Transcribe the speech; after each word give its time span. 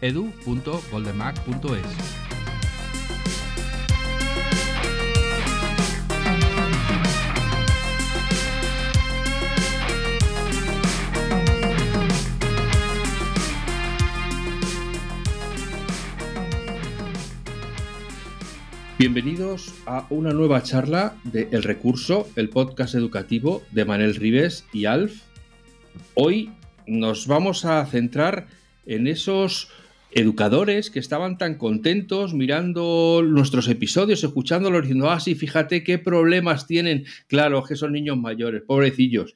edu.goldenmac.es. 0.00 2.18
Bienvenidos 18.98 19.72
a 19.86 20.08
una 20.10 20.32
nueva 20.32 20.60
charla 20.64 21.14
de 21.22 21.48
El 21.52 21.62
Recurso, 21.62 22.28
el 22.34 22.48
podcast 22.48 22.96
educativo 22.96 23.62
de 23.70 23.84
Manel 23.84 24.16
Rives 24.16 24.66
y 24.72 24.86
Alf. 24.86 25.22
Hoy 26.14 26.50
nos 26.88 27.28
vamos 27.28 27.64
a 27.64 27.86
centrar 27.86 28.48
en 28.86 29.06
esos 29.06 29.70
educadores 30.10 30.90
que 30.90 30.98
estaban 30.98 31.38
tan 31.38 31.56
contentos 31.56 32.34
mirando 32.34 33.22
nuestros 33.24 33.68
episodios, 33.68 34.24
escuchándolos, 34.24 34.82
diciendo, 34.82 35.10
ah, 35.10 35.20
sí, 35.20 35.34
fíjate 35.34 35.84
qué 35.84 35.98
problemas 35.98 36.66
tienen. 36.66 37.04
Claro, 37.26 37.62
que 37.64 37.76
son 37.76 37.92
niños 37.92 38.16
mayores, 38.16 38.62
pobrecillos. 38.62 39.34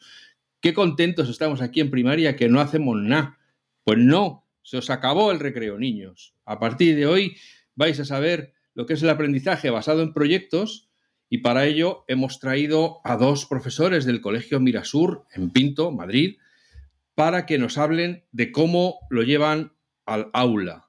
Qué 0.61 0.73
contentos 0.73 1.29
estamos 1.29 1.61
aquí 1.61 1.81
en 1.81 1.91
primaria 1.91 2.37
que 2.37 2.49
no 2.49 2.61
hacemos 2.61 2.97
nada. 3.01 3.39
Pues 3.85 3.99
no, 3.99 4.47
se 4.63 4.79
os 4.79 4.91
acabó 4.91 5.33
el 5.33 5.41
recreo, 5.41 5.79
niños. 5.79 6.35
A 6.45 6.59
partir 6.59 6.97
de 6.97 7.07
hoy 7.07 7.37
vais 7.75 7.99
a 8.01 8.05
saber 8.05 8.53
lo 8.75 8.87
que 8.87 8.95
es 8.95 9.03
el 9.03 9.11
aprendizaje 9.11 9.71
basado 9.71 10.03
en 10.03 10.13
proyectos 10.13 10.89
y 11.29 11.39
para 11.39 11.67
ello 11.67 12.05
hemos 12.09 12.39
traído 12.39 13.01
a 13.05 13.17
dos 13.17 13.47
profesores 13.47 14.05
del 14.05 14.21
Colegio 14.21 14.61
Mirasur 14.61 15.25
en 15.35 15.51
Pinto, 15.51 15.91
Madrid, 15.91 16.37
para 17.15 17.47
que 17.47 17.59
nos 17.59 17.79
hablen 17.79 18.25
de 18.33 18.53
cómo 18.53 18.99
lo 19.11 19.23
llevan 19.23 19.73
al 20.07 20.31
aula. 20.33 20.89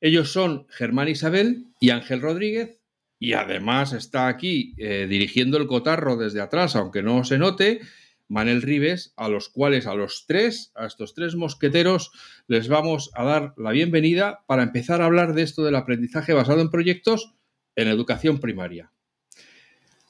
Ellos 0.00 0.32
son 0.32 0.66
Germán 0.68 1.08
Isabel 1.08 1.66
y 1.80 1.90
Ángel 1.90 2.20
Rodríguez 2.20 2.80
y 3.18 3.32
además 3.32 3.92
está 3.92 4.28
aquí 4.28 4.74
eh, 4.78 5.06
dirigiendo 5.08 5.58
el 5.58 5.66
cotarro 5.66 6.16
desde 6.16 6.40
atrás, 6.40 6.76
aunque 6.76 7.02
no 7.02 7.24
se 7.24 7.38
note, 7.38 7.80
Manel 8.28 8.62
Rives, 8.62 9.14
a 9.16 9.28
los 9.28 9.48
cuales 9.48 9.86
a 9.86 9.94
los 9.94 10.26
tres, 10.26 10.70
a 10.74 10.86
estos 10.86 11.14
tres 11.14 11.34
mosqueteros, 11.34 12.12
les 12.46 12.68
vamos 12.68 13.10
a 13.14 13.24
dar 13.24 13.54
la 13.56 13.70
bienvenida 13.70 14.44
para 14.46 14.62
empezar 14.62 15.00
a 15.02 15.06
hablar 15.06 15.34
de 15.34 15.42
esto 15.42 15.64
del 15.64 15.76
aprendizaje 15.76 16.34
basado 16.34 16.60
en 16.60 16.70
proyectos 16.70 17.34
en 17.74 17.88
educación 17.88 18.38
primaria. 18.38 18.92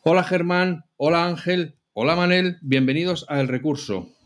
Hola 0.03 0.25
Germán, 0.25 0.84
hola 0.97 1.27
Ángel, 1.27 1.77
hola 1.92 2.16
Manel, 2.16 2.59
bienvenidos 2.61 3.25
a 3.28 3.41
El 3.41 3.48
Recurso. 3.48 4.17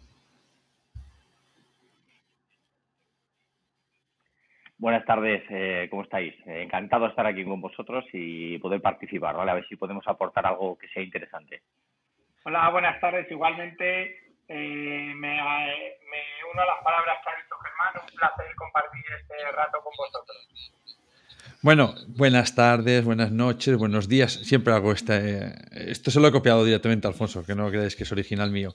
Buenas 4.82 5.06
tardes, 5.06 5.44
eh, 5.48 5.86
¿cómo 5.88 6.02
estáis? 6.02 6.34
Eh, 6.44 6.64
encantado 6.64 7.04
de 7.04 7.10
estar 7.10 7.24
aquí 7.24 7.44
con 7.44 7.60
vosotros 7.60 8.04
y 8.12 8.58
poder 8.58 8.82
participar, 8.82 9.36
¿vale? 9.36 9.52
A 9.52 9.54
ver 9.54 9.68
si 9.68 9.76
podemos 9.76 10.02
aportar 10.08 10.44
algo 10.44 10.76
que 10.76 10.88
sea 10.88 11.04
interesante. 11.04 11.62
Hola, 12.42 12.68
buenas 12.70 13.00
tardes. 13.00 13.30
Igualmente 13.30 14.16
eh, 14.48 15.12
me, 15.14 15.40
uno 15.40 16.62
a 16.62 16.66
las 16.66 16.82
palabras 16.82 17.16
que 17.22 17.30
ha 17.30 17.36
dicho 17.36 17.54
Germán. 17.62 18.02
Un 18.02 18.18
placer 18.18 18.56
compartir 18.56 19.04
este 19.20 19.52
rato 19.52 19.78
con 19.84 19.92
vosotros. 19.96 20.48
Bueno, 21.62 21.94
buenas 22.18 22.56
tardes, 22.56 23.04
buenas 23.04 23.30
noches, 23.30 23.76
buenos 23.76 24.08
días. 24.08 24.32
Siempre 24.32 24.74
hago 24.74 24.90
este. 24.90 25.52
Esto 25.92 26.10
se 26.10 26.18
lo 26.18 26.26
he 26.26 26.32
copiado 26.32 26.64
directamente 26.64 27.06
a 27.06 27.10
Alfonso, 27.10 27.46
que 27.46 27.54
no 27.54 27.70
creáis 27.70 27.94
que 27.94 28.02
es 28.02 28.10
original 28.10 28.50
mío. 28.50 28.74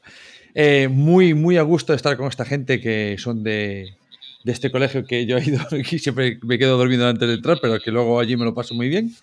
Eh, 0.56 0.88
muy, 0.88 1.34
muy 1.34 1.58
a 1.58 1.64
gusto 1.64 1.92
de 1.92 1.98
estar 1.98 2.16
con 2.16 2.28
esta 2.28 2.46
gente 2.46 2.80
que 2.80 3.18
son 3.18 3.44
de, 3.44 3.98
de 4.47 4.53
este 4.53 4.72
colegio 4.72 5.03
que 5.03 5.25
yo 5.25 5.38
he 5.38 5.44
ido 5.44 5.59
y 5.91 6.00
siempre 6.00 6.40
me 6.41 6.58
quedo 6.58 6.78
dormido 6.78 7.06
antes 7.06 7.28
de 7.28 7.35
entrar, 7.35 7.59
pero 7.62 7.81
que 7.81 7.91
luego 7.91 8.18
allí 8.18 8.38
me 8.38 8.46
lo 8.46 8.53
paso 8.53 8.74
muy 8.74 8.88
bien. 8.88 9.13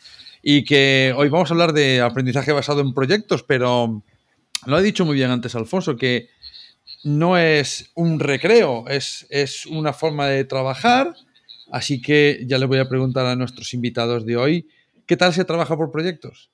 Y 0.42 0.64
que 0.64 1.14
hoy 1.16 1.30
vamos 1.30 1.50
a 1.50 1.54
hablar 1.54 1.72
de 1.72 2.02
aprendizaje 2.02 2.52
basado 2.52 2.82
en 2.82 2.92
proyectos, 2.92 3.42
pero 3.42 4.02
lo 4.66 4.76
ha 4.76 4.82
dicho 4.82 5.06
muy 5.06 5.16
bien 5.16 5.30
antes 5.30 5.54
Alfonso, 5.54 5.96
que 5.96 6.28
no 7.04 7.38
es 7.38 7.90
un 7.94 8.20
recreo, 8.20 8.86
es, 8.86 9.26
es 9.30 9.64
una 9.64 9.94
forma 9.94 10.28
de 10.28 10.44
trabajar. 10.44 11.14
Así 11.72 12.02
que 12.02 12.44
ya 12.46 12.58
le 12.58 12.66
voy 12.66 12.78
a 12.78 12.88
preguntar 12.90 13.24
a 13.24 13.34
nuestros 13.34 13.72
invitados 13.72 14.26
de 14.26 14.36
hoy, 14.36 14.68
¿qué 15.06 15.16
tal 15.16 15.32
se 15.32 15.46
trabaja 15.46 15.74
por 15.74 15.90
proyectos? 15.90 16.50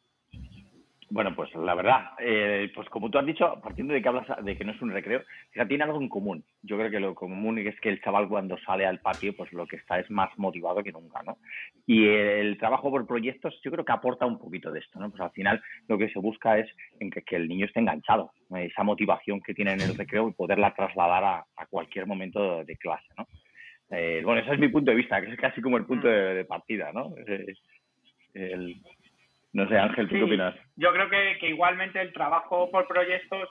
Bueno, 1.12 1.34
pues 1.34 1.52
la 1.56 1.74
verdad, 1.74 2.10
eh, 2.20 2.70
pues 2.72 2.88
como 2.88 3.10
tú 3.10 3.18
has 3.18 3.26
dicho, 3.26 3.60
partiendo 3.60 3.92
de 3.92 4.00
que 4.00 4.08
hablas 4.08 4.28
de 4.44 4.56
que 4.56 4.64
no 4.64 4.70
es 4.70 4.80
un 4.80 4.92
recreo, 4.92 5.24
sea, 5.52 5.66
tiene 5.66 5.82
algo 5.82 6.00
en 6.00 6.08
común. 6.08 6.44
Yo 6.62 6.76
creo 6.78 6.88
que 6.88 7.00
lo 7.00 7.16
común 7.16 7.58
es 7.58 7.78
que 7.80 7.88
el 7.88 8.00
chaval 8.00 8.28
cuando 8.28 8.56
sale 8.58 8.86
al 8.86 9.00
patio, 9.00 9.34
pues 9.36 9.52
lo 9.52 9.66
que 9.66 9.74
está 9.74 9.98
es 9.98 10.08
más 10.08 10.30
motivado 10.38 10.84
que 10.84 10.92
nunca, 10.92 11.20
¿no? 11.24 11.38
Y 11.84 12.06
el 12.06 12.56
trabajo 12.58 12.90
por 12.90 13.08
proyectos, 13.08 13.60
yo 13.64 13.72
creo 13.72 13.84
que 13.84 13.90
aporta 13.90 14.24
un 14.24 14.38
poquito 14.38 14.70
de 14.70 14.78
esto, 14.78 15.00
¿no? 15.00 15.10
Pues 15.10 15.20
al 15.20 15.32
final 15.32 15.60
lo 15.88 15.98
que 15.98 16.10
se 16.10 16.20
busca 16.20 16.58
es 16.58 16.70
en 17.00 17.10
que, 17.10 17.24
el 17.34 17.48
niño 17.48 17.66
esté 17.66 17.80
enganchado, 17.80 18.30
esa 18.54 18.84
motivación 18.84 19.40
que 19.40 19.52
tiene 19.52 19.72
en 19.72 19.80
el 19.80 19.96
recreo 19.96 20.28
y 20.28 20.32
poderla 20.32 20.74
trasladar 20.74 21.24
a, 21.24 21.66
cualquier 21.68 22.06
momento 22.06 22.64
de, 22.64 22.76
clase, 22.76 23.08
¿no? 23.18 23.26
Eh, 23.90 24.22
bueno, 24.24 24.42
ese 24.42 24.52
es 24.52 24.60
mi 24.60 24.68
punto 24.68 24.92
de 24.92 24.96
vista, 24.96 25.20
que 25.20 25.32
es 25.32 25.36
casi 25.36 25.60
como 25.60 25.76
el 25.76 25.86
punto 25.86 26.06
de, 26.06 26.44
partida, 26.44 26.92
¿no? 26.92 27.12
el, 28.34 28.80
no 29.52 29.68
sé, 29.68 29.78
Ángel, 29.78 30.08
¿tú 30.08 30.14
qué 30.14 30.22
opinas? 30.22 30.54
Yo 30.76 30.92
creo 30.92 31.08
que, 31.08 31.48
igualmente 31.48 32.00
el 32.00 32.12
trabajo 32.12 32.70
por 32.70 32.86
proyectos, 32.86 33.48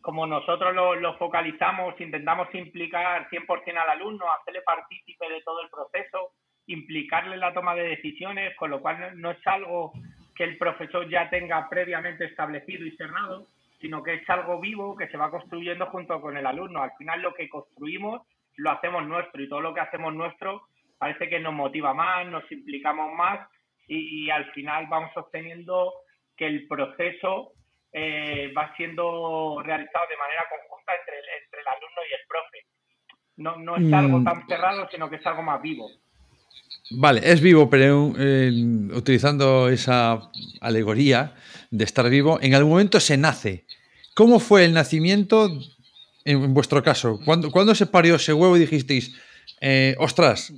como 0.00 0.26
nosotros 0.26 0.74
lo, 0.74 1.18
focalizamos, 1.18 2.00
intentamos 2.00 2.48
implicar 2.54 3.28
100% 3.28 3.76
al 3.76 3.90
alumno, 3.90 4.24
hacerle 4.32 4.62
partícipe 4.62 5.28
de 5.28 5.42
todo 5.42 5.62
el 5.62 5.68
proceso, 5.68 6.32
implicarle 6.66 7.34
en 7.34 7.40
la 7.40 7.52
toma 7.52 7.74
de 7.74 7.88
decisiones, 7.88 8.56
con 8.56 8.70
lo 8.70 8.80
cual 8.80 9.20
no 9.20 9.30
es 9.30 9.46
algo 9.46 9.92
que 10.34 10.44
el 10.44 10.56
profesor 10.56 11.08
ya 11.08 11.28
tenga 11.28 11.68
previamente 11.68 12.24
establecido 12.24 12.86
y 12.86 12.96
cerrado, 12.96 13.46
sino 13.80 14.02
que 14.02 14.14
es 14.14 14.30
algo 14.30 14.58
vivo 14.60 14.96
que 14.96 15.08
se 15.08 15.18
va 15.18 15.30
construyendo 15.30 15.86
junto 15.86 16.20
con 16.20 16.36
el 16.36 16.46
alumno. 16.46 16.82
Al 16.82 16.92
final 16.96 17.20
lo 17.20 17.34
que 17.34 17.48
construimos 17.48 18.22
lo 18.56 18.70
hacemos 18.70 19.06
nuestro 19.06 19.42
y 19.42 19.48
todo 19.48 19.60
lo 19.60 19.74
que 19.74 19.80
hacemos 19.80 20.14
nuestro 20.14 20.62
parece 20.98 21.28
que 21.28 21.40
nos 21.40 21.52
motiva 21.52 21.92
más, 21.92 22.26
nos 22.28 22.50
implicamos 22.52 23.12
más 23.14 23.40
y, 23.88 24.30
al 24.30 24.50
final 24.52 24.86
vamos 24.88 25.10
obteniendo 25.16 25.92
que 26.36 26.46
el 26.46 26.66
proceso 26.66 27.52
eh, 27.92 28.52
va 28.56 28.74
siendo 28.76 29.60
realizado 29.62 30.04
de 30.08 30.16
manera 30.16 30.46
conjunta 30.48 30.92
entre 30.98 31.18
el, 31.18 31.24
entre 31.42 31.60
el 31.60 31.68
alumno 31.68 32.00
y 32.08 32.14
el 32.14 32.26
profe. 32.28 32.58
No, 33.36 33.56
no 33.56 33.76
es 33.76 33.92
algo 33.92 34.18
mm. 34.18 34.24
tan 34.24 34.46
cerrado, 34.46 34.88
sino 34.90 35.10
que 35.10 35.16
es 35.16 35.26
algo 35.26 35.42
más 35.42 35.60
vivo. 35.60 35.90
Vale, 36.90 37.20
es 37.24 37.40
vivo, 37.40 37.68
pero 37.68 38.12
eh, 38.18 38.50
utilizando 38.94 39.68
esa 39.68 40.30
alegoría 40.60 41.34
de 41.70 41.84
estar 41.84 42.08
vivo, 42.08 42.38
en 42.40 42.54
algún 42.54 42.72
momento 42.72 43.00
se 43.00 43.16
nace. 43.16 43.66
¿Cómo 44.14 44.40
fue 44.40 44.64
el 44.64 44.74
nacimiento 44.74 45.50
en, 46.24 46.52
vuestro 46.52 46.82
caso? 46.82 47.18
¿Cuándo, 47.24 47.50
¿Cuándo, 47.50 47.74
se 47.74 47.86
parió 47.86 48.16
ese 48.16 48.34
huevo 48.34 48.56
y 48.56 48.60
dijisteis, 48.60 49.18
eh, 49.60 49.96
ostras, 49.98 50.52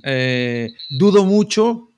dudo 0.89 1.23
mucho 1.23 1.94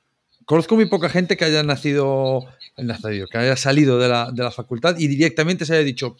conozco 0.47 0.75
muy 0.75 0.85
poca 0.85 1.09
gente 1.09 1.35
que 1.35 1.43
haya 1.43 1.61
nacido, 1.61 2.47
que 2.77 3.37
haya 3.37 3.57
salido 3.57 3.99
de 3.99 4.07
la, 4.07 4.31
de 4.31 4.43
la 4.43 4.49
facultad 4.49 4.97
y 4.97 5.07
directamente 5.07 5.65
se 5.65 5.73
haya 5.73 5.83
dicho, 5.83 6.15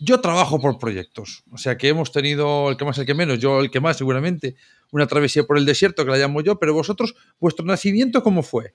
yo 0.00 0.20
trabajo 0.20 0.60
por 0.60 0.78
proyectos. 0.78 1.42
O 1.50 1.58
sea 1.58 1.76
que 1.76 1.88
hemos 1.88 2.12
tenido 2.12 2.70
el 2.70 2.76
que 2.76 2.84
más, 2.84 2.96
el 2.98 3.04
que 3.04 3.14
menos, 3.14 3.40
yo 3.40 3.60
el 3.60 3.72
que 3.72 3.80
más 3.80 3.96
seguramente, 3.96 4.54
una 4.92 5.08
travesía 5.08 5.42
por 5.42 5.58
el 5.58 5.66
desierto 5.66 6.04
que 6.04 6.12
la 6.12 6.18
llamo 6.18 6.40
yo, 6.40 6.60
pero 6.60 6.72
vosotros, 6.72 7.16
vuestro 7.40 7.66
nacimiento, 7.66 8.22
¿cómo 8.22 8.44
fue? 8.44 8.74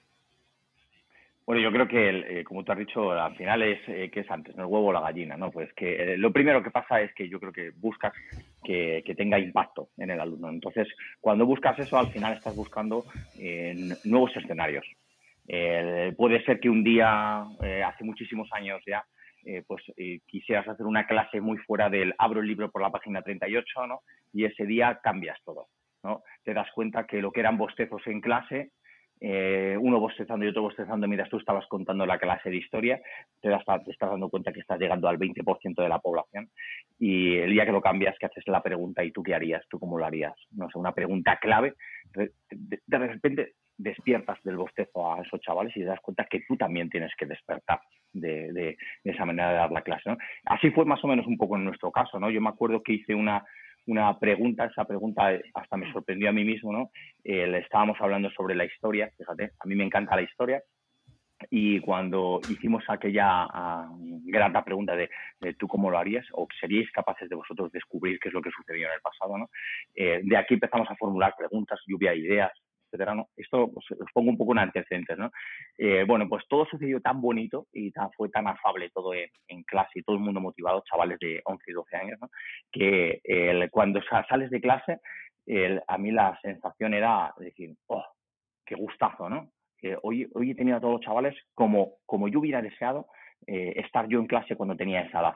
Bueno, 1.49 1.63
yo 1.63 1.71
creo 1.71 1.87
que, 1.87 2.09
eh, 2.09 2.43
como 2.43 2.63
tú 2.63 2.71
has 2.71 2.77
dicho, 2.77 3.11
al 3.11 3.35
final 3.35 3.63
es 3.63 3.79
eh, 3.87 4.11
que 4.11 4.19
es 4.19 4.29
antes, 4.29 4.55
¿no? 4.55 4.65
el 4.65 4.69
huevo 4.69 4.89
o 4.89 4.93
la 4.93 5.01
gallina, 5.01 5.35
¿no? 5.35 5.49
Pues 5.49 5.73
que 5.73 6.13
eh, 6.13 6.15
lo 6.15 6.31
primero 6.31 6.61
que 6.61 6.69
pasa 6.69 7.01
es 7.01 7.11
que 7.15 7.27
yo 7.27 7.39
creo 7.39 7.51
que 7.51 7.71
buscas 7.71 8.13
que, 8.63 9.01
tenga 9.17 9.39
impacto 9.39 9.89
en 9.97 10.11
el 10.11 10.19
alumno. 10.19 10.49
Entonces, 10.49 10.87
cuando 11.19 11.47
buscas 11.47 11.79
eso, 11.79 11.97
al 11.97 12.11
final 12.11 12.33
estás 12.33 12.55
buscando 12.55 13.03
nuevos 14.03 14.37
escenarios. 14.37 14.85
puede 16.15 16.45
ser 16.45 16.59
que 16.59 16.69
un 16.69 16.83
día, 16.83 17.41
hace 17.83 18.03
muchísimos 18.03 18.47
años 18.51 18.83
ya, 18.85 19.03
pues 19.65 19.81
quisieras 20.27 20.67
hacer 20.67 20.85
una 20.85 21.07
clase 21.07 21.41
muy 21.41 21.57
fuera 21.57 21.89
del 21.89 22.13
abro 22.19 22.41
el 22.41 22.47
libro 22.47 22.69
por 22.69 22.83
la 22.83 22.91
página 22.91 23.23
38, 23.23 23.87
¿no? 23.87 24.01
Y 24.31 24.45
ese 24.45 24.67
día 24.67 24.99
cambias 25.01 25.39
todo, 25.43 25.65
¿no? 26.03 26.21
Te 26.43 26.53
das 26.53 26.69
cuenta 26.75 27.07
que 27.07 27.23
lo 27.23 27.31
que 27.31 27.39
eran 27.39 27.57
bostezos 27.57 28.05
en 28.05 28.21
clase 28.21 28.69
eh, 29.21 29.77
uno 29.79 29.99
bostezando 29.99 30.45
y 30.45 30.49
otro 30.49 30.61
bostezando 30.61 31.07
mientras 31.07 31.29
tú 31.29 31.37
estabas 31.37 31.65
contando 31.67 32.05
la 32.05 32.17
clase 32.17 32.49
de 32.49 32.57
historia, 32.57 33.01
te, 33.41 33.49
te 33.49 33.91
estás 33.91 34.09
dando 34.09 34.29
cuenta 34.29 34.53
que 34.53 34.61
estás 34.61 34.79
llegando 34.79 35.07
al 35.09 35.19
20% 35.19 35.81
de 35.81 35.89
la 35.89 35.99
población 35.99 36.49
y 36.97 37.37
el 37.37 37.51
día 37.51 37.65
que 37.65 37.71
lo 37.71 37.81
cambias, 37.81 38.17
que 38.17 38.27
haces 38.27 38.47
la 38.47 38.63
pregunta 38.63 39.03
¿y 39.03 39.11
tú 39.11 39.21
qué 39.23 39.35
harías? 39.35 39.65
¿Tú 39.69 39.79
cómo 39.79 39.97
lo 39.97 40.05
harías? 40.05 40.35
No 40.51 40.69
sé, 40.69 40.77
una 40.77 40.93
pregunta 40.93 41.37
clave, 41.37 41.75
de, 42.13 42.97
repente 42.97 43.53
despiertas 43.77 44.41
del 44.43 44.57
bostezo 44.57 45.13
a 45.13 45.21
esos 45.21 45.39
chavales 45.41 45.75
y 45.75 45.79
te 45.79 45.85
das 45.85 46.01
cuenta 46.01 46.25
que 46.29 46.41
tú 46.47 46.57
también 46.57 46.89
tienes 46.89 47.11
que 47.17 47.25
despertar 47.25 47.79
de, 48.13 48.77
esa 49.03 49.25
manera 49.25 49.49
de 49.49 49.55
dar 49.55 49.71
la 49.71 49.81
clase. 49.81 50.15
Así 50.45 50.71
fue 50.71 50.85
más 50.85 51.03
o 51.03 51.07
menos 51.07 51.25
un 51.27 51.37
poco 51.37 51.55
en 51.55 51.65
nuestro 51.65 51.91
caso. 51.91 52.19
¿no? 52.19 52.29
Yo 52.29 52.41
me 52.41 52.49
acuerdo 52.49 52.83
que 52.83 52.93
hice 52.93 53.15
una, 53.15 53.45
una 53.89 54.17
pregunta, 54.19 54.65
esa 54.65 54.85
pregunta 54.85 55.31
hasta 55.53 55.77
me 55.77 55.91
sorprendió 55.91 56.29
a 56.29 56.33
mí 56.33 56.45
mismo, 56.45 56.71
¿no? 56.71 56.91
Eh, 57.23 57.47
le 57.47 57.59
estábamos 57.59 57.97
hablando 57.99 58.29
sobre 58.31 58.55
la 58.55 58.65
historia, 58.65 59.11
fíjate, 59.17 59.51
a 59.59 59.67
mí 59.67 59.75
me 59.75 59.83
encanta 59.83 60.15
la 60.15 60.21
historia, 60.21 60.61
y 61.49 61.79
cuando 61.79 62.41
hicimos 62.49 62.83
aquella 62.87 63.45
uh, 63.45 64.21
grata 64.25 64.63
pregunta 64.63 64.95
de, 64.95 65.09
tú 65.57 65.67
cómo 65.67 65.89
lo 65.89 65.97
harías 65.97 66.25
o 66.33 66.47
seríais 66.59 66.91
capaces 66.91 67.29
de 67.29 67.35
vosotros 67.35 67.71
descubrir 67.71 68.19
qué 68.19 68.27
es 68.27 68.33
lo 68.33 68.41
que 68.41 68.51
sucedió 68.51 68.87
en 68.87 68.93
el 68.93 69.01
pasado, 69.01 69.37
¿no? 69.37 69.49
Eh, 69.95 70.19
de 70.23 70.37
aquí 70.37 70.55
empezamos 70.55 70.89
a 70.91 70.95
formular 70.95 71.33
preguntas, 71.37 71.79
lluvia 71.87 72.11
de 72.11 72.17
ideas, 72.17 72.51
esto 73.35 73.71
pues, 73.73 73.85
os 73.91 74.11
pongo 74.13 74.29
un 74.29 74.37
poco 74.37 74.53
en 74.53 74.59
antecedentes, 74.59 75.17
¿no? 75.17 75.31
Eh, 75.77 76.03
bueno, 76.07 76.27
pues 76.27 76.43
todo 76.47 76.65
sucedió 76.65 77.01
tan 77.01 77.21
bonito 77.21 77.67
y 77.73 77.91
tan, 77.91 78.11
fue 78.11 78.29
tan 78.29 78.47
afable 78.47 78.89
todo 78.93 79.13
en, 79.13 79.63
clase 79.63 79.99
y 79.99 80.03
todo 80.03 80.15
el 80.15 80.21
mundo 80.23 80.39
motivado, 80.39 80.83
chavales 80.89 81.19
de 81.19 81.41
11 81.43 81.63
y 81.67 81.73
12 81.73 81.95
años, 81.95 82.19
¿no? 82.21 82.29
Que 82.71 83.21
cuando 83.71 84.01
sales 84.27 84.49
de 84.49 84.61
clase, 84.61 84.99
a 85.87 85.97
mí 85.97 86.11
la 86.11 86.39
sensación 86.41 86.93
era 86.93 87.33
decir, 87.37 87.75
oh, 87.87 88.05
qué 88.65 88.75
gustazo, 88.75 89.29
¿no? 89.29 89.51
Que 89.77 89.97
hoy, 90.03 90.27
hoy 90.33 90.51
he 90.51 90.55
tenido 90.55 90.77
a 90.77 90.81
todos 90.81 90.93
los 90.95 91.01
chavales 91.01 91.35
como, 91.55 91.95
como 92.05 92.27
yo 92.27 92.39
hubiera 92.39 92.61
deseado 92.61 93.07
eh, 93.47 93.73
estar 93.77 94.07
yo 94.07 94.19
en 94.19 94.27
clase 94.27 94.55
cuando 94.55 94.75
tenía 94.75 95.01
esa 95.01 95.21
edad. 95.21 95.35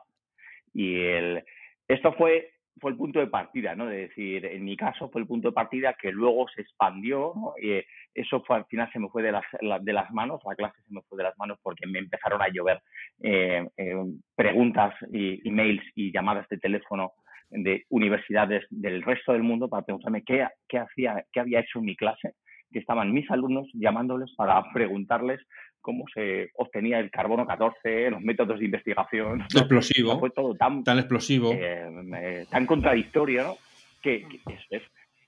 Y 0.73 1.01
el, 1.01 1.43
esto 1.87 2.13
fue 2.13 2.52
fue 2.79 2.91
el 2.91 2.97
punto 2.97 3.19
de 3.19 3.27
partida, 3.27 3.75
¿no? 3.75 3.85
De 3.85 4.07
decir, 4.07 4.45
en 4.45 4.63
mi 4.63 4.75
caso 4.75 5.09
fue 5.09 5.21
el 5.21 5.27
punto 5.27 5.49
de 5.49 5.53
partida 5.53 5.95
que 5.99 6.11
luego 6.11 6.47
se 6.49 6.61
expandió, 6.61 7.33
Y 7.61 7.81
eso 8.13 8.43
fue 8.45 8.57
al 8.57 8.65
final 8.65 8.89
se 8.91 8.99
me 8.99 9.09
fue 9.09 9.23
de 9.23 9.31
las, 9.31 9.43
de 9.81 9.93
las 9.93 10.11
manos, 10.11 10.41
la 10.45 10.55
clase 10.55 10.81
se 10.87 10.93
me 10.93 11.01
fue 11.03 11.17
de 11.17 11.23
las 11.23 11.37
manos 11.37 11.59
porque 11.61 11.87
me 11.87 11.99
empezaron 11.99 12.41
a 12.41 12.49
llover 12.49 12.81
eh, 13.21 13.67
eh, 13.77 13.95
preguntas, 14.35 14.93
y, 15.11 15.47
emails 15.47 15.83
y 15.95 16.11
llamadas 16.11 16.47
de 16.49 16.57
teléfono 16.57 17.13
de 17.49 17.85
universidades 17.89 18.65
del 18.69 19.03
resto 19.03 19.33
del 19.33 19.43
mundo 19.43 19.69
para 19.69 19.85
preguntarme 19.85 20.23
qué, 20.23 20.47
qué, 20.67 20.79
hacía, 20.79 21.23
qué 21.31 21.39
había 21.39 21.59
hecho 21.59 21.79
en 21.79 21.85
mi 21.85 21.95
clase, 21.95 22.33
que 22.71 22.79
estaban 22.79 23.13
mis 23.13 23.29
alumnos 23.29 23.69
llamándoles 23.73 24.33
para 24.35 24.61
preguntarles 24.73 25.39
cómo 25.83 26.05
se 26.11 26.49
obtenía 26.55 26.97
el 26.97 27.11
carbono 27.11 27.45
14, 27.45 28.09
los 28.09 28.21
métodos 28.21 28.57
de 28.57 28.65
investigación. 28.65 29.41
Explosivo. 29.53 30.19
fue 30.19 30.31
todo 30.31 30.55
tan, 30.55 30.83
tan 30.83 30.97
explosivo. 30.97 31.51
Eh, 31.53 32.45
tan 32.49 32.65
contradictorio, 32.65 33.43
¿no? 33.43 33.57
Que, 34.01 34.25
es, 34.71 34.81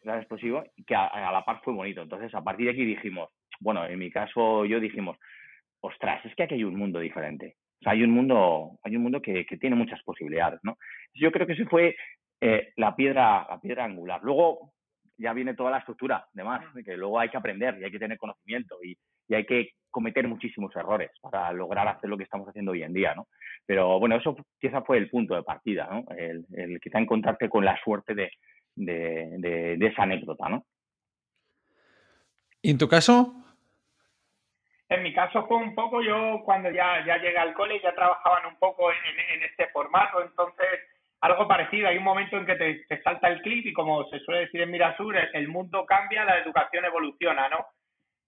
tan 0.03 0.17
explosivo 0.17 0.63
que 0.87 0.95
a, 0.95 1.31
la 1.31 1.45
par 1.45 1.61
fue 1.63 1.73
bonito. 1.73 2.01
Entonces, 2.01 2.33
a 2.33 2.43
partir 2.43 2.65
de 2.65 2.71
aquí 2.71 2.85
dijimos, 2.85 3.29
bueno, 3.59 3.85
en 3.85 3.99
mi 3.99 4.09
caso 4.09 4.65
yo 4.65 4.79
dijimos, 4.79 5.17
ostras, 5.81 6.25
es 6.25 6.33
que 6.35 6.43
aquí 6.43 6.55
hay 6.55 6.63
un 6.63 6.75
mundo 6.75 6.99
diferente. 6.99 7.57
O 7.81 7.83
sea, 7.83 7.91
hay 7.91 8.03
un 8.03 8.11
mundo, 8.11 8.79
hay 8.83 8.95
un 8.95 9.03
mundo 9.03 9.21
que, 9.21 9.45
que 9.45 9.57
tiene 9.57 9.75
muchas 9.75 10.01
posibilidades, 10.03 10.59
¿no? 10.63 10.77
Yo 11.13 11.31
creo 11.31 11.45
que 11.45 11.53
ese 11.53 11.65
fue 11.65 11.95
eh, 12.41 12.73
la 12.77 12.95
piedra, 12.95 13.45
la 13.49 13.59
piedra 13.59 13.85
angular. 13.85 14.21
Luego 14.23 14.73
ya 15.17 15.33
viene 15.33 15.53
toda 15.53 15.71
la 15.71 15.79
estructura, 15.79 16.27
además, 16.33 16.63
que 16.83 16.97
luego 16.97 17.19
hay 17.19 17.29
que 17.29 17.37
aprender 17.37 17.77
y 17.79 17.85
hay 17.85 17.91
que 17.91 17.99
tener 17.99 18.17
conocimiento 18.17 18.77
y, 18.83 18.97
y 19.27 19.35
hay 19.35 19.45
que 19.45 19.71
cometer 19.95 20.27
muchísimos 20.27 20.75
errores 20.75 21.09
para 21.21 21.53
lograr 21.53 21.87
hacer 21.87 22.09
lo 22.09 22.17
que 22.17 22.25
estamos 22.25 22.47
haciendo 22.49 22.73
hoy 22.73 22.83
en 22.83 22.93
día, 22.93 23.15
¿no? 23.15 23.27
Pero 23.65 23.97
bueno, 23.97 24.17
eso 24.17 24.35
quizá 24.59 24.81
fue 24.81 24.97
el 24.97 25.09
punto 25.09 25.35
de 25.35 25.43
partida, 25.43 25.87
¿no? 25.89 26.03
El, 26.17 26.45
el 26.53 26.81
quizá 26.81 26.99
encontrarte 26.99 27.47
con 27.47 27.63
la 27.63 27.79
suerte 27.81 28.13
de, 28.13 28.29
de, 28.75 29.87
esa 29.87 30.03
anécdota, 30.03 30.49
¿no? 30.49 30.65
¿Y 32.61 32.71
en 32.71 32.77
tu 32.77 32.87
caso? 32.87 33.33
En 34.89 35.01
mi 35.01 35.13
caso 35.13 35.47
fue 35.47 35.57
un 35.57 35.73
poco, 35.73 36.01
yo 36.01 36.41
cuando 36.43 36.69
ya, 36.71 37.05
ya 37.05 37.17
llegué 37.17 37.37
al 37.37 37.53
cole 37.53 37.79
ya 37.81 37.95
trabajaban 37.95 38.45
un 38.47 38.57
poco 38.57 38.91
en, 38.91 38.97
en, 39.35 39.43
este 39.43 39.67
formato, 39.67 40.21
entonces 40.21 40.67
algo 41.21 41.47
parecido, 41.47 41.87
hay 41.87 41.97
un 41.97 42.03
momento 42.03 42.37
en 42.37 42.45
que 42.45 42.55
te, 42.55 42.85
te 42.87 43.01
salta 43.01 43.29
el 43.29 43.41
clip 43.41 43.65
y 43.65 43.73
como 43.73 44.03
se 44.09 44.19
suele 44.19 44.41
decir 44.41 44.61
en 44.61 44.71
Mirasur, 44.71 45.15
el 45.15 45.47
mundo 45.47 45.85
cambia, 45.85 46.25
la 46.25 46.37
educación 46.39 46.85
evoluciona, 46.85 47.49
¿no? 47.49 47.65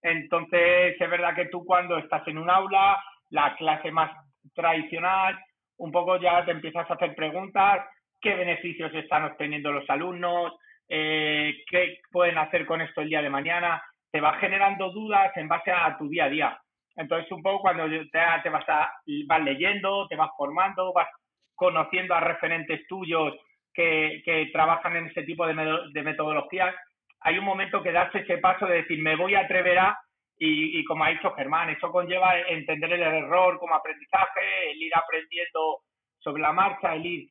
Entonces, 0.02 1.00
es 1.00 1.10
verdad 1.10 1.34
que 1.34 1.46
tú 1.46 1.64
cuando 1.64 1.98
estás 1.98 2.26
en 2.28 2.38
un 2.38 2.50
aula, 2.50 3.02
la 3.30 3.54
clase 3.56 3.90
más 3.90 4.10
tradicional, 4.54 5.38
un 5.78 5.92
poco 5.92 6.18
ya 6.18 6.44
te 6.44 6.52
empiezas 6.52 6.88
a 6.90 6.94
hacer 6.94 7.14
preguntas, 7.14 7.86
qué 8.20 8.34
beneficios 8.34 8.92
están 8.94 9.24
obteniendo 9.24 9.72
los 9.72 9.88
alumnos, 9.90 10.52
eh, 10.88 11.54
qué 11.70 11.98
pueden 12.10 12.38
hacer 12.38 12.66
con 12.66 12.80
esto 12.80 13.00
el 13.00 13.08
día 13.08 13.22
de 13.22 13.30
mañana, 13.30 13.82
te 14.10 14.20
va 14.20 14.34
generando 14.38 14.90
dudas 14.90 15.36
en 15.36 15.48
base 15.48 15.70
a 15.70 15.96
tu 15.98 16.08
día 16.08 16.24
a 16.24 16.30
día. 16.30 16.60
Entonces, 16.96 17.30
un 17.30 17.42
poco 17.42 17.60
cuando 17.60 17.84
te, 18.10 18.50
vas, 18.50 18.68
a, 18.68 18.90
vas 19.26 19.44
leyendo, 19.44 20.08
te 20.08 20.16
vas 20.16 20.30
formando, 20.36 20.92
vas 20.92 21.08
conociendo 21.54 22.14
a 22.14 22.20
referentes 22.20 22.86
tuyos 22.88 23.34
que, 23.72 24.22
que 24.24 24.48
trabajan 24.52 24.96
en 24.96 25.06
ese 25.06 25.22
tipo 25.22 25.46
de, 25.46 25.54
de 25.92 26.02
metodologías, 26.02 26.74
hay 27.20 27.38
un 27.38 27.44
momento 27.44 27.82
que 27.82 27.92
darse 27.92 28.20
ese 28.20 28.38
paso 28.38 28.66
de 28.66 28.82
decir, 28.82 29.00
me 29.00 29.16
voy 29.16 29.34
a 29.34 29.40
atrever 29.40 29.78
a, 29.78 29.98
y, 30.40 30.84
como 30.84 31.04
ha 31.04 31.10
dicho 31.10 31.32
Germán, 31.32 31.70
eso 31.70 31.90
conlleva 31.90 32.38
entender 32.38 32.92
el 32.92 33.02
error 33.02 33.58
como 33.58 33.74
aprendizaje, 33.74 34.70
el 34.70 34.80
ir 34.80 34.92
aprendiendo 34.94 35.80
sobre 36.18 36.42
la 36.42 36.52
marcha, 36.52 36.94
el 36.94 37.04
ir 37.04 37.30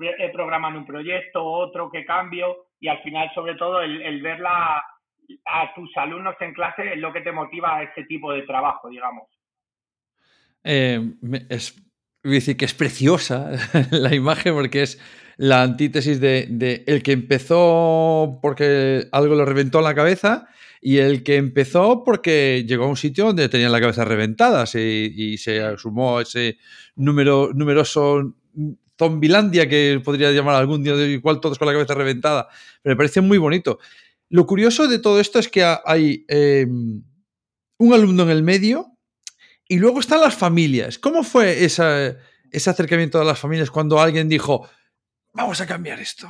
eh, 0.00 0.30
programando 0.30 0.78
un 0.78 0.86
proyecto, 0.86 1.42
otro 1.42 1.90
que 1.90 2.04
cambio, 2.04 2.66
y 2.78 2.88
al 2.88 3.02
final, 3.02 3.30
sobre 3.34 3.54
todo, 3.54 3.80
el, 3.80 4.20
ver 4.20 4.42
a 4.46 5.74
tus 5.74 5.96
alumnos 5.96 6.34
en 6.40 6.52
clase 6.52 6.92
es 6.92 6.98
lo 6.98 7.12
que 7.12 7.22
te 7.22 7.32
motiva 7.32 7.76
a 7.76 7.82
ese 7.84 8.04
tipo 8.04 8.32
de 8.32 8.42
trabajo, 8.42 8.90
digamos. 8.90 9.28
Eh, 10.64 11.00
es, 11.48 11.74
decir 12.22 12.56
que 12.56 12.64
es 12.64 12.74
preciosa 12.74 13.50
la 13.90 14.14
imagen 14.14 14.54
porque 14.54 14.82
es 14.82 14.98
la 15.36 15.62
antítesis 15.62 16.20
de, 16.20 16.84
el 16.86 17.02
que 17.02 17.12
empezó 17.12 18.38
porque 18.42 19.08
algo 19.12 19.34
le 19.34 19.44
reventó 19.44 19.78
en 19.78 19.84
la 19.84 19.94
cabeza 19.94 20.48
y 20.80 20.98
el 20.98 21.22
que 21.22 21.36
empezó 21.36 22.04
porque 22.04 22.64
llegó 22.66 22.84
a 22.84 22.88
un 22.88 22.96
sitio 22.96 23.26
donde 23.26 23.48
tenía 23.48 23.68
la 23.68 23.80
cabeza 23.80 24.04
reventada 24.04 24.64
y, 24.74 25.38
se 25.38 25.76
sumó 25.78 26.20
ese 26.20 26.58
número 26.96 27.50
numeroso 27.54 28.34
zombilandia 28.98 29.68
que 29.68 30.00
podría 30.04 30.32
llamar 30.32 30.56
algún 30.56 30.82
día 30.82 30.94
igual 31.06 31.40
todos 31.40 31.58
con 31.58 31.66
la 31.66 31.72
cabeza 31.72 31.94
reventada. 31.94 32.48
Pero 32.82 32.94
me 32.94 32.96
parece 32.96 33.20
muy 33.20 33.38
bonito. 33.38 33.78
Lo 34.28 34.46
curioso 34.46 34.88
de 34.88 34.98
todo 34.98 35.20
esto 35.20 35.38
es 35.38 35.48
que 35.48 35.64
hay 35.84 36.24
em, 36.28 37.02
un 37.78 37.92
alumno 37.92 38.24
en 38.24 38.30
el 38.30 38.42
medio 38.42 38.91
y 39.68 39.78
luego 39.78 40.00
están 40.00 40.20
las 40.20 40.36
familias. 40.36 40.98
¿Cómo 40.98 41.22
fue 41.22 41.64
ese 41.64 42.16
acercamiento 42.52 43.18
de 43.18 43.24
las 43.24 43.40
familias 43.40 43.70
cuando 43.70 44.00
alguien 44.00 44.28
dijo, 44.28 44.68
vamos 45.32 45.60
a 45.60 45.66
cambiar 45.66 45.98
esto. 46.00 46.28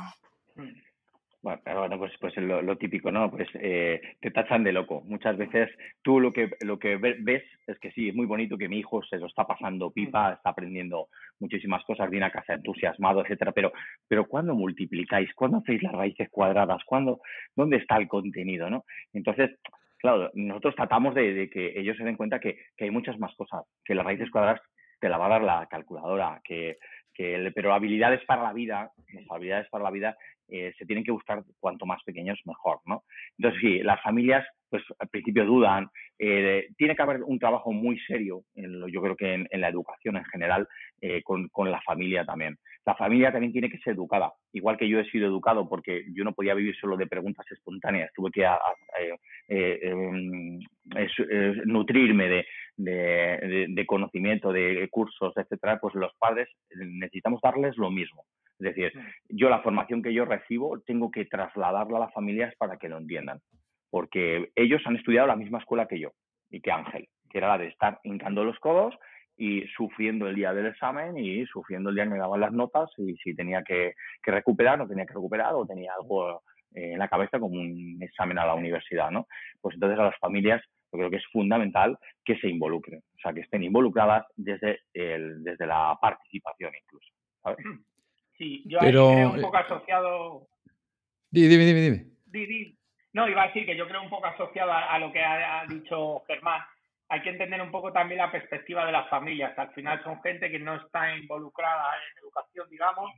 Bueno, 1.43 1.97
pues, 1.99 2.13
pues 2.21 2.37
lo, 2.37 2.77
típico, 2.77 3.11
¿no? 3.11 3.29
Pues 3.29 3.49
eh, 3.55 3.99
te 4.21 4.31
tachan 4.31 4.63
de 4.63 4.71
loco. 4.71 5.01
Muchas 5.01 5.35
veces 5.35 5.69
tú 6.01 6.21
lo 6.21 6.31
que, 6.31 6.51
lo 6.61 6.79
que 6.79 6.95
ves 6.95 7.43
es 7.67 7.77
que 7.79 7.91
sí, 7.91 8.07
es 8.07 8.15
muy 8.15 8.25
bonito 8.25 8.57
que 8.57 8.69
mi 8.69 8.79
hijo 8.79 9.03
se 9.03 9.17
lo 9.17 9.27
está 9.27 9.45
pasando 9.45 9.91
pipa, 9.91 10.29
mm. 10.29 10.33
está 10.35 10.51
aprendiendo 10.51 11.09
muchísimas 11.39 11.83
cosas, 11.83 12.09
viene 12.09 12.27
a 12.27 12.31
casa 12.31 12.53
entusiasmado, 12.53 13.21
etcétera, 13.21 13.51
pero, 13.51 13.73
pero 14.07 14.25
¿cuándo 14.25 14.55
multiplicáis? 14.55 15.33
¿Cuándo 15.33 15.57
hacéis 15.57 15.83
las 15.83 15.91
raíces 15.91 16.29
cuadradas? 16.31 16.81
¿Cuándo, 16.85 17.19
¿Dónde 17.53 17.75
está 17.75 17.97
el 17.97 18.07
contenido, 18.07 18.69
no? 18.69 18.85
Entonces, 19.11 19.51
claro, 20.03 20.29
nosotros 20.35 20.75
tratamos 20.75 21.15
de, 21.15 21.49
que 21.49 21.73
ellos 21.79 21.97
se 21.97 22.03
den 22.03 22.17
cuenta 22.17 22.39
que, 22.39 22.57
que 22.77 22.83
hay 22.83 22.91
muchas 22.91 23.17
más 23.17 23.33
cosas, 23.35 23.63
que 23.83 23.95
las 23.95 24.05
raíces 24.05 24.29
cuadradas 24.29 24.61
te 24.99 25.09
la 25.09 25.17
va 25.17 25.25
a 25.25 25.29
dar 25.29 25.41
la 25.41 25.67
calculadora, 25.69 26.39
que 26.43 26.77
que, 27.13 27.51
pero 27.53 27.73
habilidades 27.73 28.23
para 28.25 28.43
la 28.43 28.53
vida, 28.53 28.91
las 29.13 29.25
habilidades 29.29 29.69
para 29.69 29.83
la 29.83 29.91
vida 29.91 30.17
eh, 30.49 30.73
se 30.77 30.85
tienen 30.85 31.03
que 31.03 31.11
buscar 31.11 31.43
cuanto 31.59 31.85
más 31.85 32.01
pequeños 32.03 32.39
mejor, 32.45 32.79
¿no? 32.85 33.03
Entonces 33.37 33.61
sí, 33.61 33.79
las 33.79 34.01
familias 34.01 34.45
pues 34.73 34.83
al 34.97 35.07
principio 35.07 35.45
dudan, 35.45 35.87
eh, 36.17 36.69
tiene 36.79 36.95
que 36.95 37.01
haber 37.03 37.21
un 37.21 37.37
trabajo 37.37 37.71
muy 37.71 37.99
serio, 38.07 38.41
en 38.55 38.79
lo, 38.79 38.87
yo 38.87 39.03
creo 39.03 39.15
que 39.15 39.31
en, 39.31 39.61
la 39.61 39.69
educación 39.69 40.17
en 40.17 40.25
general, 40.25 40.67
eh, 40.99 41.21
con, 41.21 41.47
la 41.69 41.79
familia 41.81 42.25
también. 42.25 42.57
La 42.83 42.95
familia 42.95 43.31
también 43.31 43.53
tiene 43.53 43.69
que 43.69 43.77
ser 43.77 43.93
educada, 43.93 44.33
igual 44.51 44.75
que 44.75 44.89
yo 44.89 44.99
he 44.99 45.05
sido 45.11 45.27
educado 45.27 45.69
porque 45.69 46.05
yo 46.15 46.23
no 46.23 46.33
podía 46.33 46.55
vivir 46.55 46.75
solo 46.75 46.97
de 46.97 47.05
preguntas 47.05 47.45
espontáneas, 47.51 48.09
tuve 48.15 48.31
que 48.31 48.47
em, 49.49 50.59
nutrirme 51.65 52.27
de, 52.27 52.45
de, 52.75 53.65
de, 53.69 53.85
conocimiento, 53.85 54.51
de 54.51 54.87
cursos, 54.89 55.33
etcétera, 55.37 55.77
pues 55.79 55.93
los 55.93 56.15
padres 56.17 56.49
necesitamos 56.71 57.41
darles 57.43 57.77
lo 57.77 57.91
mismo. 57.91 58.25
Es 58.63 58.75
decir, 58.75 58.91
yo 59.29 59.49
la 59.49 59.61
formación 59.61 60.01
que 60.01 60.13
yo 60.13 60.25
recibo 60.25 60.79
tengo 60.81 61.11
que 61.11 61.25
trasladarla 61.25 61.97
a 61.97 62.01
las 62.01 62.13
familias 62.13 62.53
para 62.57 62.77
que 62.77 62.89
lo 62.89 62.97
entiendan 62.97 63.39
porque 63.93 64.51
ellos 64.55 64.81
han 64.85 64.95
estudiado 64.95 65.27
la 65.27 65.35
misma 65.35 65.59
escuela 65.59 65.85
que 65.87 65.99
yo 65.99 66.13
y 66.49 66.61
que 66.61 66.71
Ángel, 66.71 67.07
que 67.29 67.37
era 67.37 67.49
la 67.49 67.59
de 67.59 67.67
estar 67.67 67.99
hincando 68.03 68.43
los 68.43 68.57
codos 68.57 68.95
y 69.37 69.67
sufriendo 69.67 70.27
el 70.27 70.33
día 70.33 70.51
del 70.51 70.65
examen 70.65 71.15
y 71.15 71.45
sufriendo 71.45 71.91
el 71.91 71.95
día 71.95 72.05
que 72.05 72.09
me 72.09 72.17
daban 72.17 72.39
las 72.39 72.51
notas 72.51 72.89
y 72.97 73.15
si 73.17 73.35
tenía 73.35 73.61
que, 73.61 73.93
recuperar, 74.23 74.79
no 74.79 74.87
tenía 74.87 75.05
que 75.05 75.13
recuperar 75.13 75.53
o 75.53 75.67
tenía 75.67 75.91
algo 75.93 76.41
eh, 76.73 76.93
en 76.93 76.97
la 76.97 77.07
cabeza 77.07 77.39
como 77.39 77.53
un 77.53 77.99
examen 78.01 78.39
a 78.39 78.47
la 78.47 78.55
universidad, 78.55 79.11
¿no? 79.11 79.27
Pues 79.61 79.75
entonces 79.75 79.99
a 79.99 80.05
las 80.05 80.17
familias 80.17 80.63
yo 80.91 80.97
creo 80.97 81.11
que 81.11 81.17
es 81.17 81.27
fundamental 81.31 81.95
que 82.25 82.35
se 82.39 82.49
involucren, 82.49 82.97
o 82.97 83.19
sea, 83.21 83.31
que 83.31 83.41
estén 83.41 83.61
involucradas 83.61 84.25
desde, 84.35 84.79
el, 84.95 85.43
desde 85.43 85.67
la 85.67 85.95
participación 86.01 86.71
incluso, 86.81 87.13
¿sabes? 87.43 87.63
Sí, 88.43 88.61
yo 88.65 88.79
Pero... 88.81 89.11
creo 89.13 89.31
un 89.31 89.41
poco 89.41 89.57
asociado... 89.57 90.47
Dime, 91.31 91.47
dime, 91.65 91.81
dime. 91.81 92.75
No, 93.13 93.29
iba 93.29 93.43
a 93.43 93.47
decir 93.47 93.65
que 93.65 93.77
yo 93.77 93.87
creo 93.87 94.01
un 94.01 94.09
poco 94.09 94.25
asociado 94.25 94.71
a, 94.73 94.99
lo 94.99 95.11
que 95.13 95.23
ha 95.23 95.65
dicho 95.67 96.23
Germán, 96.27 96.61
hay 97.07 97.21
que 97.21 97.29
entender 97.29 97.61
un 97.61 97.71
poco 97.71 97.93
también 97.93 98.17
la 98.17 98.31
perspectiva 98.31 98.85
de 98.85 98.91
las 98.91 99.09
familias. 99.09 99.57
Al 99.57 99.71
final 99.73 100.03
son 100.03 100.21
gente 100.21 100.51
que 100.51 100.59
no 100.59 100.75
está 100.75 101.15
involucrada 101.15 101.85
en 101.95 102.23
educación, 102.23 102.67
digamos. 102.69 103.11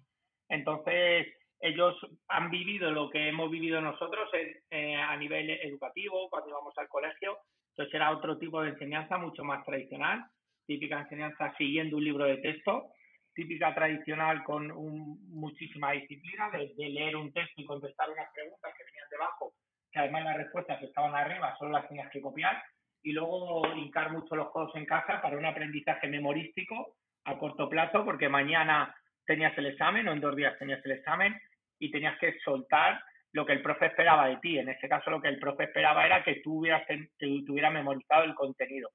Entonces, 0.48 1.28
ellos 1.60 1.96
han 2.28 2.52
vivido 2.52 2.92
lo 2.92 3.10
que 3.10 3.30
hemos 3.30 3.50
vivido 3.50 3.82
nosotros 3.82 4.30
eh, 4.70 4.96
a 4.96 5.16
nivel 5.18 5.50
educativo, 5.50 6.30
cuando 6.30 6.50
íbamos 6.50 6.78
al 6.78 6.88
colegio. 6.88 7.40
Entonces, 7.72 7.96
era 7.96 8.12
otro 8.12 8.38
tipo 8.38 8.62
de 8.62 8.70
enseñanza 8.70 9.18
mucho 9.18 9.44
más 9.44 9.66
tradicional, 9.66 10.24
típica 10.68 11.00
enseñanza 11.00 11.54
siguiendo 11.58 11.98
un 11.98 12.04
libro 12.04 12.26
de 12.26 12.38
texto, 12.38 12.92
típica 13.36 13.76
tradicional 13.76 14.44
con 14.44 14.68
muchísima 15.30 15.92
disciplina, 15.92 16.50
de, 16.50 16.74
leer 16.78 17.16
un 17.16 17.32
texto 17.34 17.62
y 17.62 17.66
contestar 17.66 18.10
unas 18.10 18.32
preguntas 18.34 18.74
que 18.76 18.84
venían 18.86 19.10
debajo, 19.12 19.54
que 19.92 20.00
además 20.00 20.24
las 20.24 20.38
respuestas 20.38 20.82
estaban 20.82 21.14
arriba, 21.14 21.56
solo 21.60 21.72
las 21.72 21.88
tenías 21.88 22.10
que 22.10 22.22
copiar 22.22 22.64
y 23.04 23.12
luego 23.12 23.68
hincar 23.76 24.12
mucho 24.12 24.36
los 24.36 24.50
codos 24.52 24.76
en 24.76 24.86
casa 24.86 25.22
para 25.22 25.38
un 25.38 25.46
aprendizaje 25.46 26.08
memorístico 26.08 26.96
a 27.26 27.38
corto 27.38 27.70
plazo, 27.70 28.04
porque 28.04 28.30
mañana 28.30 28.96
tenías 29.26 29.56
el 29.58 29.68
examen 29.68 30.08
o 30.08 30.14
en 30.14 30.22
dos 30.22 30.36
días 30.36 30.58
tenías 30.58 30.84
el 30.86 30.94
examen 30.94 31.36
y 31.78 31.92
tenías 31.92 32.18
que 32.20 32.40
soltar 32.40 33.04
lo 33.34 33.46
que 33.46 33.54
el 33.54 33.62
profe 33.62 33.88
esperaba 33.88 34.28
de 34.28 34.38
ti. 34.38 34.58
En 34.58 34.70
este 34.70 34.88
caso, 34.88 35.12
lo 35.12 35.22
que 35.22 35.28
el 35.28 35.40
profe 35.40 35.66
esperaba 35.66 36.06
era 36.06 36.24
que 36.24 36.36
tú 36.36 36.60
hubieras, 36.60 36.88
que 36.88 37.10
tuvieras 37.46 37.74
memorizado 37.74 38.24
el 38.24 38.34
contenido. 38.34 38.90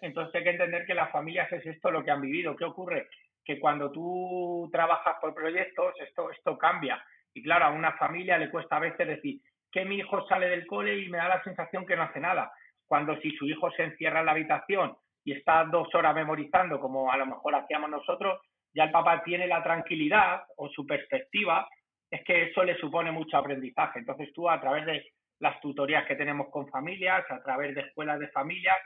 Entonces 0.00 0.34
hay 0.34 0.44
que 0.44 0.50
entender 0.50 0.86
que 0.86 0.94
las 0.94 1.10
familias 1.10 1.50
es 1.52 1.66
esto 1.66 1.90
lo 1.90 2.04
que 2.04 2.10
han 2.10 2.20
vivido. 2.20 2.54
¿Qué 2.56 2.64
ocurre? 2.64 3.08
Que 3.44 3.58
cuando 3.58 3.90
tú 3.90 4.68
trabajas 4.72 5.16
por 5.20 5.34
proyectos, 5.34 5.94
esto, 6.00 6.30
esto 6.30 6.56
cambia. 6.58 7.02
Y 7.34 7.42
claro, 7.42 7.66
a 7.66 7.70
una 7.70 7.92
familia 7.92 8.38
le 8.38 8.50
cuesta 8.50 8.76
a 8.76 8.80
veces 8.80 9.06
decir 9.06 9.40
que 9.70 9.84
mi 9.84 9.96
hijo 9.96 10.26
sale 10.28 10.48
del 10.48 10.66
cole 10.66 10.98
y 10.98 11.08
me 11.08 11.18
da 11.18 11.28
la 11.28 11.42
sensación 11.42 11.86
que 11.86 11.96
no 11.96 12.02
hace 12.02 12.20
nada 12.20 12.52
cuando 12.92 13.18
si 13.22 13.30
su 13.36 13.46
hijo 13.46 13.70
se 13.70 13.84
encierra 13.84 14.20
en 14.20 14.26
la 14.26 14.32
habitación 14.32 14.94
y 15.24 15.32
está 15.32 15.64
dos 15.64 15.88
horas 15.94 16.14
memorizando, 16.14 16.78
como 16.78 17.10
a 17.10 17.16
lo 17.16 17.24
mejor 17.24 17.54
hacíamos 17.54 17.88
nosotros, 17.88 18.38
ya 18.74 18.84
el 18.84 18.90
papá 18.90 19.22
tiene 19.24 19.46
la 19.46 19.62
tranquilidad 19.62 20.42
o 20.58 20.68
su 20.68 20.84
perspectiva, 20.84 21.66
es 22.10 22.22
que 22.24 22.50
eso 22.50 22.62
le 22.62 22.76
supone 22.76 23.10
mucho 23.10 23.38
aprendizaje. 23.38 24.00
Entonces 24.00 24.30
tú 24.34 24.46
a 24.50 24.60
través 24.60 24.84
de 24.84 25.06
las 25.40 25.58
tutorías 25.62 26.04
que 26.04 26.16
tenemos 26.16 26.48
con 26.50 26.68
familias, 26.68 27.24
a 27.30 27.42
través 27.42 27.74
de 27.74 27.80
escuelas 27.80 28.18
de 28.18 28.28
familias, 28.28 28.76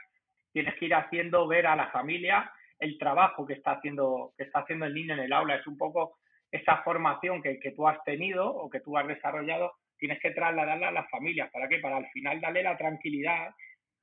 tienes 0.53 0.73
que 0.75 0.85
ir 0.85 0.95
haciendo 0.95 1.45
ver 1.45 1.67
a 1.67 1.75
la 1.75 1.87
familia 1.87 2.49
el 2.79 2.97
trabajo 2.97 3.45
que 3.45 3.53
está 3.53 3.71
haciendo, 3.71 4.33
que 4.37 4.43
está 4.43 4.59
haciendo 4.59 4.85
el 4.85 4.93
niño 4.93 5.13
en 5.13 5.21
el 5.21 5.33
aula. 5.33 5.55
Es 5.55 5.67
un 5.67 5.77
poco 5.77 6.17
esa 6.51 6.83
formación 6.83 7.41
que, 7.41 7.59
que 7.59 7.71
tú 7.71 7.87
has 7.87 8.03
tenido 8.03 8.49
o 8.49 8.69
que 8.69 8.79
tú 8.79 8.97
has 8.97 9.07
desarrollado, 9.07 9.73
tienes 9.97 10.19
que 10.19 10.31
trasladarla 10.31 10.89
a 10.89 10.91
las 10.91 11.09
familias. 11.09 11.49
¿Para 11.51 11.67
qué? 11.67 11.79
Para 11.79 11.97
al 11.97 12.09
final 12.09 12.39
darle 12.39 12.63
la 12.63 12.77
tranquilidad 12.77 13.49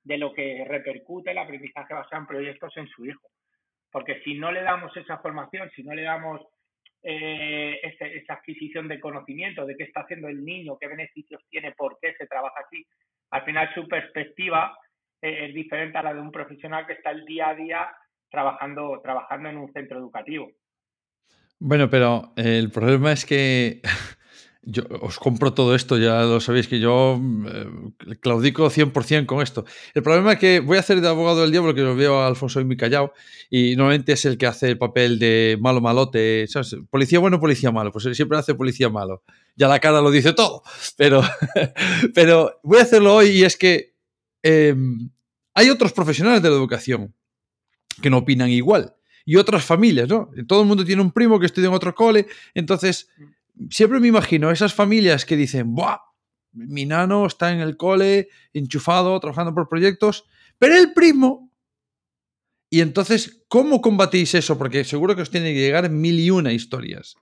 de 0.02 0.18
lo 0.18 0.32
que 0.32 0.64
repercute 0.66 1.30
el 1.30 1.38
aprendizaje 1.38 1.94
basado 1.94 2.20
en 2.22 2.26
proyectos 2.26 2.76
en 2.76 2.86
su 2.88 3.06
hijo. 3.06 3.28
Porque 3.90 4.20
si 4.22 4.34
no 4.34 4.52
le 4.52 4.62
damos 4.62 4.94
esa 4.96 5.18
formación, 5.18 5.70
si 5.74 5.82
no 5.82 5.94
le 5.94 6.02
damos 6.02 6.40
eh, 7.02 7.80
esa 7.82 8.34
adquisición 8.34 8.88
de 8.88 9.00
conocimiento 9.00 9.64
de 9.64 9.76
qué 9.76 9.84
está 9.84 10.00
haciendo 10.00 10.28
el 10.28 10.44
niño, 10.44 10.76
qué 10.78 10.88
beneficios 10.88 11.42
tiene, 11.48 11.72
por 11.72 11.98
qué 12.00 12.14
se 12.14 12.26
trabaja 12.26 12.60
así, 12.66 12.86
al 13.30 13.44
final 13.44 13.72
su 13.74 13.86
perspectiva 13.88 14.76
eh, 15.22 15.46
es 15.46 15.54
diferente 15.54 15.96
a 15.98 16.02
la 16.02 16.14
de 16.14 16.20
un 16.20 16.32
profesional 16.32 16.86
que 16.86 16.94
está 16.94 17.10
el 17.10 17.24
día 17.24 17.50
a 17.50 17.54
día 17.54 17.96
trabajando, 18.34 19.00
trabajando 19.02 19.48
en 19.48 19.56
un 19.56 19.72
centro 19.72 19.98
educativo. 19.98 20.50
Bueno, 21.60 21.88
pero 21.88 22.32
el 22.36 22.70
problema 22.70 23.12
es 23.12 23.24
que 23.24 23.80
Yo 24.66 24.82
os 25.02 25.18
compro 25.18 25.52
todo 25.52 25.74
esto, 25.74 25.98
ya 25.98 26.22
lo 26.22 26.40
sabéis 26.40 26.68
que 26.68 26.80
yo 26.80 27.20
eh, 27.46 28.16
claudico 28.20 28.70
100% 28.70 29.26
con 29.26 29.42
esto. 29.42 29.66
El 29.92 30.02
problema 30.02 30.32
es 30.32 30.38
que 30.38 30.60
voy 30.60 30.78
a 30.78 30.80
hacer 30.80 31.02
de 31.02 31.08
abogado 31.08 31.42
del 31.42 31.50
diablo, 31.50 31.74
que 31.74 31.82
lo 31.82 31.94
veo 31.94 32.20
a 32.20 32.26
Alfonso 32.26 32.62
y 32.62 32.64
mi 32.64 32.76
callao, 32.76 33.12
y 33.50 33.76
normalmente 33.76 34.12
es 34.12 34.24
el 34.24 34.38
que 34.38 34.46
hace 34.46 34.68
el 34.68 34.78
papel 34.78 35.18
de 35.18 35.58
malo 35.60 35.82
malote. 35.82 36.46
Policía 36.88 37.18
bueno, 37.18 37.38
policía 37.40 37.72
malo, 37.72 37.92
pues 37.92 38.08
siempre 38.16 38.38
hace 38.38 38.54
policía 38.54 38.88
malo. 38.88 39.22
Ya 39.54 39.68
la 39.68 39.80
cara 39.80 40.00
lo 40.00 40.10
dice 40.10 40.32
todo, 40.32 40.62
pero, 40.96 41.20
pero 42.14 42.58
voy 42.62 42.78
a 42.78 42.82
hacerlo 42.82 43.16
hoy 43.16 43.28
y 43.28 43.44
es 43.44 43.58
que 43.58 43.94
em, 44.42 45.10
hay 45.52 45.68
otros 45.68 45.92
profesionales 45.92 46.42
de 46.42 46.48
la 46.48 46.56
educación 46.56 47.14
que 48.00 48.10
no 48.10 48.18
opinan 48.18 48.50
igual 48.50 48.94
y 49.24 49.36
otras 49.36 49.64
familias, 49.64 50.08
¿no? 50.08 50.30
Todo 50.46 50.62
el 50.62 50.68
mundo 50.68 50.84
tiene 50.84 51.02
un 51.02 51.12
primo 51.12 51.40
que 51.40 51.46
estudia 51.46 51.68
en 51.68 51.74
otro 51.74 51.94
cole, 51.94 52.26
entonces 52.54 53.10
siempre 53.70 54.00
me 54.00 54.08
imagino 54.08 54.50
esas 54.50 54.74
familias 54.74 55.24
que 55.24 55.36
dicen, 55.36 55.74
¡buah! 55.74 55.98
Mi 56.52 56.86
nano 56.86 57.26
está 57.26 57.52
en 57.52 57.60
el 57.60 57.76
cole, 57.76 58.28
enchufado, 58.52 59.18
trabajando 59.18 59.52
por 59.54 59.68
proyectos, 59.68 60.24
pero 60.58 60.76
el 60.76 60.92
primo. 60.92 61.50
Y 62.70 62.80
entonces, 62.80 63.44
¿cómo 63.48 63.80
combatís 63.80 64.34
eso? 64.34 64.56
Porque 64.56 64.84
seguro 64.84 65.16
que 65.16 65.22
os 65.22 65.30
tiene 65.30 65.52
que 65.52 65.60
llegar 65.60 65.90
mil 65.90 66.18
y 66.20 66.30
una 66.30 66.52
historias. 66.52 67.16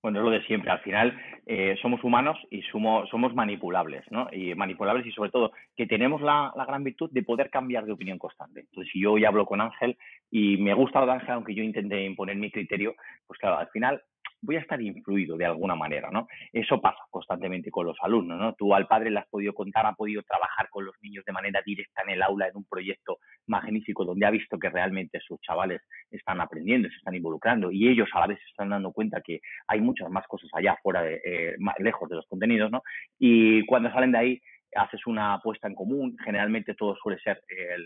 Bueno, 0.00 0.20
es 0.20 0.24
lo 0.24 0.30
de 0.30 0.46
siempre. 0.46 0.70
Al 0.70 0.80
final 0.82 1.20
eh, 1.46 1.76
somos 1.82 2.02
humanos 2.02 2.38
y 2.50 2.62
somos, 2.62 3.34
manipulables, 3.34 4.04
¿no? 4.10 4.28
Y 4.32 4.54
manipulables 4.54 5.06
y 5.06 5.12
sobre 5.12 5.30
todo 5.30 5.52
que 5.76 5.86
tenemos 5.86 6.22
la, 6.22 6.52
la, 6.56 6.64
gran 6.64 6.84
virtud 6.84 7.10
de 7.12 7.22
poder 7.22 7.50
cambiar 7.50 7.84
de 7.84 7.92
opinión 7.92 8.18
constante. 8.18 8.60
Entonces, 8.60 8.90
si 8.92 9.00
yo 9.00 9.12
hoy 9.12 9.24
hablo 9.24 9.44
con 9.44 9.60
Ángel 9.60 9.96
y 10.30 10.56
me 10.56 10.72
gusta 10.72 11.00
lo 11.00 11.06
de 11.06 11.12
Ángel, 11.12 11.32
aunque 11.32 11.54
yo 11.54 11.62
intente 11.62 12.02
imponer 12.02 12.36
mi 12.36 12.50
criterio, 12.50 12.94
pues 13.26 13.38
claro, 13.38 13.58
al 13.58 13.68
final 13.68 14.02
voy 14.44 14.56
a 14.56 14.60
estar 14.60 14.80
influido 14.80 15.36
de 15.36 15.46
alguna 15.46 15.74
manera, 15.74 16.10
¿no? 16.10 16.26
Eso 16.52 16.80
pasa 16.80 16.98
constantemente 17.10 17.70
con 17.70 17.86
los 17.86 17.96
alumnos, 18.02 18.38
¿no? 18.38 18.54
Tú 18.54 18.74
al 18.74 18.86
padre 18.86 19.10
le 19.10 19.18
has 19.20 19.28
podido 19.28 19.54
contar, 19.54 19.86
ha 19.86 19.94
podido 19.94 20.22
trabajar 20.22 20.68
con 20.70 20.84
los 20.84 20.94
niños 21.02 21.24
de 21.24 21.32
manera 21.32 21.62
directa 21.64 22.02
en 22.02 22.10
el 22.10 22.22
aula 22.22 22.48
en 22.48 22.56
un 22.56 22.64
proyecto 22.64 23.18
magnífico 23.46 24.04
donde 24.04 24.26
ha 24.26 24.30
visto 24.30 24.58
que 24.58 24.70
realmente 24.70 25.20
sus 25.20 25.40
chavales 25.40 25.80
están 26.10 26.40
aprendiendo, 26.40 26.88
se 26.88 26.96
están 26.96 27.14
involucrando 27.14 27.70
y 27.70 27.88
ellos 27.88 28.08
a 28.12 28.20
la 28.20 28.26
vez 28.26 28.38
se 28.38 28.50
están 28.50 28.70
dando 28.70 28.92
cuenta 28.92 29.22
que 29.22 29.40
hay 29.66 29.80
muchas 29.80 30.10
más 30.10 30.26
cosas 30.26 30.50
allá 30.52 30.76
fuera 30.82 31.02
de, 31.02 31.20
eh, 31.24 31.56
lejos 31.78 32.08
de 32.08 32.16
los 32.16 32.26
contenidos, 32.26 32.70
¿no? 32.70 32.82
Y 33.18 33.64
cuando 33.66 33.90
salen 33.90 34.12
de 34.12 34.18
ahí 34.18 34.40
haces 34.76 35.06
una 35.06 35.34
apuesta 35.34 35.68
en 35.68 35.74
común, 35.74 36.16
generalmente 36.24 36.74
todo 36.74 36.96
suele 36.96 37.18
ser 37.20 37.42
eh, 37.48 37.76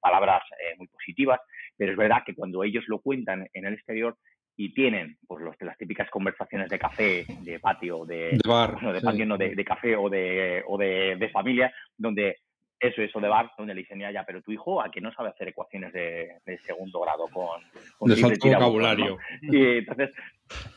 palabras 0.00 0.42
eh, 0.52 0.74
muy 0.78 0.88
positivas, 0.88 1.40
pero 1.76 1.92
es 1.92 1.98
verdad 1.98 2.22
que 2.24 2.34
cuando 2.34 2.64
ellos 2.64 2.84
lo 2.88 3.00
cuentan 3.00 3.46
en 3.52 3.66
el 3.66 3.74
exterior 3.74 4.16
y 4.56 4.74
tienen 4.74 5.16
pues 5.26 5.42
los, 5.42 5.56
las 5.60 5.78
típicas 5.78 6.10
conversaciones 6.10 6.68
de 6.68 6.78
café, 6.78 7.24
de 7.40 7.58
patio, 7.58 8.04
de, 8.04 8.32
de 8.32 8.48
bar, 8.48 8.78
de, 8.80 9.00
patio, 9.00 9.36
de, 9.36 9.54
de, 9.54 9.64
café 9.64 9.96
o 9.96 10.08
de, 10.08 10.62
o 10.66 10.76
de, 10.76 11.16
de 11.16 11.28
familia, 11.30 11.72
donde 11.96 12.36
eso, 12.78 13.00
eso 13.00 13.20
de 13.20 13.28
bar, 13.28 13.50
donde 13.56 13.74
le 13.74 13.82
dicen, 13.82 14.00
ya, 14.00 14.24
pero 14.26 14.42
tu 14.42 14.50
hijo 14.50 14.82
a 14.82 14.90
que 14.90 15.00
no 15.00 15.12
sabe 15.12 15.30
hacer 15.30 15.48
ecuaciones 15.48 15.92
de, 15.92 16.40
segundo 16.66 17.00
grado 17.00 17.28
con, 17.28 17.60
con 17.96 18.10
de 18.10 18.38
vocabulario. 18.40 19.18
Y 19.40 19.78
entonces 19.78 20.10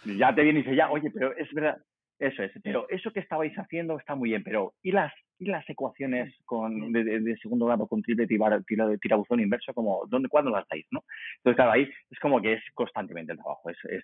ya 0.05 0.33
te 0.33 0.43
viene 0.43 0.59
y 0.59 0.63
dice, 0.63 0.75
ya, 0.75 0.89
oye, 0.91 1.09
pero 1.11 1.35
es 1.35 1.51
verdad, 1.53 1.77
eso 2.17 2.43
es, 2.43 2.51
pero 2.63 2.87
eso 2.89 3.11
que 3.11 3.19
estabais 3.19 3.53
haciendo 3.55 3.97
está 3.97 4.15
muy 4.15 4.29
bien, 4.29 4.43
pero 4.43 4.73
¿y 4.81 4.91
las, 4.91 5.11
y 5.37 5.47
las 5.47 5.69
ecuaciones 5.69 6.33
con, 6.45 6.93
de, 6.93 7.37
segundo 7.41 7.65
grado 7.65 7.87
con 7.87 8.01
triple 8.01 8.25
tirabuzón 8.25 9.41
inverso? 9.41 9.73
Como, 9.73 10.05
¿dónde, 10.07 10.29
¿Cuándo 10.29 10.49
las 10.49 10.65
dais? 10.69 10.85
¿no? 10.91 11.03
Entonces, 11.37 11.55
claro, 11.57 11.71
ahí 11.71 11.89
es 12.09 12.19
como 12.19 12.41
que 12.41 12.53
es 12.53 12.63
constantemente 12.73 13.33
el 13.33 13.37
trabajo. 13.37 13.69
Es, 13.69 13.77
es 13.89 14.03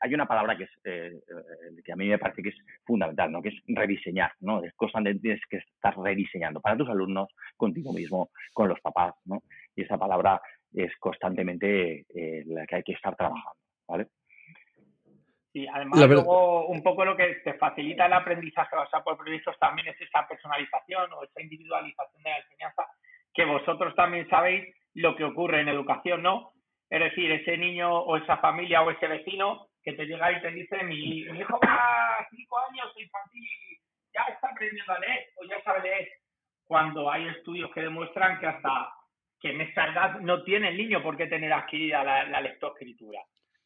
hay 0.00 0.14
una 0.14 0.26
palabra 0.26 0.56
que, 0.56 0.64
es, 0.64 0.70
eh, 0.84 1.12
eh, 1.12 1.82
que 1.84 1.92
a 1.92 1.96
mí 1.96 2.08
me 2.08 2.18
parece 2.18 2.42
que 2.42 2.48
es 2.50 2.56
fundamental, 2.86 3.30
¿no? 3.30 3.42
que 3.42 3.50
es 3.50 3.60
rediseñar. 3.66 4.32
¿no? 4.40 4.64
Es 4.64 4.72
constantemente 4.74 5.20
tienes 5.22 5.42
que 5.50 5.58
estar 5.58 5.98
rediseñando 5.98 6.60
para 6.60 6.78
tus 6.78 6.88
alumnos, 6.88 7.28
contigo 7.58 7.92
mismo, 7.92 8.30
con 8.54 8.68
los 8.68 8.80
papás. 8.80 9.14
¿no? 9.26 9.42
Y 9.76 9.82
esa 9.82 9.98
palabra 9.98 10.40
es 10.72 10.96
constantemente 10.98 12.06
eh, 12.14 12.44
la 12.46 12.66
que 12.66 12.76
hay 12.76 12.82
que 12.82 12.92
estar 12.92 13.14
trabajando. 13.14 13.58
¿vale? 13.86 14.06
Sí, 15.52 15.66
además 15.66 15.98
luego 15.98 16.66
un 16.66 16.82
poco 16.82 17.04
lo 17.04 17.16
que 17.16 17.26
te 17.42 17.54
facilita 17.54 18.06
el 18.06 18.12
aprendizaje 18.12 18.76
basado 18.76 19.02
por 19.02 19.16
proyectos 19.16 19.58
también 19.58 19.88
es 19.88 20.00
esa 20.00 20.26
personalización 20.28 21.12
o 21.12 21.24
esa 21.24 21.42
individualización 21.42 22.22
de 22.22 22.30
la 22.30 22.38
enseñanza, 22.38 22.86
que 23.34 23.44
vosotros 23.44 23.94
también 23.96 24.28
sabéis 24.28 24.72
lo 24.94 25.16
que 25.16 25.24
ocurre 25.24 25.60
en 25.60 25.68
educación, 25.68 26.22
¿no? 26.22 26.52
Es 26.88 27.00
decir, 27.00 27.30
ese 27.32 27.56
niño 27.56 27.92
o 27.92 28.16
esa 28.16 28.36
familia 28.38 28.82
o 28.82 28.90
ese 28.90 29.08
vecino 29.08 29.68
que 29.82 29.92
te 29.94 30.06
llega 30.06 30.30
y 30.32 30.40
te 30.40 30.50
dice, 30.52 30.82
mi, 30.84 31.20
hijo 31.20 31.58
va 31.64 32.18
a 32.18 32.28
cinco 32.30 32.58
años 32.70 32.92
infantil, 32.96 33.48
ya 34.14 34.22
está 34.32 34.48
aprendiendo 34.50 34.92
a 34.92 34.98
leer 35.00 35.30
o 35.36 35.44
ya 35.46 35.60
sabe 35.62 35.82
leer. 35.82 36.08
Cuando 36.64 37.10
hay 37.10 37.26
estudios 37.26 37.72
que 37.72 37.82
demuestran 37.82 38.38
que 38.38 38.46
hasta 38.46 38.92
que 39.40 39.50
en 39.50 39.62
esa 39.62 39.86
edad 39.86 40.20
no 40.20 40.44
tiene 40.44 40.68
el 40.68 40.76
niño 40.76 41.02
por 41.02 41.16
qué 41.16 41.26
tener 41.26 41.52
adquirida 41.52 42.04
la, 42.04 42.24
la 42.24 42.40
lectoescritura. 42.40 43.20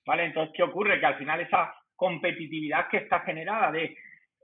¿Vale? 0.06 0.24
Entonces, 0.24 0.54
¿qué 0.56 0.62
ocurre? 0.62 1.00
Que 1.00 1.06
al 1.06 1.16
final 1.16 1.40
esa 1.40 1.74
competitividad 1.96 2.88
que 2.88 2.98
está 2.98 3.20
generada 3.20 3.70
de 3.72 3.96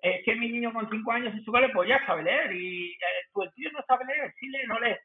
es 0.03 0.25
que 0.25 0.35
mi 0.35 0.51
niño 0.51 0.73
con 0.73 0.89
cinco 0.89 1.13
años 1.13 1.35
en 1.35 1.45
su 1.45 1.53
cole 1.53 1.69
pues 1.71 1.89
ya 1.89 2.05
sabe 2.07 2.23
leer 2.23 2.53
y 2.53 2.93
eh, 2.93 2.97
tu 3.33 3.43
tío 3.55 3.71
no 3.73 3.83
sabe 3.87 4.07
leer, 4.07 4.33
sí 4.39 4.49
lee, 4.49 4.67
no 4.67 4.81
lee. 4.81 4.97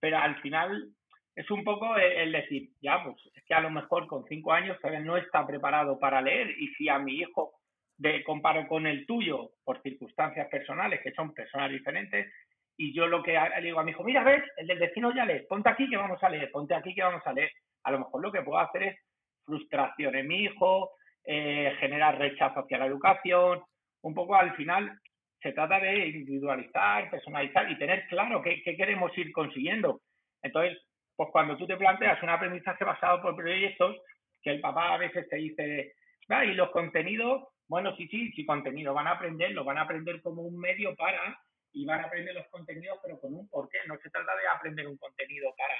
Pero 0.00 0.18
al 0.18 0.38
final 0.42 0.90
es 1.34 1.50
un 1.50 1.64
poco 1.64 1.96
el, 1.96 2.32
decir, 2.32 2.68
ya, 2.82 3.02
pues 3.02 3.16
es 3.34 3.44
que 3.44 3.54
a 3.54 3.60
lo 3.60 3.70
mejor 3.70 4.06
con 4.06 4.24
cinco 4.26 4.52
años 4.52 4.78
todavía 4.80 5.00
no 5.00 5.16
está 5.16 5.46
preparado 5.46 5.98
para 5.98 6.20
leer 6.20 6.50
y 6.50 6.68
si 6.74 6.88
a 6.88 6.98
mi 6.98 7.16
hijo 7.16 7.54
de 7.96 8.22
comparo 8.24 8.66
con 8.68 8.86
el 8.86 9.06
tuyo 9.06 9.52
por 9.64 9.80
circunstancias 9.80 10.48
personales, 10.48 11.00
que 11.02 11.12
son 11.12 11.32
personas 11.32 11.70
diferentes, 11.70 12.30
y 12.76 12.92
yo 12.92 13.06
lo 13.06 13.22
que 13.22 13.32
le 13.32 13.62
digo 13.62 13.80
a 13.80 13.84
mi 13.84 13.92
hijo, 13.92 14.02
mira, 14.02 14.24
ves, 14.24 14.42
el 14.56 14.66
del 14.66 14.78
vecino 14.78 15.14
ya 15.14 15.24
lee, 15.24 15.46
ponte 15.48 15.70
aquí 15.70 15.88
que 15.88 15.96
vamos 15.96 16.22
a 16.22 16.28
leer, 16.28 16.50
ponte 16.50 16.74
aquí 16.74 16.94
que 16.94 17.02
vamos 17.02 17.22
a 17.24 17.32
leer. 17.32 17.50
A 17.84 17.92
lo 17.92 18.00
mejor 18.00 18.22
lo 18.22 18.32
que 18.32 18.42
puedo 18.42 18.58
hacer 18.58 18.82
es 18.82 18.98
frustración 19.44 20.14
en 20.14 20.28
mi 20.28 20.44
hijo, 20.44 20.92
eh, 21.24 21.74
generar 21.78 22.18
rechazo 22.18 22.60
hacia 22.60 22.78
la 22.78 22.86
educación, 22.86 23.62
un 24.02 24.14
poco 24.14 24.34
al 24.34 24.54
final 24.56 24.98
se 25.40 25.52
trata 25.52 25.80
de 25.80 26.06
individualizar, 26.06 27.10
personalizar 27.10 27.70
y 27.70 27.78
tener 27.78 28.06
claro 28.06 28.42
qué, 28.42 28.62
queremos 28.62 29.16
ir 29.18 29.32
consiguiendo. 29.32 30.00
Entonces, 30.42 30.78
pues 31.16 31.28
cuando 31.32 31.56
tú 31.56 31.66
te 31.66 31.76
planteas 31.76 32.22
un 32.22 32.30
aprendizaje 32.30 32.84
basado 32.84 33.20
por 33.22 33.36
proyectos, 33.36 33.96
que 34.42 34.50
el 34.50 34.60
papá 34.60 34.94
a 34.94 34.98
veces 34.98 35.28
te 35.28 35.36
dice, 35.36 35.94
ah, 36.28 36.44
y 36.44 36.54
los 36.54 36.70
contenidos, 36.70 37.44
bueno, 37.68 37.94
sí, 37.96 38.06
sí, 38.08 38.32
sí, 38.32 38.44
contenido, 38.44 38.94
van 38.94 39.06
a 39.06 39.12
aprender, 39.12 39.52
lo 39.52 39.64
van 39.64 39.78
a 39.78 39.82
aprender 39.82 40.20
como 40.22 40.42
un 40.42 40.58
medio 40.58 40.94
para, 40.96 41.38
y 41.72 41.84
van 41.86 42.00
a 42.00 42.04
aprender 42.04 42.34
los 42.34 42.46
contenidos, 42.48 42.98
pero 43.02 43.18
con 43.20 43.34
un 43.34 43.48
porqué. 43.48 43.78
No 43.86 43.96
se 43.98 44.10
trata 44.10 44.32
de 44.36 44.48
aprender 44.48 44.86
un 44.86 44.98
contenido 44.98 45.54
para, 45.56 45.74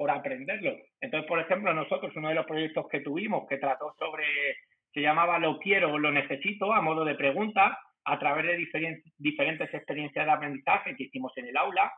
por 0.00 0.10
aprenderlo. 0.10 0.78
Entonces, 0.98 1.28
por 1.28 1.40
ejemplo, 1.40 1.74
nosotros, 1.74 2.16
uno 2.16 2.30
de 2.30 2.34
los 2.34 2.46
proyectos 2.46 2.88
que 2.88 3.00
tuvimos 3.00 3.46
que 3.46 3.58
trató 3.58 3.94
sobre 3.98 4.24
se 4.94 5.02
llamaba 5.02 5.38
Lo 5.38 5.58
quiero 5.58 5.92
o 5.92 5.98
lo 5.98 6.10
necesito, 6.10 6.72
a 6.72 6.80
modo 6.80 7.04
de 7.04 7.16
pregunta, 7.16 7.78
a 8.06 8.18
través 8.18 8.46
de 8.46 8.56
diferentes 9.18 9.74
experiencias 9.74 10.24
de 10.24 10.32
aprendizaje 10.32 10.96
que 10.96 11.02
hicimos 11.04 11.36
en 11.36 11.48
el 11.48 11.56
aula. 11.58 11.92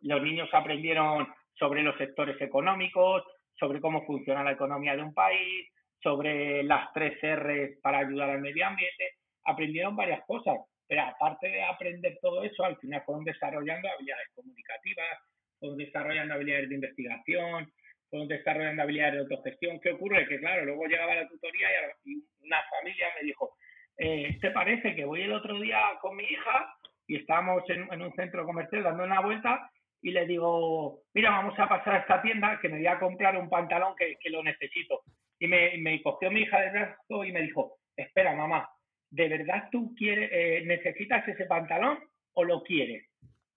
Los 0.00 0.20
niños 0.20 0.48
aprendieron 0.52 1.28
sobre 1.52 1.84
los 1.84 1.96
sectores 1.96 2.40
económicos, 2.40 3.22
sobre 3.54 3.80
cómo 3.80 4.04
funciona 4.04 4.42
la 4.42 4.50
economía 4.50 4.96
de 4.96 5.04
un 5.04 5.14
país, 5.14 5.68
sobre 6.02 6.64
las 6.64 6.92
tres 6.92 7.22
R 7.22 7.78
para 7.80 7.98
ayudar 7.98 8.30
al 8.30 8.40
medio 8.40 8.66
ambiente. 8.66 9.12
Aprendieron 9.44 9.94
varias 9.94 10.26
cosas, 10.26 10.58
pero 10.88 11.02
aparte 11.02 11.46
de 11.46 11.62
aprender 11.62 12.18
todo 12.20 12.42
eso, 12.42 12.64
al 12.64 12.76
final 12.78 13.04
fueron 13.06 13.22
desarrollando 13.22 13.88
habilidades 13.88 14.26
comunicativas, 14.34 15.20
fueron 15.64 15.78
desarrollando 15.78 16.34
habilidades 16.34 16.68
de 16.68 16.74
investigación, 16.74 17.72
fueron 18.10 18.28
desarrollando 18.28 18.82
habilidades 18.82 19.14
de 19.14 19.20
autogestión. 19.20 19.80
¿Qué 19.80 19.92
ocurre? 19.92 20.28
Que 20.28 20.38
claro, 20.38 20.66
luego 20.66 20.86
llegaba 20.86 21.14
la 21.14 21.28
tutoría 21.28 21.68
y 22.04 22.16
una 22.42 22.58
familia 22.70 23.06
me 23.18 23.26
dijo, 23.26 23.56
eh, 23.96 24.36
¿te 24.40 24.50
parece 24.50 24.94
que 24.94 25.06
voy 25.06 25.22
el 25.22 25.32
otro 25.32 25.58
día 25.58 25.80
con 26.02 26.16
mi 26.16 26.24
hija 26.24 26.76
y 27.06 27.16
estamos 27.16 27.62
en, 27.70 28.02
un 28.02 28.12
centro 28.14 28.44
comercial 28.44 28.82
dando 28.82 29.04
una 29.04 29.20
vuelta 29.20 29.70
y 30.02 30.10
le 30.10 30.26
digo, 30.26 31.00
mira, 31.14 31.30
vamos 31.30 31.58
a 31.58 31.66
pasar 31.66 31.94
a 31.94 31.98
esta 32.00 32.20
tienda 32.20 32.58
que 32.60 32.68
me 32.68 32.76
voy 32.76 32.86
a 32.86 32.98
comprar 32.98 33.38
un 33.38 33.48
pantalón 33.48 33.94
que, 33.96 34.30
lo 34.30 34.42
necesito. 34.42 35.00
Y 35.38 35.46
me, 35.46 35.78
me, 35.78 36.02
cogió 36.02 36.30
mi 36.30 36.42
hija 36.42 36.60
de 36.60 36.70
brazo 36.70 37.24
y 37.24 37.32
me 37.32 37.40
dijo, 37.40 37.78
espera, 37.96 38.34
mamá, 38.34 38.68
¿de 39.10 39.28
verdad 39.28 39.68
tú 39.72 39.94
quieres, 39.96 40.28
eh, 40.30 40.62
necesitas 40.66 41.26
ese 41.26 41.46
pantalón 41.46 42.00
o 42.34 42.44
lo 42.44 42.62
quieres? 42.62 43.06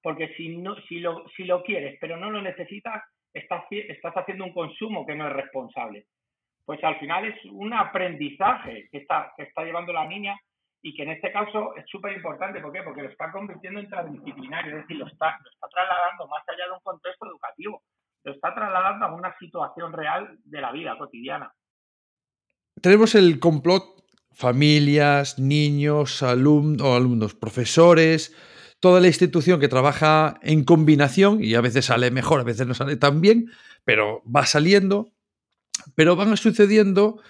Porque 0.07 0.33
si, 0.37 0.55
no, 0.55 0.75
si, 0.87 0.99
lo, 0.99 1.27
si 1.35 1.43
lo 1.43 1.61
quieres 1.63 1.97
pero 1.99 2.15
no 2.15 2.31
lo 2.31 2.41
necesitas, 2.41 3.03
estás, 3.33 3.65
estás 3.69 4.13
haciendo 4.15 4.45
un 4.45 4.53
consumo 4.53 5.05
que 5.05 5.15
no 5.15 5.27
es 5.27 5.33
responsable 5.33 6.05
pues 6.67 6.83
al 6.83 6.99
final 6.99 7.23
es 7.23 7.45
un 7.45 7.73
aprendizaje 7.73 8.89
que 8.91 8.97
está, 8.97 9.31
que 9.37 9.43
está 9.43 9.63
llevando 9.63 9.93
la 9.93 10.05
niña 10.05 10.37
y 10.81 10.93
que 10.93 11.03
en 11.03 11.11
este 11.11 11.31
caso 11.31 11.73
es 11.77 11.85
súper 11.89 12.11
importante. 12.11 12.59
¿Por 12.59 12.73
qué? 12.73 12.83
Porque 12.83 13.03
lo 13.03 13.09
está 13.09 13.31
convirtiendo 13.31 13.79
en 13.79 13.89
transdisciplinario, 13.89 14.75
es 14.75 14.81
decir, 14.81 14.97
lo 14.97 15.07
está, 15.07 15.39
lo 15.45 15.49
está 15.49 15.67
trasladando 15.69 16.27
más 16.27 16.43
allá 16.45 16.65
de 16.65 16.71
un 16.73 16.81
contexto 16.83 17.25
educativo, 17.25 17.83
lo 18.25 18.33
está 18.33 18.53
trasladando 18.53 19.05
a 19.05 19.13
una 19.13 19.33
situación 19.39 19.93
real 19.93 20.37
de 20.43 20.61
la 20.61 20.73
vida 20.73 20.97
cotidiana. 20.97 21.49
Tenemos 22.81 23.15
el 23.15 23.39
complot 23.39 24.03
familias, 24.33 25.39
niños, 25.39 26.21
alumnos, 26.21 26.97
alumnos, 26.97 27.33
profesores, 27.33 28.35
toda 28.79 28.99
la 28.99 29.07
institución 29.07 29.59
que 29.59 29.67
trabaja 29.67 30.39
en 30.43 30.63
combinación 30.63 31.43
y 31.43 31.55
a 31.55 31.61
veces 31.61 31.85
sale 31.85 32.11
mejor, 32.11 32.41
a 32.41 32.43
veces 32.43 32.67
no 32.67 32.73
sale 32.73 32.95
tan 32.95 33.21
bien, 33.21 33.51
pero 33.83 34.21
va 34.23 34.45
saliendo 34.45 35.11
pero 35.95 36.15
van 36.15 36.35
sucediendo 36.37 37.21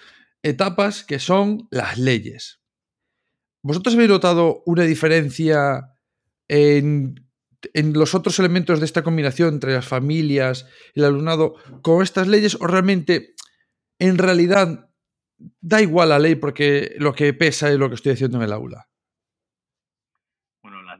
etapas 0.42 1.04
que 1.04 1.18
son 1.18 1.68
las 1.70 1.98
leyes. 1.98 2.60
¿Vosotros 3.62 3.94
habéis 3.94 4.10
notado 4.10 4.62
una 4.66 4.84
diferencia 4.84 5.94
en, 6.48 7.26
los 7.74 8.14
otros 8.14 8.38
elementos 8.38 8.78
de 8.78 8.86
esta 8.86 9.02
combinación 9.02 9.54
entre 9.54 9.74
las 9.74 9.86
familias 9.86 10.66
el 10.94 11.04
alumnado 11.04 11.54
con 11.82 12.02
estas 12.02 12.28
leyes 12.28 12.56
o 12.60 12.66
realmente 12.68 13.34
en 13.98 14.16
realidad 14.16 14.90
da 15.60 15.82
igual 15.82 16.10
la 16.10 16.20
ley 16.20 16.36
porque 16.36 16.94
lo 16.98 17.14
que 17.14 17.34
pesa 17.34 17.70
es 17.70 17.78
lo 17.78 17.88
que 17.88 17.96
estoy 17.96 18.12
haciendo 18.12 18.38
en 18.38 18.44
el 18.44 18.52
aula? 18.52 18.88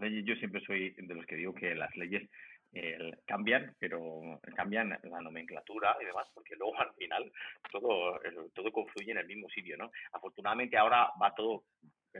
Leyes, 0.00 0.24
yo 0.24 0.34
siempre 0.36 0.60
soy 0.64 0.90
de 0.96 1.14
los 1.14 1.26
que 1.26 1.36
digo 1.36 1.54
que 1.54 1.74
las 1.74 1.94
leyes 1.96 2.28
cambian, 3.26 3.74
pero 3.78 4.40
cambian 4.54 4.98
la 5.02 5.20
nomenclatura 5.20 5.96
y 6.00 6.04
demás, 6.04 6.28
porque 6.34 6.54
luego 6.56 6.78
al 6.78 6.92
final 6.94 7.32
todo, 7.72 8.20
todo 8.54 8.70
confluye 8.72 9.12
en 9.12 9.18
el 9.18 9.26
mismo 9.26 9.48
sitio, 9.48 9.76
¿no? 9.78 9.90
Afortunadamente 10.12 10.76
ahora 10.76 11.08
va 11.20 11.34
todo 11.34 11.64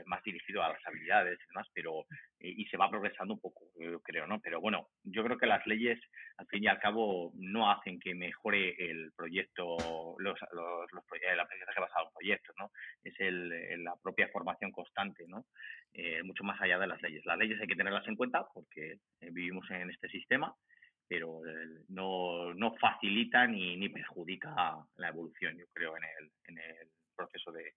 más 0.05 0.23
dirigido 0.23 0.63
a 0.63 0.69
las 0.69 0.85
habilidades 0.85 1.39
y 1.39 1.47
demás, 1.47 1.67
pero 1.73 2.05
y, 2.39 2.65
se 2.65 2.77
va 2.77 2.89
progresando 2.89 3.33
un 3.33 3.39
poco, 3.39 3.65
yo 3.79 3.99
creo, 4.01 4.27
¿no? 4.27 4.39
Pero 4.39 4.61
bueno, 4.61 4.87
yo 5.03 5.23
creo 5.23 5.37
que 5.37 5.45
las 5.45 5.65
leyes, 5.65 5.99
al 6.37 6.47
fin 6.47 6.63
y 6.63 6.67
al 6.67 6.79
cabo, 6.79 7.31
no 7.35 7.71
hacen 7.71 7.99
que 7.99 8.15
mejore 8.15 8.75
el 8.77 9.11
proyecto, 9.15 9.77
los, 10.19 10.39
los, 10.51 10.91
los 10.93 11.03
el 11.21 11.39
aprendizaje 11.39 11.81
basado 11.81 12.07
en 12.07 12.13
proyectos, 12.13 12.55
¿no? 12.57 12.71
Es 13.03 13.13
el, 13.19 13.83
la 13.83 13.95
propia 14.01 14.29
formación 14.29 14.71
constante, 14.71 15.25
¿no? 15.27 15.45
Eh, 15.93 16.23
mucho 16.23 16.43
más 16.43 16.59
allá 16.61 16.79
de 16.79 16.87
las 16.87 17.01
leyes. 17.01 17.25
Las 17.25 17.37
leyes 17.37 17.59
hay 17.59 17.67
que 17.67 17.75
tenerlas 17.75 18.07
en 18.07 18.15
cuenta 18.15 18.45
porque 18.53 18.99
eh, 19.21 19.29
vivimos 19.31 19.69
en 19.71 19.89
este 19.89 20.07
sistema, 20.09 20.53
pero 21.07 21.45
eh, 21.45 21.83
no, 21.89 22.53
no 22.53 22.75
facilita 22.75 23.47
ni, 23.47 23.75
ni 23.75 23.89
perjudica 23.89 24.77
la 24.97 25.07
evolución, 25.07 25.57
yo 25.57 25.65
creo, 25.73 25.97
en 25.97 26.03
el, 26.03 26.31
en 26.47 26.57
el 26.59 26.87
proceso 27.15 27.51
de, 27.51 27.73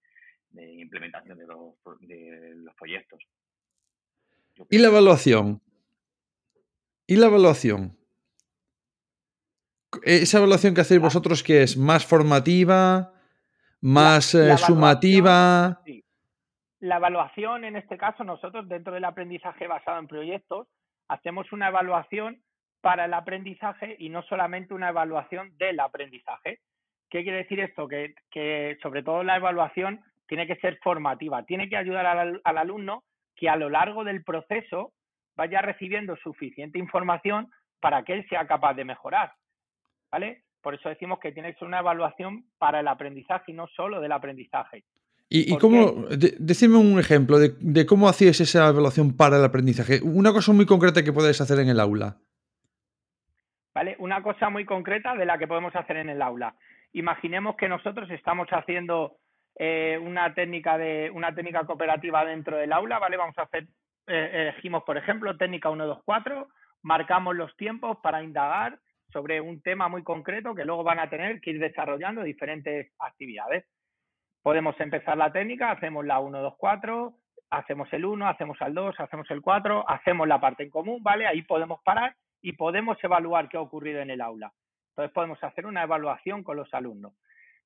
de 0.53 0.81
implementación 0.81 1.39
de 1.39 1.47
los, 1.47 1.75
de 2.01 2.53
los 2.57 2.75
proyectos. 2.75 3.23
¿Y 4.71 4.79
la 4.79 4.89
evaluación? 4.89 5.61
¿Y 7.07 7.17
la 7.17 7.27
evaluación? 7.27 7.97
Esa 10.05 10.39
evaluación 10.39 10.75
que 10.75 10.81
hacéis 10.81 11.01
vosotros, 11.01 11.43
que 11.43 11.63
es 11.63 11.77
más 11.77 12.07
formativa, 12.07 13.13
más 13.81 14.35
eh, 14.35 14.57
sumativa. 14.57 15.83
La 16.81 16.97
evaluación, 16.97 17.65
en 17.65 17.77
este 17.77 17.99
caso, 17.99 18.25
nosotros 18.25 18.69
dentro 18.69 18.95
del 18.95 19.05
aprendizaje 19.05 19.67
basado 19.67 19.99
en 19.99 20.09
proyectos, 20.09 20.69
hacemos 21.09 21.53
una 21.53 21.69
evaluación 21.69 22.43
para 22.81 23.05
el 23.05 23.15
aprendizaje 23.15 23.97
y 23.99 24.09
no 24.09 24.23
solamente 24.23 24.75
una 24.75 24.89
evaluación 24.89 25.57
del 25.59 25.79
aprendizaje. 25.81 26.61
¿Qué 27.11 27.23
quiere 27.23 27.39
decir 27.39 27.61
esto? 27.61 27.87
Que, 27.87 28.15
que 28.31 28.79
sobre 28.83 29.03
todo 29.03 29.23
la 29.23 29.37
evaluación 29.37 30.03
tiene 30.27 30.47
que 30.47 30.57
ser 30.57 30.79
formativa, 30.83 31.45
tiene 31.45 31.69
que 31.69 31.77
ayudar 31.77 32.07
al, 32.07 32.41
alumno 32.45 33.05
que 33.35 33.49
a 33.49 33.57
lo 33.57 33.69
largo 33.69 34.05
del 34.05 34.25
proceso 34.25 34.93
vaya 35.37 35.63
recibiendo 35.63 36.17
suficiente 36.17 36.79
información 36.79 37.51
para 37.81 38.03
que 38.05 38.15
él 38.15 38.27
sea 38.29 38.47
capaz 38.47 38.75
de 38.75 38.85
mejorar. 38.85 39.33
¿Vale? 40.11 40.43
Por 40.61 40.75
eso 40.75 40.89
decimos 40.89 41.19
que 41.19 41.33
tiene 41.33 41.53
que 41.53 41.59
ser 41.59 41.69
una 41.69 41.81
evaluación 41.81 42.45
para 42.59 42.81
el 42.81 42.89
aprendizaje 42.89 43.51
y 43.53 43.55
no 43.55 43.67
solo 43.69 44.01
del 44.01 44.13
aprendizaje. 44.13 44.85
¿Y, 45.35 45.57
cómo, 45.57 45.95
decime 46.39 46.77
un 46.77 46.99
ejemplo 46.99 47.39
de, 47.39 47.87
cómo 47.87 48.07
hacías 48.07 48.39
esa 48.41 48.69
evaluación 48.69 49.17
para 49.17 49.39
el 49.39 49.45
aprendizaje? 49.45 50.01
Una 50.03 50.31
cosa 50.31 50.53
muy 50.53 50.67
concreta 50.67 51.03
que 51.03 51.13
podéis 51.13 51.41
hacer 51.41 51.59
en 51.59 51.71
el 51.71 51.81
aula. 51.81 52.19
¿Vale? 53.75 53.97
Una 53.99 54.23
cosa 54.23 54.51
muy 54.51 54.67
concreta 54.67 55.15
de 55.15 55.25
la 55.25 55.39
que 55.39 55.47
podemos 55.47 55.75
hacer 55.75 55.97
en 55.97 56.11
el 56.11 56.21
aula. 56.21 56.55
Imaginemos 56.93 57.57
que 57.57 57.67
nosotros 57.67 58.11
estamos 58.11 58.47
haciendo 58.51 59.17
eh, 59.57 59.99
una 60.01 60.35
técnica 60.35 60.79
de 60.79 61.11
una 61.13 61.35
técnica 61.35 61.65
cooperativa 61.65 62.25
dentro 62.25 62.57
del 62.57 62.73
aula, 62.73 62.99
¿vale? 62.99 63.17
Vamos 63.17 63.37
a 63.39 63.43
hacer, 63.43 63.67
eh, 64.07 64.31
elegimos, 64.33 64.83
por 64.85 64.97
ejemplo, 64.97 65.37
técnica 65.37 65.71
1, 65.71 65.87
2, 65.87 66.03
4, 66.05 66.49
marcamos 66.83 67.37
los 67.37 67.57
tiempos 67.57 67.99
para 68.03 68.23
indagar 68.23 68.79
sobre 69.13 69.41
un 69.41 69.61
tema 69.61 69.89
muy 69.89 70.03
concreto 70.03 70.55
que 70.55 70.65
luego 70.65 70.83
van 70.83 70.99
a 70.99 71.11
tener 71.11 71.41
que 71.41 71.51
ir 71.51 71.61
desarrollando 71.61 72.23
diferentes 72.23 72.93
actividades. 72.99 73.67
Podemos 74.43 74.79
empezar 74.81 75.17
la 75.17 75.31
técnica, 75.31 75.71
hacemos 75.71 76.05
la 76.05 76.19
1, 76.19 76.41
2, 76.41 76.55
4, 76.57 77.15
hacemos 77.51 77.93
el 77.93 78.05
1, 78.05 78.29
hacemos 78.29 78.61
el 78.61 78.75
2, 78.75 78.99
hacemos 78.99 79.31
el 79.31 79.43
4, 79.43 79.89
hacemos 79.89 80.27
la 80.27 80.41
parte 80.41 80.65
en 80.65 80.71
común, 80.71 81.03
¿vale? 81.03 81.27
Ahí 81.27 81.43
podemos 81.43 81.81
parar 81.83 82.17
y 82.41 82.53
podemos 82.55 82.97
evaluar 83.05 83.49
qué 83.49 83.59
ha 83.59 83.61
ocurrido 83.61 84.01
en 84.01 84.11
el 84.11 84.21
aula. 84.21 84.53
Entonces 84.91 85.13
podemos 85.13 85.43
hacer 85.45 85.67
una 85.67 85.83
evaluación 85.85 86.43
con 86.43 86.57
los 86.57 86.73
alumnos. 86.75 87.13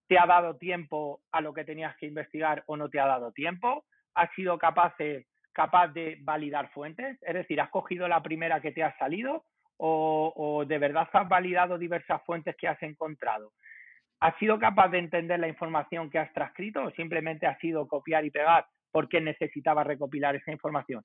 ¿Te 0.08 0.18
ha 0.18 0.26
dado 0.26 0.56
tiempo 0.56 1.20
a 1.32 1.40
lo 1.40 1.52
que 1.52 1.64
tenías 1.64 1.96
que 1.96 2.06
investigar 2.06 2.62
o 2.66 2.76
no 2.76 2.88
te 2.88 3.00
ha 3.00 3.06
dado 3.06 3.32
tiempo? 3.32 3.84
¿Has 4.14 4.32
sido 4.34 4.58
capaz 4.58 4.96
de, 4.98 5.26
capaz 5.52 5.88
de 5.88 6.18
validar 6.22 6.70
fuentes? 6.70 7.18
Es 7.22 7.34
decir, 7.34 7.60
¿has 7.60 7.70
cogido 7.70 8.06
la 8.06 8.22
primera 8.22 8.60
que 8.60 8.72
te 8.72 8.84
ha 8.84 8.96
salido 8.98 9.44
o, 9.78 10.32
o 10.36 10.64
de 10.64 10.78
verdad 10.78 11.08
has 11.12 11.28
validado 11.28 11.76
diversas 11.76 12.22
fuentes 12.24 12.54
que 12.56 12.68
has 12.68 12.80
encontrado? 12.82 13.52
¿Has 14.20 14.36
sido 14.38 14.58
capaz 14.58 14.88
de 14.88 14.98
entender 14.98 15.38
la 15.38 15.48
información 15.48 16.08
que 16.08 16.18
has 16.18 16.32
transcrito 16.32 16.84
o 16.84 16.90
simplemente 16.92 17.46
has 17.46 17.58
sido 17.58 17.86
copiar 17.86 18.24
y 18.24 18.30
pegar 18.30 18.66
porque 18.90 19.20
necesitabas 19.20 19.86
recopilar 19.86 20.36
esa 20.36 20.52
información? 20.52 21.04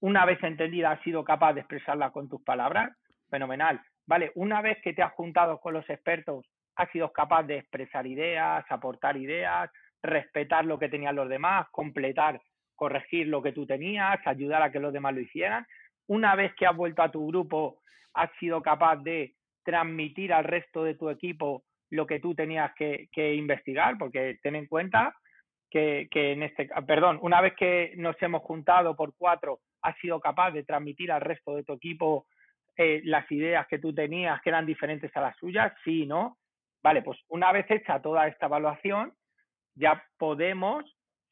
Una 0.00 0.24
vez 0.24 0.42
entendida, 0.42 0.92
¿has 0.92 1.02
sido 1.02 1.24
capaz 1.24 1.54
de 1.54 1.60
expresarla 1.60 2.10
con 2.10 2.28
tus 2.28 2.42
palabras? 2.42 2.96
Fenomenal. 3.28 3.80
Vale, 4.06 4.30
una 4.34 4.62
vez 4.62 4.78
que 4.82 4.92
te 4.92 5.02
has 5.02 5.12
juntado 5.12 5.58
con 5.58 5.74
los 5.74 5.88
expertos, 5.90 6.46
has 6.76 6.90
sido 6.90 7.12
capaz 7.12 7.44
de 7.44 7.58
expresar 7.58 8.06
ideas, 8.06 8.64
aportar 8.68 9.16
ideas, 9.16 9.70
respetar 10.02 10.64
lo 10.64 10.78
que 10.78 10.88
tenían 10.88 11.16
los 11.16 11.28
demás, 11.28 11.66
completar, 11.70 12.40
corregir 12.74 13.26
lo 13.28 13.42
que 13.42 13.52
tú 13.52 13.66
tenías, 13.66 14.18
ayudar 14.26 14.62
a 14.62 14.70
que 14.70 14.80
los 14.80 14.92
demás 14.92 15.14
lo 15.14 15.20
hicieran. 15.20 15.66
Una 16.06 16.36
vez 16.36 16.54
que 16.54 16.66
has 16.66 16.76
vuelto 16.76 17.02
a 17.02 17.10
tu 17.10 17.26
grupo, 17.26 17.80
has 18.14 18.30
sido 18.38 18.62
capaz 18.62 18.96
de 18.96 19.34
transmitir 19.64 20.32
al 20.32 20.44
resto 20.44 20.84
de 20.84 20.94
tu 20.94 21.10
equipo 21.10 21.64
lo 21.90 22.06
que 22.06 22.20
tú 22.20 22.34
tenías 22.34 22.72
que, 22.74 23.34
investigar, 23.34 23.96
porque 23.98 24.38
ten 24.42 24.56
en 24.56 24.66
cuenta 24.66 25.14
que, 25.70 26.08
que, 26.10 26.32
en 26.32 26.42
este, 26.42 26.68
perdón, 26.86 27.18
una 27.22 27.40
vez 27.40 27.54
que 27.54 27.94
nos 27.96 28.20
hemos 28.22 28.42
juntado 28.42 28.94
por 28.94 29.14
cuatro, 29.16 29.60
has 29.82 29.96
sido 29.98 30.20
capaz 30.20 30.50
de 30.52 30.64
transmitir 30.64 31.10
al 31.10 31.20
resto 31.20 31.56
de 31.56 31.64
tu 31.64 31.72
equipo 31.72 32.26
eh, 32.76 33.00
las 33.04 33.30
ideas 33.32 33.66
que 33.66 33.78
tú 33.78 33.94
tenías 33.94 34.40
que 34.42 34.50
eran 34.50 34.66
diferentes 34.66 35.14
a 35.16 35.20
las 35.20 35.36
suyas, 35.36 35.72
sí, 35.84 36.06
¿no? 36.06 36.36
Vale, 36.86 37.02
pues 37.02 37.18
una 37.30 37.50
vez 37.50 37.68
hecha 37.68 38.00
toda 38.00 38.28
esta 38.28 38.46
evaluación, 38.46 39.12
ya 39.74 40.04
podemos, 40.18 40.84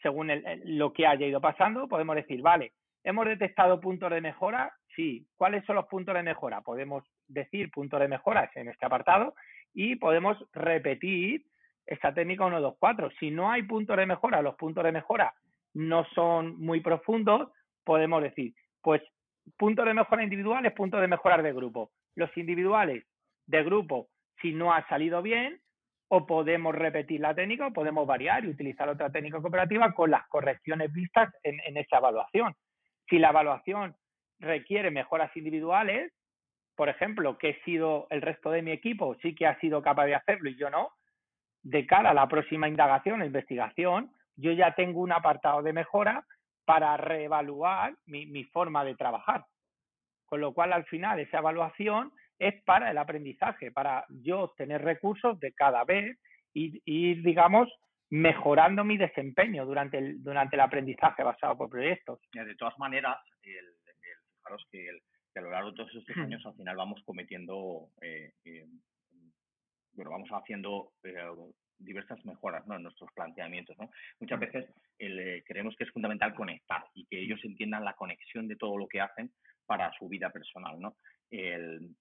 según 0.03 0.33
lo 0.65 0.93
que 0.93 1.07
haya 1.07 1.29
ido 1.29 1.41
pasando, 1.41 1.87
podemos 1.87 2.17
decir, 2.17 2.43
vale, 2.43 2.73
¿hemos 3.05 3.25
detectado 3.25 3.79
puntos 3.79 4.11
de 4.11 4.21
mejora? 4.21 4.73
Sí. 4.97 5.25
¿Cuáles 5.37 5.65
son 5.65 5.77
los 5.77 5.87
puntos 5.87 6.13
de 6.13 6.25
mejora? 6.25 6.61
Podemos 6.63 7.05
decir 7.29 7.71
puntos 7.71 8.01
de 8.01 8.09
mejora 8.09 8.51
en 8.57 8.69
este 8.69 8.85
apartado 8.85 9.37
y 9.73 9.95
podemos 9.95 10.37
repetir 10.55 11.45
esta 11.87 12.13
técnica 12.13 12.47
1, 12.47 12.61
2, 12.61 12.75
4. 12.77 13.11
Si 13.21 13.31
no 13.31 13.53
hay 13.53 13.63
puntos 13.63 13.97
de 13.97 14.07
mejora, 14.07 14.43
los 14.43 14.57
puntos 14.57 14.83
de 14.83 14.91
mejora 14.91 15.35
no 15.73 16.05
son 16.17 16.59
muy 16.59 16.81
profundos, 16.81 17.53
podemos 17.85 18.25
decir, 18.25 18.55
pues 18.83 19.03
puntos 19.57 19.87
de 19.87 19.95
mejora 19.95 20.25
individuales, 20.25 20.73
puntos 20.73 21.01
de 21.01 21.07
mejora 21.07 21.41
de 21.41 21.53
grupo. 21.53 21.93
Los 22.17 22.37
individuales 22.37 23.05
de 23.47 23.63
grupo, 23.63 24.09
si 24.41 24.53
no 24.53 24.73
ha 24.73 24.87
salido 24.89 25.23
bien, 25.23 25.61
o 26.09 26.27
podemos 26.27 26.75
repetir 26.75 27.21
la 27.21 27.35
técnica 27.35 27.67
o 27.67 27.73
podemos 27.73 28.07
variar 28.07 28.45
y 28.45 28.49
utilizar 28.49 28.89
otra 28.89 29.11
técnica 29.11 29.41
cooperativa 29.41 29.93
con 29.95 30.11
las 30.11 30.27
correcciones 30.29 30.93
vistas 30.93 31.33
en, 31.43 31.59
en 31.65 31.77
esa 31.77 31.99
evaluación. 31.99 32.55
Si 33.09 33.19
la 33.19 33.31
evaluación 33.31 33.97
requiere 34.39 34.91
mejoras 34.91 35.35
individuales, 35.37 36.13
por 36.77 36.89
ejemplo, 36.89 37.39
que 37.39 37.51
he 37.51 37.63
sido 37.63 38.07
el 38.11 38.23
resto 38.23 38.51
de 38.51 38.63
mi 38.63 38.73
equipo, 38.73 39.17
sí 39.23 39.35
que 39.35 39.47
ha 39.47 39.59
sido 39.61 39.83
capaz 39.83 40.07
de 40.07 40.15
hacerlo 40.15 40.51
y 40.51 40.57
yo 40.57 40.71
no, 40.71 40.91
de 41.63 41.87
cara 41.87 42.11
a 42.11 42.15
la 42.15 42.29
próxima 42.29 42.69
indagación 42.69 43.23
o 43.23 43.25
investigación, 43.25 44.13
yo 44.37 44.53
ya 44.53 44.75
tengo 44.75 45.01
un 45.01 45.13
apartado 45.13 45.63
de 45.63 45.73
mejora 45.73 46.25
para 46.65 46.97
reevaluar 46.97 47.95
mi, 48.07 48.45
forma 48.45 48.85
de 48.85 48.95
trabajar. 48.95 49.45
Con 50.27 50.41
lo 50.41 50.53
cual, 50.53 50.73
al 50.73 50.85
final, 50.87 51.21
esa 51.21 51.39
evaluación 51.39 52.13
es 52.39 52.63
para 52.65 52.91
el 52.91 52.99
aprendizaje, 52.99 53.71
para 53.71 54.05
yo 54.09 54.53
tener 54.57 54.83
recursos 54.83 55.39
de 55.41 55.53
cada 55.53 55.85
vez 55.85 56.19
y 56.53 56.81
ir, 56.85 57.23
digamos, 57.23 57.69
mejorando 58.11 58.85
mi 58.85 58.97
desempeño 58.97 59.67
durante 59.67 59.99
el, 59.99 60.23
durante 60.23 60.57
el 60.57 60.61
aprendizaje 60.61 61.23
basado 61.23 61.57
por 61.57 61.69
proyectos. 61.71 62.21
De 62.33 62.55
todas 62.57 62.79
maneras, 62.79 63.19
el, 63.43 63.75
fijaros 64.37 64.67
que, 64.71 64.89
a 65.37 65.41
lo 65.41 65.51
largo 65.51 65.71
de 65.71 65.77
todos 65.77 65.95
estos 65.95 66.17
años 66.17 66.45
al 66.47 66.55
final 66.55 66.77
vamos 66.77 67.03
cometiendo, 67.05 67.89
eh, 68.01 68.33
eh, 68.45 68.67
bueno, 69.95 70.11
vamos 70.13 70.29
haciendo 70.31 70.93
eh, 71.03 71.31
diversas 71.79 72.25
mejoras 72.25 72.67
¿no? 72.67 72.77
en 72.77 72.83
nuestros 72.85 73.11
planteamientos. 73.15 73.77
¿no? 73.79 73.91
Muchas 74.21 74.41
veces 74.41 74.67
eh, 74.99 75.43
creemos 75.47 75.75
que 75.77 75.85
es 75.85 75.91
fundamental 75.91 76.35
conectar 76.35 76.85
y 76.95 77.07
que 77.07 77.21
ellos 77.21 77.41
entiendan 77.45 77.85
la 77.85 77.95
conexión 77.95 78.49
de 78.49 78.57
todo 78.57 78.77
lo 78.77 78.87
que 78.87 79.01
hacen 79.01 79.33
para 79.67 79.93
su 79.99 80.09
vida 80.09 80.31
personal. 80.31 80.79
¿no? 80.81 80.97
El, 81.31 81.97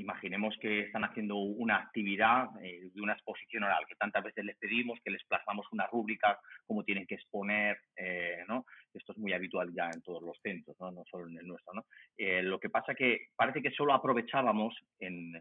imaginemos 0.00 0.56
que 0.60 0.80
están 0.80 1.04
haciendo 1.04 1.36
una 1.36 1.76
actividad 1.76 2.48
eh, 2.62 2.90
de 2.92 3.00
una 3.00 3.12
exposición 3.12 3.64
oral, 3.64 3.84
que 3.86 3.94
tantas 3.94 4.24
veces 4.24 4.44
les 4.44 4.56
pedimos 4.56 4.98
que 5.04 5.10
les 5.10 5.24
plasmamos 5.24 5.66
una 5.72 5.86
rúbrica, 5.86 6.38
cómo 6.66 6.82
tienen 6.82 7.06
que 7.06 7.14
exponer, 7.14 7.78
eh, 7.96 8.44
¿no? 8.48 8.64
Esto 8.92 9.12
es 9.12 9.18
muy 9.18 9.32
habitual 9.32 9.72
ya 9.72 9.88
en 9.92 10.02
todos 10.02 10.22
los 10.22 10.38
centros, 10.42 10.76
no, 10.80 10.90
no 10.90 11.04
solo 11.10 11.28
en 11.28 11.38
el 11.38 11.46
nuestro, 11.46 11.74
¿no? 11.74 11.86
Eh, 12.16 12.42
lo 12.42 12.58
que 12.58 12.70
pasa 12.70 12.94
que 12.94 13.28
parece 13.36 13.62
que 13.62 13.70
solo 13.70 13.94
aprovechábamos 13.94 14.74
en, 14.98 15.32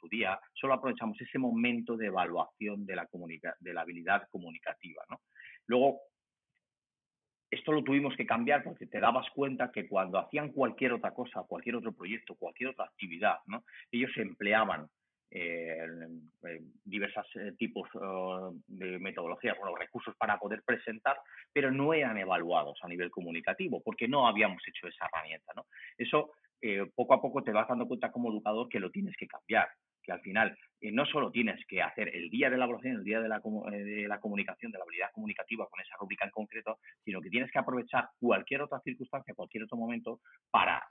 su 0.00 0.08
día, 0.08 0.38
solo 0.52 0.74
aprovechamos 0.74 1.20
ese 1.20 1.38
momento 1.38 1.96
de 1.96 2.06
evaluación 2.06 2.84
de 2.84 2.96
la, 2.96 3.08
de 3.60 3.72
la 3.72 3.80
habilidad 3.80 4.28
comunicativa, 4.30 5.02
¿no? 5.10 5.20
Luego, 5.66 6.00
esto 7.50 7.72
lo 7.72 7.82
tuvimos 7.82 8.14
que 8.16 8.26
cambiar 8.26 8.62
porque 8.62 8.86
te 8.86 9.00
dabas 9.00 9.28
cuenta 9.30 9.70
que 9.72 9.88
cuando 9.88 10.18
hacían 10.18 10.50
cualquier 10.50 10.92
otra 10.92 11.12
cosa, 11.12 11.44
cualquier 11.48 11.76
otro 11.76 11.92
proyecto, 11.92 12.34
cualquier 12.34 12.70
otra 12.70 12.86
actividad, 12.86 13.38
¿no? 13.46 13.64
ellos 13.90 14.10
empleaban 14.16 14.88
eh, 15.30 15.86
diversos 16.84 17.26
eh, 17.34 17.52
tipos 17.58 17.86
eh, 17.94 18.60
de 18.66 18.98
metodologías, 18.98 19.58
bueno, 19.58 19.76
recursos 19.76 20.14
para 20.16 20.38
poder 20.38 20.62
presentar, 20.62 21.18
pero 21.52 21.70
no 21.70 21.92
eran 21.92 22.16
evaluados 22.16 22.78
a 22.82 22.88
nivel 22.88 23.10
comunicativo 23.10 23.82
porque 23.82 24.08
no 24.08 24.26
habíamos 24.26 24.62
hecho 24.66 24.88
esa 24.88 25.06
herramienta. 25.06 25.52
Eso 25.96 26.32
poco 26.94 27.14
a 27.14 27.22
poco 27.22 27.44
te 27.44 27.52
vas 27.52 27.68
dando 27.68 27.86
cuenta 27.86 28.10
como 28.10 28.32
educador 28.32 28.68
que 28.68 28.80
lo 28.80 28.90
tienes 28.90 29.14
que 29.16 29.28
cambiar 29.28 29.68
que 30.08 30.12
al 30.12 30.20
final 30.22 30.56
eh, 30.80 30.92
no 30.92 31.04
solo 31.06 31.30
tienes 31.30 31.64
que 31.66 31.82
hacer 31.82 32.14
el 32.14 32.30
día 32.30 32.50
de 32.50 32.56
la 32.56 32.64
evaluación, 32.64 32.96
el 32.96 33.04
día 33.04 33.20
de 33.20 33.28
la, 33.28 33.40
eh, 33.72 33.76
de 33.76 34.08
la 34.08 34.20
comunicación, 34.20 34.70
de 34.70 34.78
la 34.78 34.84
habilidad 34.84 35.10
comunicativa 35.12 35.66
con 35.68 35.80
esa 35.80 35.96
rúbrica 35.98 36.24
en 36.24 36.30
concreto, 36.30 36.78
sino 37.04 37.20
que 37.20 37.30
tienes 37.30 37.50
que 37.50 37.58
aprovechar 37.58 38.10
cualquier 38.20 38.62
otra 38.62 38.80
circunstancia, 38.80 39.34
cualquier 39.34 39.64
otro 39.64 39.76
momento 39.76 40.20
para 40.50 40.82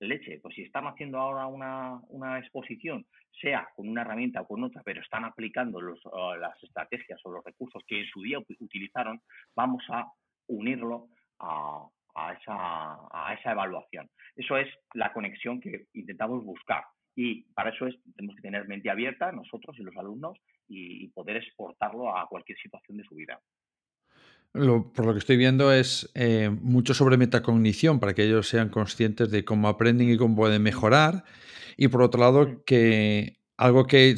leche, 0.00 0.38
pues 0.40 0.54
si 0.54 0.62
están 0.62 0.86
haciendo 0.86 1.18
ahora 1.18 1.46
una, 1.46 2.00
una, 2.08 2.38
exposición, 2.38 3.04
sea 3.40 3.68
con 3.74 3.88
una 3.88 4.02
herramienta 4.02 4.42
o 4.42 4.46
con 4.46 4.62
otra, 4.62 4.82
pero 4.84 5.00
están 5.00 5.24
aplicando 5.24 5.80
los, 5.80 6.00
las 6.38 6.62
estrategias 6.62 7.20
o 7.24 7.32
los 7.32 7.44
recursos 7.44 7.82
que 7.86 8.00
en 8.00 8.06
su 8.06 8.22
día 8.22 8.38
utilizaron, 8.60 9.20
vamos 9.56 9.82
a 9.88 10.06
unirlo 10.46 11.08
a, 11.40 11.84
a, 12.14 12.32
esa, 12.32 12.96
a 13.10 13.34
esa 13.34 13.52
evaluación. 13.52 14.08
Eso 14.36 14.56
es 14.56 14.68
la 14.94 15.12
conexión 15.12 15.60
que 15.60 15.86
intentamos 15.94 16.44
buscar. 16.44 16.84
Y 17.20 17.42
para 17.52 17.70
eso 17.70 17.88
es, 17.88 17.96
tenemos 18.14 18.36
que 18.36 18.42
tener 18.42 18.68
mente 18.68 18.88
abierta 18.88 19.32
nosotros 19.32 19.76
y 19.76 19.82
los 19.82 19.96
alumnos 19.96 20.38
y, 20.68 21.08
poder 21.08 21.38
exportarlo 21.38 22.16
a 22.16 22.28
cualquier 22.28 22.56
situación 22.58 22.96
de 22.96 23.02
su 23.02 23.16
vida. 23.16 23.40
por 24.52 25.04
lo 25.04 25.12
que 25.14 25.18
estoy 25.18 25.36
viendo 25.36 25.72
es 25.72 26.12
eh, 26.14 26.48
mucho 26.48 26.94
sobre 26.94 27.16
metacognición 27.16 27.98
para 27.98 28.14
que 28.14 28.22
ellos 28.22 28.46
sean 28.46 28.68
conscientes 28.68 29.32
de 29.32 29.44
cómo 29.44 29.66
aprenden 29.66 30.08
y 30.08 30.16
cómo 30.16 30.36
pueden 30.36 30.62
mejorar. 30.62 31.24
Y 31.76 31.88
por 31.88 32.02
otro 32.02 32.20
lado, 32.20 32.46
mm. 32.46 32.62
que 32.64 33.40
algo 33.56 33.88
que 33.88 34.14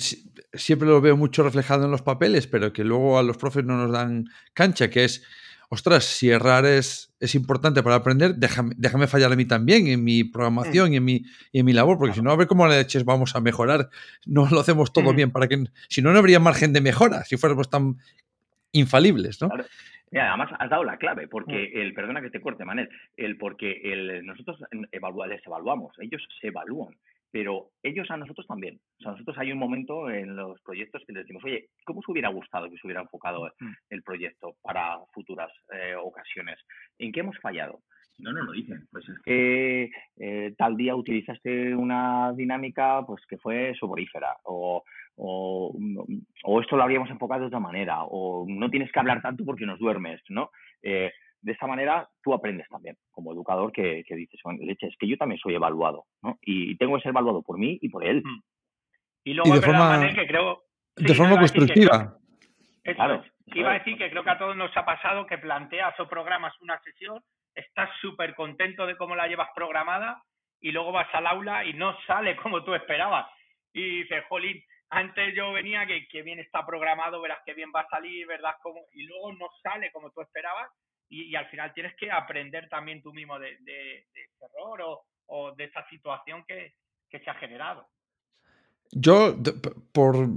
siempre 0.53 0.87
lo 0.87 1.01
veo 1.01 1.17
mucho 1.17 1.43
reflejado 1.43 1.87
en 1.87 1.91
los 1.91 2.03
papeles, 2.03 2.47
pero 2.49 2.75
que 2.75 2.85
luego 2.85 3.19
a 3.19 3.23
los 3.23 3.39
profes 3.39 3.65
no 3.65 3.79
nos 3.79 3.93
dan 3.93 4.27
cancha, 4.53 4.91
que 4.91 5.05
es 5.05 5.27
ostras, 5.71 6.05
si 6.05 6.29
errar 6.29 6.67
es, 6.67 7.15
es 7.21 7.35
importante 7.37 7.83
para 7.83 7.95
aprender, 7.95 8.35
déjame, 8.35 8.75
déjame, 8.77 9.07
fallar 9.07 9.33
a 9.33 9.37
mí 9.37 9.45
también 9.45 9.87
en 9.87 10.03
mi 10.03 10.25
programación 10.25 10.93
y, 10.93 10.97
en 10.97 11.05
mi, 11.05 11.23
y 11.53 11.61
en 11.61 11.65
mi 11.65 11.73
labor, 11.73 11.97
porque 11.97 12.15
si 12.15 12.23
no, 12.23 12.33
a 12.33 12.37
ver 12.37 12.49
cómo 12.49 12.67
le 12.67 12.81
eches 12.81 13.05
vamos 13.05 13.37
a 13.37 13.41
mejorar. 13.41 13.89
No 14.27 14.49
lo 14.51 14.61
hacemos 14.61 14.93
todo 14.93 15.15
bien, 15.15 15.31
para 15.31 15.47
que 15.47 15.65
si 15.89 16.03
no, 16.03 16.13
no 16.13 16.19
habría 16.19 16.41
margen 16.41 16.73
de 16.73 16.81
mejora, 16.81 17.25
si 17.25 17.37
fuéramos 17.37 17.71
tan 17.71 17.97
infalibles, 18.73 19.41
¿no? 19.41 19.49
además 20.13 20.51
has 20.59 20.69
dado 20.69 20.83
la 20.83 20.97
clave, 20.97 21.29
porque 21.29 21.71
el, 21.73 21.95
perdona 21.95 22.21
que 22.21 22.31
te 22.31 22.41
corte, 22.41 22.65
Manel, 22.65 22.89
el 23.17 23.39
porque 23.39 23.81
el, 23.85 24.27
nosotros 24.27 24.59
les 24.73 25.47
evaluamos, 25.47 25.97
ellos 26.01 26.27
se 26.41 26.49
evalúan 26.49 26.97
pero 27.31 27.71
ellos 27.83 28.11
a 28.11 28.17
nosotros 28.17 28.47
también. 28.47 28.81
O 28.99 29.03
sea, 29.03 29.13
nosotros 29.13 29.37
hay 29.39 29.53
un 29.53 29.59
momento 29.59 30.11
en 30.11 30.37
los 30.37 30.61
proyectos 30.63 31.03
que 31.07 31.13
les 31.13 31.25
decimos, 31.25 31.45
oye, 31.45 31.69
¿cómo 31.85 32.03
se 32.03 32.13
hubiera 32.13 32.29
gustado 32.29 32.69
que 32.69 32.77
se 32.77 32.87
hubiera 32.87 33.03
enfocado 33.03 33.47
mm. 33.59 33.73
el 33.91 34.03
proyecto 34.03 34.57
para 34.63 34.99
futuras 35.13 35.51
eh, 35.73 35.95
ocasiones? 35.95 36.59
¿En 36.99 37.13
qué 37.13 37.21
hemos 37.21 37.39
fallado? 37.39 37.81
No 38.19 38.33
nos 38.33 38.47
lo 38.47 38.53
dicen. 38.53 38.87
Pues 38.91 39.09
es 39.09 39.19
que 39.25 39.91
eh, 40.19 40.55
tal 40.59 40.77
día 40.77 40.95
utilizaste 40.95 41.75
una 41.75 42.33
dinámica 42.35 43.03
pues 43.07 43.25
que 43.27 43.39
fue 43.39 43.75
soporífera 43.79 44.37
o, 44.45 44.83
o, 45.17 45.75
o, 46.45 46.61
esto 46.61 46.77
lo 46.77 46.83
habríamos 46.83 47.11
enfocado 47.11 47.43
de 47.43 47.47
otra 47.47 47.61
manera 47.61 48.05
o 48.05 48.45
no 48.47 48.71
tienes 48.71 48.93
que 48.93 48.99
hablar 48.99 49.23
tanto 49.23 49.45
porque 49.45 49.67
nos 49.67 49.79
duermes, 49.79 50.21
¿no? 50.29 50.51
Eh, 50.83 51.11
de 51.43 51.53
esa 51.53 51.67
manera 51.67 52.09
tú 52.23 52.35
aprendes 52.35 52.69
también, 52.69 52.97
como 53.11 53.33
educador, 53.33 53.73
que, 53.73 54.05
dices, 54.09 54.41
bueno, 54.45 54.61
leche, 54.63 54.87
es 54.87 54.97
que 54.99 55.09
yo 55.09 55.17
también 55.17 55.41
soy 55.41 55.55
evaluado, 55.55 56.05
¿no? 56.23 56.39
Y, 56.43 56.77
tengo 56.77 56.97
que 56.97 57.03
ser 57.03 57.11
evaluado 57.11 57.43
por 57.43 57.59
mí 57.59 57.79
y 57.81 57.89
por 57.89 58.05
él. 58.05 58.23
Mm. 58.25 58.43
Y 59.25 59.35
luego, 59.35 59.55
de 59.55 59.63
forma, 59.63 60.15
que 60.15 60.27
creo... 60.27 60.63
de 60.97 61.15
forma 61.15 61.39
constructiva. 61.39 62.17
claro. 62.83 63.25
Iba 63.53 63.71
a 63.71 63.79
decir 63.79 63.99
que 63.99 64.09
creo 64.11 64.23
que 64.23 64.31
a 64.31 64.39
todos 64.39 64.57
nos 64.57 64.75
ha 64.77 64.85
pasado 64.85 65.27
que 65.27 65.39
planteas 65.39 65.99
o 65.99 66.09
programas 66.09 66.55
una 66.61 66.79
sesión, 66.83 67.21
estás 67.53 67.91
súper 68.01 68.37
contento 68.37 68.87
de 68.87 68.97
cómo 68.97 69.17
la 69.17 69.27
llevas 69.27 69.49
programada 69.57 70.23
y 70.61 70.71
luego 70.71 70.93
vas 70.93 71.09
al 71.15 71.27
aula 71.27 71.65
y 71.65 71.73
no 71.73 71.97
sale 72.07 72.37
como 72.37 72.63
tú 72.63 72.75
esperabas. 72.75 73.27
Y 73.73 74.03
dices, 74.03 74.23
jolín, 74.29 74.63
antes 74.91 75.35
yo 75.35 75.53
venía 75.53 75.85
que, 75.85 76.07
que 76.07 76.23
bien 76.23 76.39
está 76.39 76.65
programado, 76.65 77.21
verás 77.21 77.41
que 77.45 77.55
bien 77.55 77.73
va 77.75 77.81
a 77.81 77.89
salir, 77.89 78.25
¿verdad? 78.29 78.55
Como, 78.63 78.83
y 78.93 79.03
luego 79.03 79.33
no 79.33 79.49
sale 79.63 79.91
como 79.91 80.11
tú 80.11 80.21
esperabas 80.21 80.71
y, 81.11 81.35
al 81.35 81.49
final 81.49 81.75
tienes 81.75 81.95
que 81.97 82.11
aprender 82.11 82.69
también 82.69 83.03
tú 83.03 83.13
mismo 83.13 83.39
de, 83.39 83.53
ese 83.53 84.31
error 84.41 85.03
o, 85.27 85.55
de 85.57 85.65
esa 85.65 85.87
situación 85.89 86.45
que, 86.47 86.75
se 87.11 87.31
ha 87.31 87.35
generado. 87.35 87.89
Yo, 88.93 89.37
por... 89.93 90.29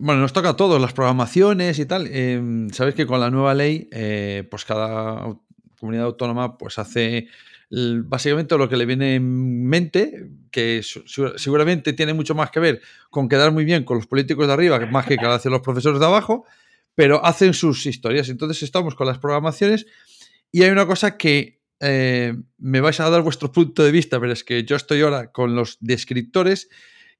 Bueno, 0.00 0.20
nos 0.20 0.32
toca 0.32 0.50
a 0.50 0.56
todos 0.56 0.80
las 0.80 0.92
programaciones 0.92 1.78
y 1.78 1.86
tal. 1.86 2.06
Em, 2.06 2.70
Sabes 2.70 2.94
que 2.94 3.06
con 3.06 3.20
la 3.20 3.30
nueva 3.30 3.52
ley, 3.52 3.88
eh, 3.92 4.46
pues 4.48 4.64
cada 4.64 5.34
comunidad 5.78 6.06
autónoma 6.06 6.56
pues 6.56 6.78
hace 6.78 7.28
básicamente 7.70 8.56
lo 8.56 8.68
que 8.68 8.76
le 8.76 8.86
viene 8.86 9.16
en 9.16 9.66
mente, 9.66 10.30
que 10.50 10.82
seguramente 11.36 11.92
tiene 11.92 12.14
mucho 12.14 12.34
más 12.34 12.50
que 12.50 12.60
ver 12.60 12.80
con 13.10 13.28
quedar 13.28 13.52
muy 13.52 13.64
bien 13.64 13.84
con 13.84 13.98
los 13.98 14.06
políticos 14.06 14.46
de 14.46 14.52
arriba, 14.52 14.78
más 14.86 15.06
que 15.06 15.16
con 15.16 15.28
los 15.28 15.60
profesores 15.60 16.00
de 16.00 16.06
abajo, 16.06 16.46
pero 16.98 17.24
hacen 17.24 17.54
sus 17.54 17.86
historias. 17.86 18.28
Entonces 18.28 18.64
estamos 18.64 18.96
con 18.96 19.06
las 19.06 19.20
programaciones 19.20 19.86
y 20.50 20.64
hay 20.64 20.70
una 20.70 20.84
cosa 20.84 21.16
que 21.16 21.60
eh, 21.78 22.34
me 22.56 22.80
vais 22.80 22.98
a 22.98 23.08
dar 23.08 23.22
vuestro 23.22 23.52
punto 23.52 23.84
de 23.84 23.92
vista, 23.92 24.18
pero 24.18 24.32
es 24.32 24.42
que 24.42 24.64
yo 24.64 24.74
estoy 24.74 25.02
ahora 25.02 25.30
con 25.30 25.54
los 25.54 25.76
descriptores 25.78 26.68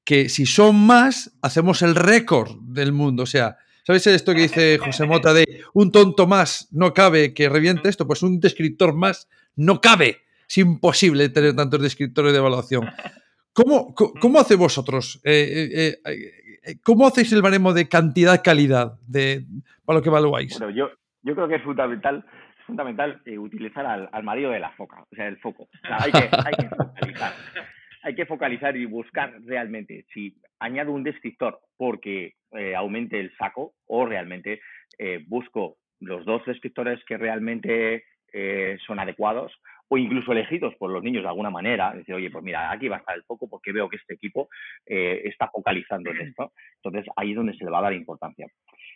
que 0.02 0.28
si 0.28 0.46
son 0.46 0.74
más, 0.74 1.30
hacemos 1.42 1.82
el 1.82 1.94
récord 1.94 2.56
del 2.60 2.90
mundo. 2.90 3.22
O 3.22 3.26
sea, 3.26 3.56
¿sabéis 3.86 4.08
esto 4.08 4.34
que 4.34 4.42
dice 4.42 4.78
José 4.78 5.06
Mota 5.06 5.32
de 5.32 5.62
un 5.74 5.92
tonto 5.92 6.26
más 6.26 6.66
no 6.72 6.92
cabe 6.92 7.32
que 7.32 7.48
reviente 7.48 7.88
esto? 7.88 8.04
Pues 8.04 8.24
un 8.24 8.40
descriptor 8.40 8.94
más 8.94 9.28
no 9.54 9.80
cabe 9.80 10.22
es 10.48 10.58
imposible 10.58 11.28
tener 11.28 11.54
tantos 11.54 11.80
descriptores 11.80 12.32
de 12.32 12.38
evaluación. 12.38 12.84
¿Cómo, 13.52 13.94
cómo 13.94 14.40
hacéis 14.40 14.58
vosotros? 14.58 15.20
Eh, 15.22 16.00
eh, 16.04 16.30
¿Cómo 16.82 17.06
hacéis 17.06 17.32
el 17.32 17.42
baremo 17.42 17.72
de 17.72 17.88
cantidad-calidad 17.88 18.98
para 19.84 19.98
lo 19.98 20.02
que 20.02 20.08
evaluáis? 20.08 20.58
Bueno, 20.58 20.74
yo, 20.74 21.34
creo 21.34 21.48
que 21.48 21.56
es 21.56 21.62
fundamental 21.62 22.24
fundamental 22.66 23.22
utilizar 23.38 23.86
al, 23.86 24.22
marido 24.22 24.50
de 24.50 24.60
la 24.60 24.70
foca, 24.72 25.00
o 25.00 25.16
sea, 25.16 25.26
el 25.26 25.38
foco. 25.38 25.68
hay, 25.84 26.12
que, 26.12 26.68
focalizar. 26.68 27.32
Hay 28.02 28.14
que 28.14 28.26
focalizar 28.26 28.76
y 28.76 28.84
buscar 28.84 29.32
realmente 29.46 30.04
si 30.12 30.36
añado 30.60 30.92
un 30.92 31.02
descriptor 31.02 31.60
porque 31.78 32.34
aumente 32.76 33.18
el 33.18 33.34
saco 33.38 33.72
o 33.86 34.04
realmente 34.04 34.60
busco 35.28 35.78
los 36.00 36.26
dos 36.26 36.44
descriptores 36.44 37.02
que 37.06 37.16
realmente 37.16 38.04
son 38.86 38.98
adecuados 38.98 39.50
o 39.88 39.96
incluso 39.96 40.32
elegidos 40.32 40.74
por 40.76 40.90
los 40.90 41.02
niños 41.02 41.22
de 41.22 41.28
alguna 41.28 41.50
manera, 41.50 41.92
decir, 41.92 42.14
oye, 42.14 42.30
pues 42.30 42.44
mira, 42.44 42.70
aquí 42.70 42.88
va 42.88 42.96
a 42.96 42.98
estar 43.00 43.16
el 43.16 43.24
foco 43.24 43.48
porque 43.48 43.72
veo 43.72 43.88
que 43.88 43.96
este 43.96 44.14
equipo 44.14 44.48
eh, 44.86 45.22
está 45.24 45.48
focalizando 45.48 46.10
en 46.10 46.28
esto. 46.28 46.52
Entonces, 46.82 47.10
ahí 47.16 47.30
es 47.30 47.36
donde 47.36 47.54
se 47.54 47.64
le 47.64 47.70
va 47.70 47.78
a 47.78 47.82
dar 47.82 47.94
importancia. 47.94 48.46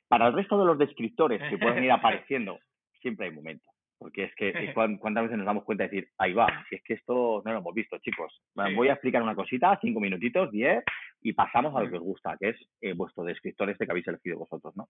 Para 0.09 0.27
el 0.27 0.35
resto 0.35 0.59
de 0.59 0.67
los 0.67 0.79
descriptores 0.79 1.41
que 1.49 1.59
pueden 1.59 1.85
ir 1.85 1.93
apareciendo, 1.93 2.59
siempre 3.01 3.27
hay 3.27 3.33
momentos. 3.33 3.69
Porque 3.99 4.25
es 4.25 4.35
que 4.35 4.49
eh, 4.49 4.75
cuántas 4.75 5.23
veces 5.23 5.39
nos 5.39 5.47
damos 5.47 5.63
cuenta 5.63 5.85
de 5.85 5.91
decir, 5.91 6.09
ahí 6.19 6.33
va, 6.33 6.49
si 6.69 6.75
es 6.75 6.83
que 6.83 6.95
esto 6.95 7.41
no 7.45 7.53
lo 7.53 7.59
hemos 7.59 7.73
visto, 7.73 7.97
chicos. 7.99 8.43
Voy 8.75 8.89
a 8.89 8.95
explicar 8.95 9.23
una 9.23 9.37
cosita, 9.37 9.79
cinco 9.81 10.01
minutitos, 10.01 10.51
diez, 10.51 10.83
y 11.21 11.33
pasamos 11.33 11.75
a 11.77 11.85
lo 11.85 11.89
que 11.89 11.97
os 11.99 12.03
gusta, 12.03 12.37
que 12.37 12.49
es 12.49 12.57
eh, 12.81 12.95
vuestro 12.95 13.23
descriptor 13.23 13.71
este 13.71 13.87
que 13.87 13.93
habéis 13.93 14.09
elegido 14.09 14.39
vosotros, 14.39 14.77
¿no? 14.77 14.89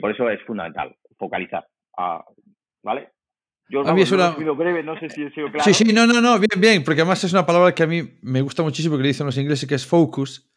por 0.00 0.10
eso 0.10 0.30
es 0.30 0.42
fundamental, 0.44 0.96
focalizar. 1.18 1.66
Ah, 1.98 2.24
¿Vale? 2.82 3.10
Yo 3.68 3.86
a 3.86 3.94
mí 3.94 4.02
es 4.02 4.12
una... 4.12 4.30
breve, 4.30 4.82
no 4.82 4.98
sé 4.98 5.10
si 5.10 5.22
he 5.22 5.30
sido 5.32 5.50
claro. 5.50 5.64
Sí, 5.64 5.74
sí, 5.74 5.84
no, 5.92 6.06
no, 6.06 6.20
no, 6.20 6.38
bien, 6.38 6.60
bien, 6.60 6.84
porque 6.84 7.00
además 7.00 7.22
es 7.24 7.32
una 7.32 7.44
palabra 7.44 7.74
que 7.74 7.82
a 7.82 7.86
mí 7.86 8.18
me 8.22 8.40
gusta 8.40 8.62
muchísimo, 8.62 8.96
que 8.96 9.02
le 9.02 9.08
dicen 9.08 9.26
los 9.26 9.36
ingleses, 9.36 9.68
que 9.68 9.74
es 9.74 9.86
focus, 9.86 10.48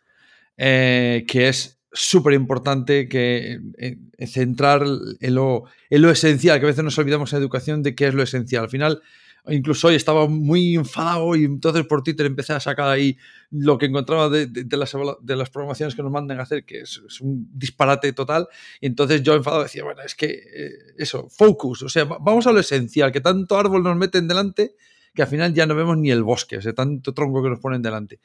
eh, 0.57 1.25
que 1.27 1.47
es 1.47 1.79
súper 1.91 2.33
importante 2.33 3.09
que 3.09 3.59
eh, 3.77 3.97
eh, 4.17 4.27
centrar 4.27 4.83
en 5.19 5.35
lo, 5.35 5.63
en 5.89 6.01
lo 6.01 6.11
esencial, 6.11 6.59
que 6.59 6.65
a 6.65 6.69
veces 6.69 6.83
nos 6.83 6.97
olvidamos 6.99 7.33
en 7.33 7.39
educación 7.39 7.81
de 7.81 7.95
qué 7.95 8.07
es 8.07 8.13
lo 8.13 8.21
esencial. 8.21 8.63
Al 8.65 8.69
final, 8.69 9.01
Incluso 9.51 9.87
hoy 9.87 9.95
estaba 9.95 10.27
muy 10.27 10.75
enfadado 10.75 11.35
y 11.35 11.45
entonces 11.45 11.85
por 11.85 12.03
Twitter 12.03 12.25
empecé 12.25 12.53
a 12.53 12.59
sacar 12.59 12.89
ahí 12.89 13.17
lo 13.51 13.77
que 13.77 13.87
encontraba 13.87 14.29
de, 14.29 14.47
las, 14.71 14.95
de 15.21 15.35
las, 15.35 15.49
programaciones 15.49 15.95
que 15.95 16.03
nos 16.03 16.11
mandan 16.11 16.39
a 16.39 16.43
hacer, 16.43 16.65
que 16.65 16.81
es, 16.81 16.99
un 17.21 17.49
disparate 17.53 18.13
total. 18.13 18.47
Y 18.79 18.87
entonces 18.87 19.23
yo 19.23 19.35
enfadado 19.35 19.63
decía, 19.63 19.83
bueno, 19.83 20.01
es 20.01 20.15
que 20.15 20.27
eh, 20.27 20.71
eso, 20.97 21.27
focus, 21.29 21.83
o 21.83 21.89
sea, 21.89 22.05
vamos 22.05 22.47
a 22.47 22.51
lo 22.51 22.59
esencial, 22.59 23.11
que 23.11 23.21
tanto 23.21 23.57
árbol 23.57 23.83
nos 23.83 23.97
meten 23.97 24.27
delante 24.27 24.75
que 25.13 25.23
al 25.23 25.27
final 25.27 25.53
ya 25.53 25.65
no 25.65 25.75
vemos 25.75 25.97
ni 25.97 26.11
el 26.11 26.23
bosque, 26.23 26.57
ese 26.57 26.73
tanto 26.73 27.13
tronco 27.13 27.41
que 27.43 27.49
nos 27.49 27.59
ponen 27.59 27.81
delante. 27.81 28.19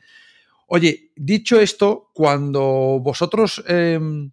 Oye, 0.67 1.13
dicho 1.17 1.61
esto, 1.61 2.11
cuando 2.15 3.01
vosotros 3.03 3.63
em, 3.67 4.31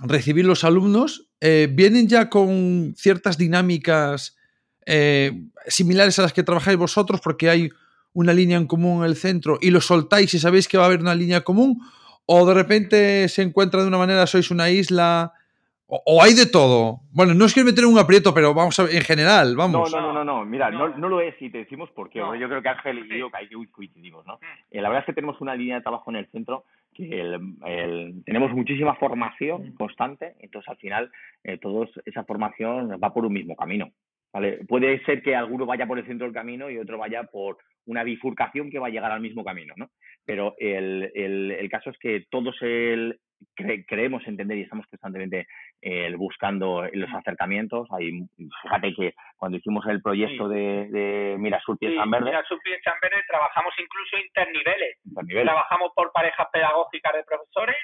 recibís 0.00 0.44
los 0.44 0.64
alumnos, 0.64 1.30
eh, 1.40 1.68
¿vienen 1.72 2.08
ya 2.08 2.28
con 2.28 2.94
ciertas 2.96 3.38
dinámicas 3.38 4.36
eh, 4.86 5.32
similares 5.66 6.18
a 6.18 6.22
las 6.22 6.32
que 6.32 6.42
trabajáis 6.42 6.76
vosotros 6.76 7.20
porque 7.20 7.50
hay 7.50 7.70
una 8.14 8.32
línea 8.32 8.56
en 8.56 8.66
común 8.66 9.04
en 9.04 9.10
el 9.10 9.16
centro 9.16 9.58
y 9.60 9.70
lo 9.70 9.80
soltáis 9.80 10.34
y 10.34 10.38
sabéis 10.38 10.68
que 10.68 10.78
va 10.78 10.84
a 10.84 10.86
haber 10.86 11.00
una 11.00 11.14
línea 11.14 11.42
común? 11.42 11.80
¿O 12.26 12.46
de 12.46 12.54
repente 12.54 13.28
se 13.28 13.42
encuentra 13.42 13.82
de 13.82 13.88
una 13.88 13.98
manera, 13.98 14.26
sois 14.26 14.50
una 14.50 14.70
isla? 14.70 15.32
O, 15.86 16.22
hay 16.22 16.32
de 16.32 16.46
todo. 16.46 17.00
Bueno, 17.12 17.34
no 17.34 17.44
es 17.44 17.54
que 17.54 17.64
meter 17.64 17.84
un 17.84 17.98
aprieto, 17.98 18.32
pero 18.32 18.54
vamos 18.54 18.78
a 18.78 18.84
ver, 18.84 18.94
en 18.94 19.02
general, 19.02 19.56
vamos. 19.56 19.92
No, 19.92 20.00
no, 20.00 20.12
no, 20.12 20.24
no, 20.24 20.44
mira, 20.44 20.70
no, 20.70 20.88
no 20.88 21.08
lo 21.08 21.20
es 21.20 21.34
y 21.40 21.50
te 21.50 21.58
decimos 21.58 21.90
por 21.90 22.08
qué. 22.08 22.20
Yo 22.20 22.48
creo 22.48 22.62
que 22.62 22.68
Ángel 22.70 23.06
y 23.12 23.18
yo 23.18 23.28
hay 23.34 23.48
que 23.48 23.56
coincidimos, 23.70 24.24
¿no? 24.24 24.38
Eh, 24.70 24.80
la 24.80 24.88
verdad 24.88 25.00
es 25.02 25.06
que 25.06 25.12
tenemos 25.12 25.38
una 25.42 25.54
línea 25.54 25.76
de 25.76 25.82
trabajo 25.82 26.10
en 26.10 26.16
el 26.16 26.30
centro 26.30 26.64
que 26.94 27.38
tenemos 28.24 28.52
muchísima 28.52 28.94
formación 28.94 29.72
constante, 29.72 30.34
entonces 30.40 30.68
al 30.68 30.76
final 30.76 31.10
eh, 31.44 31.58
todos 31.58 31.90
esa 32.04 32.24
formación 32.24 32.98
va 33.02 33.12
por 33.12 33.26
un 33.26 33.32
mismo 33.32 33.56
camino. 33.56 33.90
Puede 34.66 35.04
ser 35.04 35.22
que 35.22 35.36
alguno 35.36 35.66
vaya 35.66 35.86
por 35.86 35.98
el 35.98 36.06
centro 36.06 36.26
del 36.26 36.34
camino 36.34 36.70
y 36.70 36.78
otro 36.78 36.98
vaya 36.98 37.24
por 37.24 37.58
una 37.86 38.02
bifurcación 38.02 38.70
que 38.70 38.78
va 38.78 38.86
a 38.86 38.90
llegar 38.90 39.12
al 39.12 39.20
mismo 39.20 39.44
camino, 39.44 39.74
¿no? 39.76 39.90
Pero 40.24 40.54
el, 40.58 41.10
el, 41.14 41.68
caso 41.68 41.90
es 41.90 41.98
que 41.98 42.24
todos 42.30 42.56
el, 42.60 43.18
creemos 43.86 44.26
entender 44.26 44.56
y 44.58 44.62
estamos 44.62 44.86
constantemente 44.86 45.46
buscando 46.16 46.84
los 46.92 47.12
acercamientos. 47.12 47.88
Hay, 47.90 48.22
fíjate 48.62 48.94
que 48.94 49.14
cuando 49.36 49.58
hicimos 49.58 49.84
el 49.86 50.00
proyecto 50.00 50.48
de, 50.48 50.88
de 50.90 51.36
Mira 51.38 51.60
Surpi 51.60 51.86
en 51.86 51.96
San 51.96 52.10
Verde. 52.10 52.26
Mira 52.26 52.44
Surpi 52.44 52.72
en 52.72 52.82
San 52.82 52.94
Verde 53.02 53.22
trabajamos 53.28 53.74
incluso 53.78 54.16
interniveles. 54.24 54.98
Trabajamos 55.44 55.90
por 55.94 56.12
parejas 56.12 56.46
pedagógicas 56.52 57.12
de 57.14 57.24
profesores, 57.24 57.76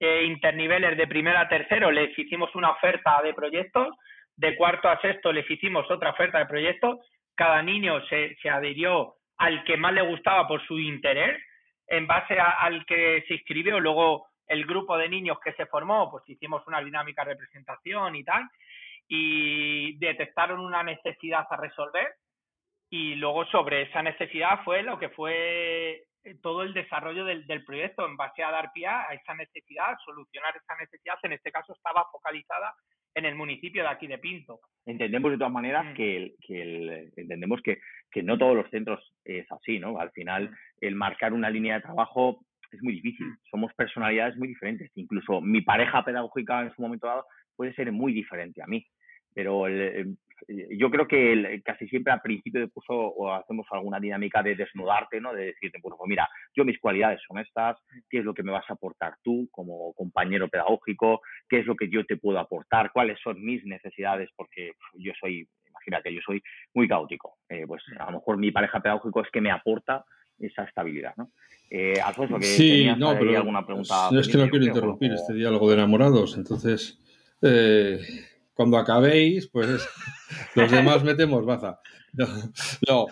eh, 0.00 0.24
interniveles 0.24 0.96
de 0.96 1.06
primero 1.06 1.38
a 1.38 1.48
tercero, 1.48 1.90
les 1.90 2.16
hicimos 2.18 2.54
una 2.54 2.70
oferta 2.70 3.20
de 3.22 3.32
proyectos 3.32 3.88
de 4.36 4.56
cuarto 4.56 4.88
a 4.88 5.00
sexto 5.00 5.32
les 5.32 5.50
hicimos 5.50 5.90
otra 5.90 6.10
oferta 6.10 6.38
de 6.38 6.46
proyecto, 6.46 7.00
cada 7.34 7.62
niño 7.62 8.04
se, 8.06 8.36
se 8.36 8.50
adhirió 8.50 9.14
al 9.38 9.64
que 9.64 9.76
más 9.76 9.92
le 9.92 10.02
gustaba 10.02 10.46
por 10.46 10.64
su 10.66 10.78
interés, 10.78 11.40
en 11.86 12.06
base 12.06 12.38
al 12.38 12.84
que 12.86 13.24
se 13.28 13.34
inscribió, 13.34 13.78
luego 13.78 14.26
el 14.46 14.64
grupo 14.64 14.96
de 14.96 15.08
niños 15.08 15.38
que 15.40 15.52
se 15.52 15.66
formó, 15.66 16.10
pues 16.10 16.24
hicimos 16.28 16.66
una 16.66 16.80
dinámica 16.80 17.24
representación 17.24 18.16
y 18.16 18.24
tal, 18.24 18.48
y 19.08 19.96
detectaron 19.98 20.60
una 20.60 20.82
necesidad 20.82 21.46
a 21.48 21.56
resolver, 21.56 22.08
y 22.90 23.16
luego 23.16 23.44
sobre 23.46 23.82
esa 23.82 24.02
necesidad 24.02 24.62
fue 24.64 24.82
lo 24.82 24.98
que 24.98 25.08
fue 25.10 26.04
todo 26.42 26.62
el 26.62 26.74
desarrollo 26.74 27.24
del, 27.24 27.46
del 27.46 27.64
proyecto 27.64 28.06
en 28.06 28.16
base 28.16 28.42
a 28.42 28.50
dar 28.50 28.72
pie 28.72 28.86
a 28.86 29.06
esa 29.12 29.34
necesidad, 29.34 29.96
solucionar 30.04 30.54
esa 30.56 30.76
necesidad, 30.76 31.16
en 31.22 31.32
este 31.32 31.50
caso 31.50 31.72
estaba 31.72 32.04
focalizada 32.10 32.74
en 33.16 33.24
el 33.24 33.34
municipio 33.34 33.82
de 33.82 33.88
aquí 33.88 34.06
de 34.06 34.18
Pinto. 34.18 34.60
Entendemos 34.84 35.30
de 35.30 35.38
todas 35.38 35.52
maneras 35.52 35.86
mm. 35.86 35.94
que, 35.94 36.16
el, 36.16 36.34
que 36.46 36.62
el, 36.62 37.12
entendemos 37.16 37.60
que, 37.62 37.78
que, 38.10 38.22
no 38.22 38.36
todos 38.36 38.54
los 38.54 38.70
centros 38.70 39.00
es 39.24 39.50
así, 39.50 39.78
¿no? 39.78 39.98
Al 39.98 40.10
final, 40.10 40.50
mm. 40.50 40.54
el 40.82 40.94
marcar 40.94 41.32
una 41.32 41.48
línea 41.48 41.76
de 41.76 41.80
trabajo 41.80 42.44
es 42.70 42.82
muy 42.82 42.92
difícil. 42.92 43.26
Mm. 43.26 43.38
Somos 43.50 43.72
personalidades 43.74 44.36
muy 44.36 44.48
diferentes. 44.48 44.90
Incluso 44.94 45.40
mi 45.40 45.62
pareja 45.62 46.04
pedagógica 46.04 46.60
en 46.60 46.74
su 46.74 46.82
momento 46.82 47.06
dado 47.06 47.24
puede 47.56 47.74
ser 47.74 47.90
muy 47.90 48.12
diferente 48.12 48.62
a 48.62 48.66
mí. 48.66 48.86
Pero 49.36 49.66
el, 49.66 50.16
eh, 50.48 50.76
yo 50.78 50.90
creo 50.90 51.06
que 51.06 51.60
casi 51.62 51.86
siempre 51.88 52.10
al 52.10 52.22
principio 52.22 52.60
de 52.60 52.68
curso 52.68 52.94
o 52.94 53.30
hacemos 53.32 53.66
alguna 53.70 54.00
dinámica 54.00 54.42
de 54.42 54.54
desnudarte, 54.54 55.20
¿no? 55.20 55.34
De 55.34 55.46
decirte, 55.46 55.78
bueno, 55.82 55.96
pues 55.98 56.08
mira, 56.08 56.26
yo 56.54 56.64
mis 56.64 56.78
cualidades 56.78 57.20
son 57.28 57.38
estas, 57.38 57.76
qué 58.08 58.18
es 58.18 58.24
lo 58.24 58.32
que 58.32 58.42
me 58.42 58.52
vas 58.52 58.64
a 58.70 58.72
aportar 58.72 59.16
tú 59.22 59.46
como 59.50 59.92
compañero 59.92 60.48
pedagógico, 60.48 61.20
qué 61.48 61.58
es 61.58 61.66
lo 61.66 61.76
que 61.76 61.90
yo 61.90 62.06
te 62.06 62.16
puedo 62.16 62.38
aportar, 62.38 62.92
cuáles 62.92 63.18
son 63.22 63.44
mis 63.44 63.62
necesidades, 63.66 64.30
porque 64.34 64.72
yo 64.94 65.12
soy, 65.20 65.46
imagínate, 65.68 66.14
yo 66.14 66.20
soy 66.24 66.42
muy 66.72 66.88
caótico. 66.88 67.36
Eh, 67.50 67.64
pues 67.66 67.82
a 67.98 68.06
lo 68.06 68.18
mejor 68.18 68.38
mi 68.38 68.50
pareja 68.52 68.80
pedagógico 68.80 69.20
es 69.20 69.30
que 69.30 69.42
me 69.42 69.50
aporta 69.50 70.06
esa 70.38 70.64
estabilidad, 70.64 71.12
¿no? 71.18 71.30
Eh, 71.68 72.00
Alfonso, 72.02 72.38
que 72.38 72.44
sí, 72.44 72.86
no, 72.96 73.18
pero 73.18 73.36
alguna 73.36 73.66
pregunta. 73.66 74.08
Es 74.18 74.28
que 74.28 74.38
no 74.38 74.48
quiero 74.48 74.64
interrumpir 74.64 75.12
este 75.12 75.34
diálogo 75.34 75.68
de 75.68 75.74
enamorados, 75.74 76.36
entonces 76.38 76.98
eh, 77.42 77.98
cuando 78.56 78.78
acabéis, 78.78 79.48
pues 79.52 79.68
los 80.56 80.70
demás 80.70 81.04
metemos 81.04 81.44
baza. 81.44 81.78
No, 82.14 82.26
no. 82.88 83.06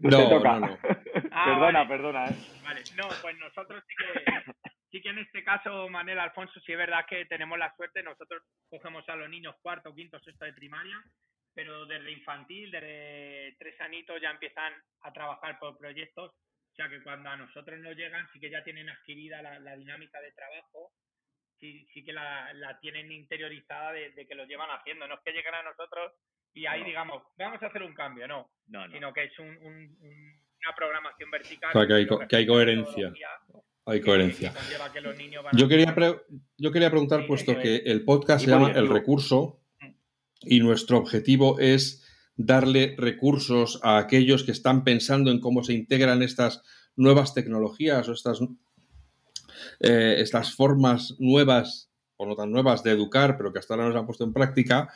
Pues 0.00 0.14
no, 0.14 0.40
no, 0.40 0.78
ah, 1.32 1.44
perdona, 1.46 1.88
perdona. 1.88 2.26
¿eh? 2.26 2.36
Vale, 2.62 2.82
no, 2.96 3.08
pues 3.22 3.38
nosotros 3.38 3.82
sí 3.86 3.94
que, 3.96 4.52
sí 4.90 5.00
que 5.00 5.08
en 5.08 5.18
este 5.18 5.42
caso, 5.44 5.88
Manel 5.88 6.18
Alfonso, 6.18 6.60
sí 6.60 6.72
es 6.72 6.78
verdad 6.78 7.06
que 7.08 7.24
tenemos 7.26 7.58
la 7.58 7.74
suerte, 7.76 8.02
nosotros 8.02 8.42
cogemos 8.68 9.08
a 9.08 9.16
los 9.16 9.30
niños 9.30 9.54
cuarto, 9.62 9.94
quinto, 9.94 10.18
sexto 10.20 10.44
de 10.44 10.52
primaria, 10.52 10.96
pero 11.54 11.86
desde 11.86 12.12
infantil, 12.12 12.70
desde 12.70 13.56
tres 13.58 13.80
anitos 13.80 14.20
ya 14.20 14.30
empiezan 14.30 14.72
a 15.02 15.12
trabajar 15.12 15.58
por 15.58 15.78
proyectos, 15.78 16.32
o 16.32 16.74
sea 16.74 16.88
que 16.88 17.02
cuando 17.02 17.30
a 17.30 17.36
nosotros 17.36 17.78
nos 17.80 17.96
llegan 17.96 18.26
sí 18.32 18.40
que 18.40 18.50
ya 18.50 18.62
tienen 18.64 18.88
adquirida 18.88 19.40
la, 19.42 19.76
dinámica 19.76 20.20
de 20.20 20.32
trabajo, 20.32 20.92
sí, 21.60 21.86
sí 21.92 22.04
que 22.04 22.12
la, 22.12 22.52
la 22.54 22.78
tienen 22.80 23.12
interiorizada 23.12 23.92
de, 23.92 24.26
que 24.26 24.34
lo 24.34 24.46
llevan 24.46 24.70
haciendo, 24.70 25.06
no 25.06 25.14
es 25.14 25.20
que 25.24 25.32
lleguen 25.32 25.54
a 25.54 25.62
nosotros 25.62 26.12
y 26.52 26.66
ahí 26.66 26.82
digamos, 26.82 27.22
vamos 27.38 27.62
a 27.62 27.66
hacer 27.66 27.82
un 27.82 27.94
cambio, 27.94 28.26
no, 28.26 28.50
sino 28.92 29.12
que 29.12 29.24
es 29.24 29.38
un, 29.38 29.46
una 29.46 30.76
programación 30.76 31.30
vertical. 31.30 31.86
que 31.86 31.94
hay, 31.94 32.06
que 32.28 32.36
hay 32.36 32.46
coherencia. 32.46 33.12
Hay 33.86 34.00
coherencia. 34.00 34.52
yo, 35.52 35.68
quería 35.68 35.94
yo 36.58 36.72
quería 36.72 36.90
preguntar, 36.90 37.26
puesto 37.26 37.58
que 37.58 37.76
el 37.76 38.04
podcast 38.04 38.44
se 38.44 38.50
llama 38.50 38.72
El 38.72 38.88
Recurso 38.88 39.62
mm. 39.80 39.86
y 40.42 40.60
nuestro 40.60 40.98
objetivo 40.98 41.58
es 41.58 42.06
darle 42.36 42.94
recursos 42.98 43.80
a 43.82 43.98
aquellos 43.98 44.44
que 44.44 44.52
están 44.52 44.84
pensando 44.84 45.30
en 45.30 45.40
cómo 45.40 45.62
se 45.62 45.74
integran 45.74 46.22
estas 46.22 46.62
nuevas 46.96 47.34
tecnologías 47.34 48.08
o 48.08 48.12
estas, 48.12 48.40
eh, 49.80 50.16
estas 50.18 50.54
formas 50.54 51.14
nuevas, 51.18 51.90
o 52.16 52.26
no 52.26 52.36
tan 52.36 52.50
nuevas, 52.50 52.82
de 52.82 52.92
educar, 52.92 53.36
pero 53.36 53.52
que 53.52 53.58
hasta 53.58 53.74
ahora 53.74 53.88
nos 53.88 53.96
han 53.96 54.06
puesto 54.06 54.24
en 54.24 54.32
práctica. 54.32 54.92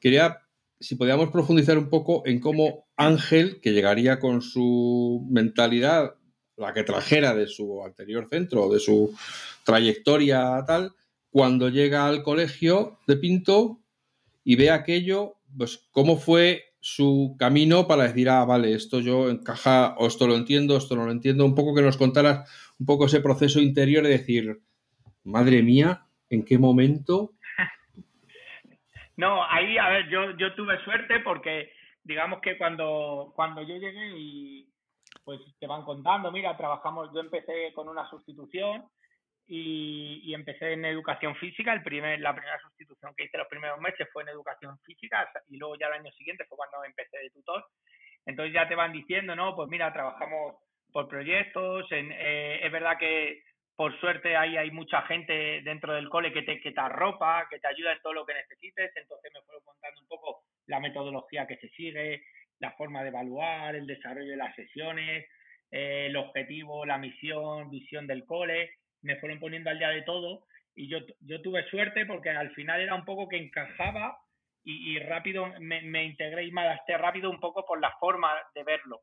Quería 0.00 0.40
si 0.80 0.94
podíamos 0.94 1.30
profundizar 1.30 1.78
un 1.78 1.88
poco 1.88 2.22
en 2.26 2.40
cómo 2.40 2.86
Ángel, 2.96 3.60
que 3.60 3.72
llegaría 3.72 4.18
con 4.18 4.42
su 4.42 5.26
mentalidad, 5.30 6.14
la 6.56 6.72
que 6.72 6.84
trajera 6.84 7.34
de 7.34 7.46
su 7.46 7.82
anterior 7.84 8.28
centro, 8.30 8.68
de 8.68 8.80
su 8.80 9.14
trayectoria 9.64 10.62
tal, 10.66 10.94
cuando 11.30 11.68
llega 11.68 12.06
al 12.06 12.22
colegio 12.22 12.98
de 13.06 13.16
Pinto 13.16 13.80
y 14.44 14.56
ve 14.56 14.70
aquello, 14.70 15.36
pues 15.56 15.86
cómo 15.90 16.18
fue 16.18 16.64
su 16.80 17.34
camino 17.38 17.88
para 17.88 18.04
decir, 18.04 18.30
ah, 18.30 18.44
vale, 18.44 18.72
esto 18.72 19.00
yo 19.00 19.28
encaja, 19.28 19.96
o 19.98 20.06
esto 20.06 20.26
lo 20.26 20.36
entiendo, 20.36 20.76
esto 20.76 20.94
no 20.94 21.04
lo 21.04 21.10
entiendo, 21.10 21.44
un 21.44 21.54
poco 21.54 21.74
que 21.74 21.82
nos 21.82 21.96
contaras 21.96 22.48
un 22.78 22.86
poco 22.86 23.06
ese 23.06 23.20
proceso 23.20 23.60
interior 23.60 24.04
de 24.04 24.10
decir, 24.10 24.58
madre 25.24 25.62
mía, 25.62 26.06
¿en 26.30 26.44
qué 26.44 26.58
momento 26.58 27.32
no, 29.16 29.44
ahí, 29.44 29.78
a 29.78 29.88
ver, 29.88 30.08
yo, 30.08 30.36
yo 30.36 30.54
tuve 30.54 30.82
suerte 30.84 31.20
porque 31.20 31.72
digamos 32.02 32.40
que 32.40 32.56
cuando, 32.56 33.32
cuando 33.34 33.62
yo 33.62 33.76
llegué 33.76 34.18
y 34.18 34.68
pues 35.24 35.40
te 35.58 35.66
van 35.66 35.82
contando, 35.82 36.30
mira, 36.30 36.56
trabajamos, 36.56 37.10
yo 37.12 37.20
empecé 37.20 37.72
con 37.74 37.88
una 37.88 38.08
sustitución 38.08 38.84
y, 39.48 40.20
y 40.24 40.34
empecé 40.34 40.72
en 40.72 40.84
educación 40.84 41.34
física, 41.36 41.72
el 41.72 41.82
primer, 41.82 42.20
la 42.20 42.34
primera 42.34 42.58
sustitución 42.60 43.12
que 43.16 43.24
hice 43.24 43.38
los 43.38 43.48
primeros 43.48 43.80
meses 43.80 44.08
fue 44.12 44.22
en 44.22 44.28
educación 44.28 44.78
física 44.80 45.28
y 45.48 45.56
luego 45.56 45.76
ya 45.76 45.86
el 45.88 45.94
año 45.94 46.12
siguiente 46.12 46.44
fue 46.44 46.56
cuando 46.56 46.84
empecé 46.84 47.18
de 47.18 47.30
tutor. 47.30 47.64
Entonces 48.24 48.52
ya 48.54 48.68
te 48.68 48.74
van 48.74 48.92
diciendo, 48.92 49.34
no, 49.34 49.54
pues 49.54 49.68
mira, 49.68 49.92
trabajamos 49.92 50.56
por 50.96 51.08
proyectos, 51.08 51.84
eh, 51.90 52.60
es 52.62 52.72
verdad 52.72 52.96
que 52.98 53.42
por 53.76 54.00
suerte 54.00 54.34
ahí 54.34 54.56
hay 54.56 54.70
mucha 54.70 55.02
gente 55.02 55.60
dentro 55.60 55.92
del 55.92 56.08
cole 56.08 56.32
que 56.32 56.40
te, 56.40 56.58
que 56.58 56.72
te 56.72 56.80
arropa, 56.80 57.46
que 57.50 57.58
te 57.58 57.68
ayuda 57.68 57.92
en 57.92 58.00
todo 58.00 58.14
lo 58.14 58.24
que 58.24 58.32
necesites, 58.32 58.96
entonces 58.96 59.30
me 59.34 59.42
fueron 59.42 59.62
contando 59.62 60.00
un 60.00 60.08
poco 60.08 60.44
la 60.64 60.80
metodología 60.80 61.46
que 61.46 61.58
se 61.58 61.68
sigue, 61.68 62.22
la 62.60 62.72
forma 62.78 63.02
de 63.02 63.10
evaluar, 63.10 63.76
el 63.76 63.86
desarrollo 63.86 64.30
de 64.30 64.38
las 64.38 64.54
sesiones, 64.54 65.26
eh, 65.70 66.06
el 66.06 66.16
objetivo, 66.16 66.86
la 66.86 66.96
misión, 66.96 67.68
visión 67.68 68.06
del 68.06 68.24
cole, 68.24 68.70
me 69.02 69.16
fueron 69.16 69.38
poniendo 69.38 69.68
al 69.68 69.78
día 69.78 69.90
de 69.90 70.00
todo 70.00 70.46
y 70.74 70.88
yo, 70.88 71.00
yo 71.20 71.42
tuve 71.42 71.68
suerte 71.68 72.06
porque 72.06 72.30
al 72.30 72.52
final 72.54 72.80
era 72.80 72.94
un 72.94 73.04
poco 73.04 73.28
que 73.28 73.36
encajaba 73.36 74.16
y, 74.64 74.98
rápido 75.00 75.46
me, 75.60 75.82
me, 75.82 76.04
integré 76.04 76.44
y 76.44 76.52
me 76.52 76.62
adapté 76.62 76.96
rápido 76.96 77.28
un 77.28 77.38
poco 77.38 77.66
por 77.66 77.82
la 77.82 77.92
forma 78.00 78.32
de 78.54 78.64
verlo. 78.64 79.02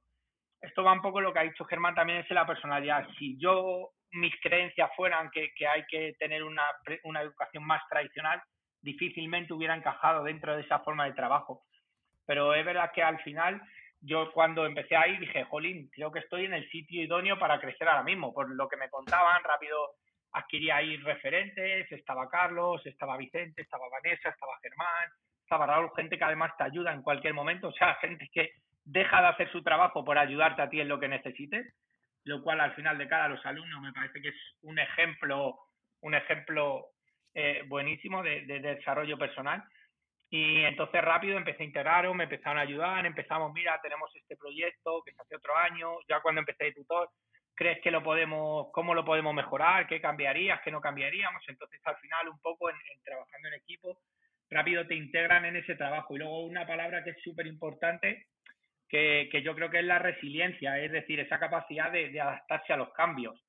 Esto 0.64 0.82
va 0.82 0.94
un 0.94 1.02
poco 1.02 1.20
lo 1.20 1.34
que 1.34 1.40
ha 1.40 1.44
dicho 1.44 1.66
Germán 1.66 1.94
también 1.94 2.20
es 2.20 2.30
la 2.32 2.48
personalidad. 2.48 3.06
Si 3.20 3.38
yo 3.38 3.90
mis 4.12 4.34
creencias 4.42 4.90
fueran 4.96 5.30
que, 5.30 5.52
hay 5.68 5.84
que 5.90 6.14
tener 6.18 6.42
una, 6.42 6.64
una, 7.04 7.22
educación 7.22 7.66
más 7.66 7.82
tradicional, 7.90 8.42
difícilmente 8.82 9.54
hubiera 9.54 9.76
encajado 9.76 10.24
dentro 10.24 10.56
de 10.56 10.62
esa 10.62 10.80
forma 10.80 11.06
de 11.06 11.14
trabajo. 11.14 11.64
Pero 12.26 12.54
es 12.54 12.64
verdad 12.64 12.92
que 12.96 13.04
al 13.04 13.20
final, 13.24 13.62
yo 14.00 14.32
cuando 14.32 14.66
empecé 14.66 14.96
ahí 14.96 15.18
dije, 15.18 15.44
jolín, 15.44 15.90
creo 15.92 16.14
que 16.14 16.20
estoy 16.20 16.46
en 16.46 16.54
el 16.54 16.70
sitio 16.70 17.04
idóneo 17.04 17.38
para 17.38 17.60
crecer 17.60 17.90
ahora 17.90 18.04
mismo. 18.04 18.34
Por 18.34 18.50
lo 18.56 18.70
que 18.70 18.78
me 18.78 18.90
contaban, 18.90 19.44
rápido 19.44 19.78
adquirí 20.32 20.72
ahí 20.72 20.96
referentes, 20.98 21.92
estaba 21.92 22.30
Carlos, 22.30 22.82
estaba 22.86 23.18
Vicente, 23.18 23.64
estaba 23.64 23.90
Vanessa, 23.90 24.30
estaba 24.30 24.58
Germán, 24.62 25.10
estaba 25.42 25.68
Raúl, 25.68 25.92
gente 25.96 26.18
que 26.18 26.24
además 26.24 26.54
te 26.58 26.64
ayuda 26.64 26.94
en 26.94 27.04
cualquier 27.04 27.34
momento, 27.34 27.68
o 27.68 27.74
sea, 27.74 27.96
gente 27.96 28.30
que 28.32 28.50
deja 28.86 29.22
de 29.22 29.28
hacer 29.28 29.52
su 29.52 29.64
trabajo 29.64 30.04
por 30.04 30.18
ayudarte 30.18 30.62
a 30.62 30.70
ti 30.70 30.82
en 30.82 30.90
lo 30.90 31.00
que 31.00 31.08
necesites 31.08 31.74
lo 32.26 32.42
cual 32.42 32.62
al 32.62 32.74
final 32.76 32.98
de 32.98 33.08
cada 33.08 33.28
los 33.28 33.46
alumnos 33.46 33.82
me 33.82 33.92
parece 33.92 34.22
que 34.22 34.30
es 34.30 34.36
un 34.62 34.80
ejemplo, 34.80 35.58
un 36.02 36.16
ejemplo 36.16 36.88
eh, 37.34 37.64
buenísimo 37.68 38.24
de, 38.24 38.46
desarrollo 38.46 39.18
personal. 39.18 39.64
Y 40.30 40.64
entonces 40.64 41.02
rápido 41.02 41.38
empecé 41.38 41.62
a 41.62 41.66
integrar, 41.68 42.12
me 42.14 42.24
empezaron 42.24 42.58
a 42.58 42.62
ayudar, 42.62 43.06
empezamos, 43.06 43.54
mira, 43.54 43.80
tenemos 43.82 44.10
este 44.16 44.36
proyecto 44.36 45.04
que 45.06 45.14
se 45.14 45.22
hace 45.22 45.36
otro 45.36 45.56
año, 45.56 45.98
ya 46.08 46.22
cuando 46.22 46.40
empecé 46.40 46.66
de 46.66 46.74
tutor, 46.74 47.10
¿crees 47.54 47.80
que 47.82 47.92
lo 47.92 48.02
podemos, 48.02 48.68
cómo 48.72 48.96
lo 48.96 49.06
podemos 49.06 49.34
mejorar? 49.36 49.86
¿Qué 49.86 50.02
cambiarías? 50.02 50.60
¿Qué 50.62 50.72
no 50.72 50.82
cambiaríamos? 50.82 51.44
Entonces 51.48 51.80
al 51.84 51.98
final 51.98 52.30
un 52.30 52.40
poco 52.40 52.70
en, 52.70 52.76
en 52.76 53.04
trabajando 53.04 53.48
en 53.50 53.54
equipo, 53.56 54.00
rápido 54.50 54.88
te 54.88 54.96
integran 54.96 55.46
en 55.46 55.58
ese 55.58 55.76
trabajo. 55.76 56.16
Y 56.16 56.20
luego 56.20 56.46
una 56.46 56.66
palabra 56.66 57.04
que 57.04 57.12
es 57.12 57.22
súper 57.22 57.46
importante 57.46 58.26
que, 58.94 59.42
yo 59.42 59.56
creo 59.56 59.72
que 59.72 59.80
es 59.80 59.86
la 59.86 59.98
resiliencia, 59.98 60.78
es 60.78 60.92
decir, 60.92 61.20
esa 61.20 61.40
capacidad 61.40 61.92
de, 61.92 62.22
adaptarse 62.22 62.74
a 62.74 62.78
los 62.78 62.94
cambios, 62.94 63.44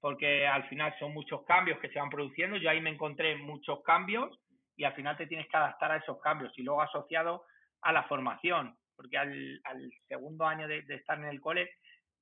porque 0.00 0.44
al 0.44 0.64
final 0.68 0.92
son 0.98 1.14
muchos 1.14 1.44
cambios 1.44 1.78
que 1.78 1.88
se 1.88 2.00
van 2.00 2.10
produciendo, 2.10 2.56
yo 2.56 2.68
ahí 2.68 2.80
me 2.80 2.90
encontré 2.90 3.36
muchos 3.36 3.80
cambios 3.84 4.36
y 4.76 4.82
al 4.82 4.94
final 4.94 5.16
te 5.16 5.28
tienes 5.28 5.46
que 5.48 5.56
adaptar 5.56 5.92
a 5.92 5.98
esos 5.98 6.20
cambios 6.20 6.52
y 6.58 6.64
luego 6.64 6.82
asociado 6.82 7.44
a 7.82 7.92
la 7.92 8.02
formación, 8.04 8.76
porque 8.96 9.16
al, 9.16 9.60
segundo 10.08 10.46
año 10.46 10.66
de, 10.66 10.84
estar 10.88 11.16
en 11.16 11.26
el 11.26 11.40
cole 11.40 11.70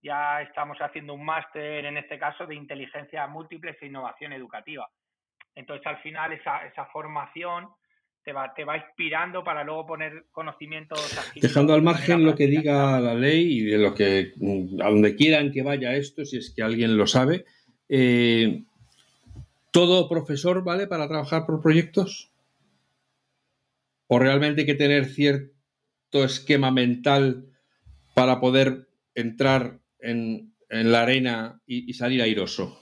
ya 0.03 0.42
estamos 0.42 0.77
haciendo 0.81 1.14
un 1.14 1.25
máster, 1.25 1.87
en 1.87 1.96
este 1.96 2.18
caso, 2.18 2.46
de 2.46 2.55
inteligencia 2.55 3.27
múltiples 3.27 3.77
e 3.81 3.87
innovación 3.87 4.35
educativa. 4.35 4.87
Entonces, 5.55 5.87
al 5.87 5.99
final, 6.03 6.33
esa, 6.33 6.66
esa 6.66 6.87
formación 6.87 7.68
te 8.23 8.33
va, 8.33 8.53
te 8.55 8.65
va 8.65 8.77
inspirando 8.77 9.43
para 9.43 9.65
luego 9.65 9.87
poner 9.87 10.27
conocimientos. 10.31 10.99
Dejando 11.35 11.75
al 11.75 11.83
margen 11.83 12.25
lo 12.25 12.35
que 12.35 12.47
diga 12.47 13.01
la 13.01 13.15
ley 13.15 13.59
y 13.59 13.65
de 13.65 13.79
lo 13.79 13.95
que, 13.95 14.33
mm, 14.37 14.81
a 14.83 14.91
donde 14.91 15.17
quieran 15.17 15.53
que 15.53 15.63
vaya 15.63 15.95
esto, 15.95 16.25
si 16.25 16.37
es 16.37 16.51
que 16.51 16.63
alguien 16.63 16.97
lo 16.97 17.07
sabe, 17.07 17.45
eh, 17.89 18.63
¿todo 19.71 20.09
profesor 20.09 20.63
vale 20.63 20.87
para 20.87 21.09
trabajar 21.09 21.47
por 21.47 21.61
proyectos? 21.61 22.31
¿O 24.07 24.19
realmente 24.19 24.63
hay 24.63 24.67
que 24.67 24.75
tener 24.75 25.07
cierto 25.07 26.25
esquema 26.25 26.71
mental 26.71 27.47
para 28.14 28.41
poder 28.41 28.89
entrar 29.14 29.79
en, 30.01 30.53
la 30.68 31.03
arena 31.03 31.61
y 31.66 31.93
salir 31.95 32.23
airoso? 32.23 32.80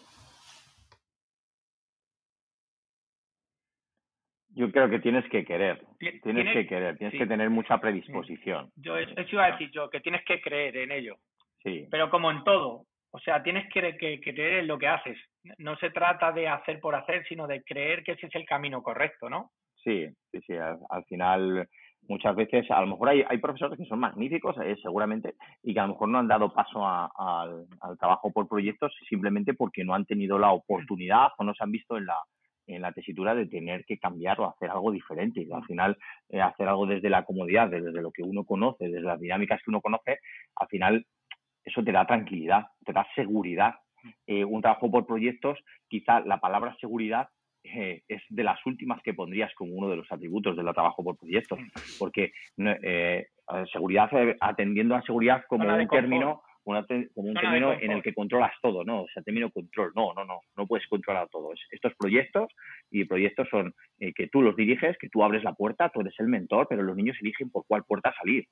Yo 4.58 4.72
creo 4.72 4.90
que 4.90 4.98
tienes 4.98 5.24
que 5.30 5.44
querer, 5.44 5.80
tienes, 6.00 6.52
que 6.52 6.66
querer, 6.66 6.98
tienes 6.98 7.16
que 7.16 7.28
tener 7.28 7.48
mucha 7.48 7.78
predisposición. 7.78 8.72
Yo 8.74 8.96
eso 8.98 9.14
iba 9.30 9.44
a 9.44 9.52
decir 9.52 9.70
yo, 9.70 9.88
que 9.88 10.00
tienes 10.00 10.24
que 10.24 10.40
creer 10.40 10.78
en 10.78 10.90
ello. 10.90 11.14
Sí. 11.62 11.86
Pero 11.88 12.10
como 12.10 12.28
en 12.32 12.42
todo, 12.42 12.82
o 13.12 13.20
sea, 13.20 13.40
tienes 13.40 13.72
que, 13.72 13.96
creer 14.20 14.58
en 14.58 14.66
lo 14.66 14.76
que 14.76 14.88
haces. 14.88 15.16
No 15.58 15.76
se 15.76 15.90
trata 15.90 16.32
de 16.32 16.48
hacer 16.48 16.80
por 16.80 16.96
hacer, 16.96 17.24
sino 17.28 17.46
de 17.46 17.62
creer 17.62 18.02
que 18.02 18.12
ese 18.12 18.26
es 18.26 18.34
el 18.34 18.44
camino 18.46 18.82
correcto, 18.82 19.30
¿no? 19.30 19.52
Sí, 19.76 20.08
sí, 20.32 20.40
sí. 20.44 20.54
Al, 20.54 21.04
final, 21.04 21.68
muchas 22.08 22.34
veces, 22.34 22.68
a 22.72 22.80
lo 22.80 22.88
mejor 22.88 23.10
hay, 23.10 23.24
hay 23.28 23.38
profesores 23.38 23.78
que 23.78 23.84
son 23.84 24.00
magníficos, 24.00 24.56
eh, 24.64 24.74
seguramente, 24.82 25.34
y 25.62 25.72
que 25.72 25.78
a 25.78 25.84
lo 25.84 25.92
mejor 25.92 26.08
no 26.08 26.18
han 26.18 26.26
dado 26.26 26.52
paso 26.52 26.84
al, 26.84 27.64
al 27.80 27.96
trabajo 27.96 28.32
por 28.32 28.48
proyectos 28.48 28.92
simplemente 29.08 29.54
porque 29.54 29.84
no 29.84 29.94
han 29.94 30.04
tenido 30.04 30.36
la 30.36 30.50
oportunidad 30.50 31.28
o 31.38 31.44
no 31.44 31.54
se 31.54 31.62
han 31.62 31.70
visto 31.70 31.96
en 31.96 32.06
la 32.06 32.16
en 32.68 32.82
la 32.82 32.92
tesitura 32.92 33.34
de 33.34 33.46
tener 33.46 33.84
que 33.84 33.98
cambiar 33.98 34.40
o 34.40 34.48
hacer 34.48 34.70
algo 34.70 34.92
diferente. 34.92 35.42
Y 35.42 35.50
al 35.50 35.64
final, 35.64 35.96
eh, 36.28 36.40
hacer 36.40 36.68
algo 36.68 36.86
desde 36.86 37.10
la 37.10 37.24
comodidad, 37.24 37.68
desde 37.68 37.90
lo 38.02 38.12
que 38.12 38.22
uno 38.22 38.44
conoce, 38.44 38.88
desde 38.88 39.00
las 39.00 39.18
dinámicas 39.18 39.60
que 39.64 39.70
uno 39.70 39.80
conoce, 39.80 40.18
al 40.56 40.68
final 40.68 41.06
eso 41.64 41.82
te 41.82 41.92
da 41.92 42.06
tranquilidad, 42.06 42.66
te 42.84 42.92
da 42.92 43.06
seguridad. 43.14 43.74
Eh, 44.26 44.44
un 44.44 44.62
trabajo 44.62 44.90
por 44.90 45.06
proyectos, 45.06 45.58
quizá 45.88 46.20
la 46.20 46.38
palabra 46.38 46.76
seguridad 46.80 47.28
eh, 47.64 48.02
es 48.06 48.22
de 48.28 48.44
las 48.44 48.64
últimas 48.64 49.02
que 49.02 49.14
pondrías 49.14 49.52
como 49.54 49.74
uno 49.74 49.88
de 49.88 49.96
los 49.96 50.10
atributos 50.12 50.56
del 50.56 50.72
trabajo 50.72 51.02
por 51.02 51.16
proyectos, 51.16 51.58
porque 51.98 52.32
seguridad 53.72 54.10
atendiendo 54.40 54.94
a 54.94 55.02
seguridad 55.02 55.42
como 55.48 55.68
un 55.68 55.88
término 55.88 56.42
como 57.14 57.28
un 57.28 57.34
término 57.34 57.72
en 57.72 57.92
el 57.92 58.02
que 58.02 58.14
controlas 58.14 58.52
todo, 58.62 58.84
¿no? 58.84 59.02
O 59.02 59.06
sea, 59.12 59.22
término 59.22 59.50
control. 59.50 59.92
No, 59.94 60.12
no, 60.14 60.24
no, 60.24 60.40
no 60.56 60.66
puedes 60.66 60.86
controlar 60.88 61.28
todo. 61.28 61.52
Estos 61.70 61.92
proyectos 61.98 62.50
y 62.90 63.04
proyectos 63.04 63.48
son 63.50 63.74
eh, 63.98 64.12
que 64.14 64.28
tú 64.28 64.42
los 64.42 64.56
diriges, 64.56 64.96
que 64.98 65.08
tú 65.08 65.24
abres 65.24 65.44
la 65.44 65.54
puerta, 65.54 65.90
tú 65.90 66.00
eres 66.00 66.14
el 66.18 66.28
mentor, 66.28 66.66
pero 66.68 66.82
los 66.82 66.96
niños 66.96 67.16
eligen 67.20 67.50
por 67.50 67.64
cuál 67.66 67.84
puerta 67.84 68.12
salir. 68.18 68.46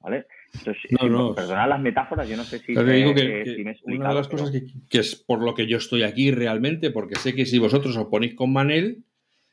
¿Vale? 0.00 0.24
Entonces, 0.54 0.90
no, 1.10 1.34
perdonad 1.34 1.68
las 1.68 1.80
metáforas, 1.80 2.26
yo 2.26 2.34
no 2.34 2.44
sé 2.44 2.58
si, 2.60 2.72
me, 2.72 2.92
digo 2.94 3.14
que, 3.14 3.74
Una 3.84 4.08
de 4.08 4.14
las 4.14 4.28
cosas 4.28 4.50
que, 4.50 4.98
es 4.98 5.14
por 5.14 5.42
lo 5.42 5.54
que 5.54 5.66
yo 5.66 5.76
estoy 5.76 6.04
aquí 6.04 6.30
realmente, 6.30 6.90
porque 6.90 7.16
sé 7.16 7.34
que 7.34 7.44
si 7.44 7.58
vosotros 7.58 7.94
os 7.98 8.06
ponéis 8.06 8.34
con 8.34 8.50
Manel, 8.50 9.04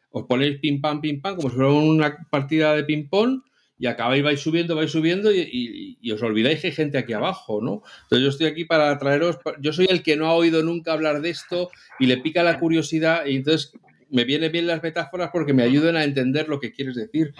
os 0.09 0.23
ponéis 0.23 0.59
pim 0.59 0.79
pam, 0.79 1.01
pim 1.01 1.19
pam, 1.19 1.35
como 1.35 1.49
si 1.49 1.57
fuera 1.57 1.71
una 1.73 2.17
partida 2.31 2.73
de 2.75 2.85
ping 2.85 3.09
pong, 3.09 3.41
y 3.79 3.85
acabáis, 3.85 4.23
vais 4.23 4.39
subiendo, 4.39 4.75
vais 4.75 4.91
subiendo 4.91 5.31
y, 5.31 5.97
os 6.11 6.21
olvidáis 6.21 6.61
que 6.61 6.67
hay 6.67 6.73
gente 6.73 6.97
aquí 6.97 7.13
abajo, 7.13 7.61
¿no? 7.61 7.83
Entonces 8.03 8.23
yo 8.23 8.29
estoy 8.29 8.47
aquí 8.47 8.65
para 8.65 8.97
traeros, 8.97 9.37
yo 9.59 9.73
soy 9.73 9.87
el 9.89 10.01
que 10.01 10.15
no 10.15 10.27
ha 10.27 10.33
oído 10.33 10.63
nunca 10.63 10.93
hablar 10.93 11.21
de 11.21 11.29
esto 11.29 11.69
y 11.99 12.07
le 12.07 12.17
pica 12.17 12.43
la 12.43 12.59
curiosidad 12.59 13.25
y 13.25 13.35
entonces 13.35 13.73
me 14.09 14.23
vienen 14.23 14.51
bien 14.51 14.67
las 14.67 14.81
metáforas 14.81 15.29
porque 15.31 15.53
me 15.53 15.63
ayudan 15.63 15.95
a 15.95 16.03
entender 16.03 16.47
lo 16.47 16.59
que 16.59 16.71
quieres 16.71 16.95
decir. 16.95 17.33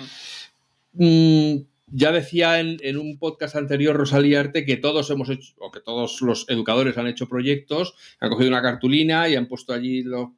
Mm, 0.94 1.58
ya 1.90 2.12
decía 2.12 2.60
en, 2.60 2.98
un 2.98 3.18
podcast 3.18 3.56
anterior 3.56 3.96
Rosalía 3.96 4.42
Arte 4.42 4.66
que 4.66 4.76
todos 4.76 5.10
hemos 5.10 5.30
hecho, 5.30 5.54
o 5.60 5.72
que 5.72 5.80
todos 5.80 6.22
los 6.22 6.48
educadores 6.50 6.98
han 6.98 7.08
hecho 7.08 7.30
proyectos, 7.30 7.96
han 8.20 8.30
cogido 8.30 8.50
una 8.50 8.62
cartulina 8.62 9.30
y 9.30 9.36
han 9.36 9.48
puesto 9.48 9.74
allí, 9.74 10.04
lo, 10.04 10.36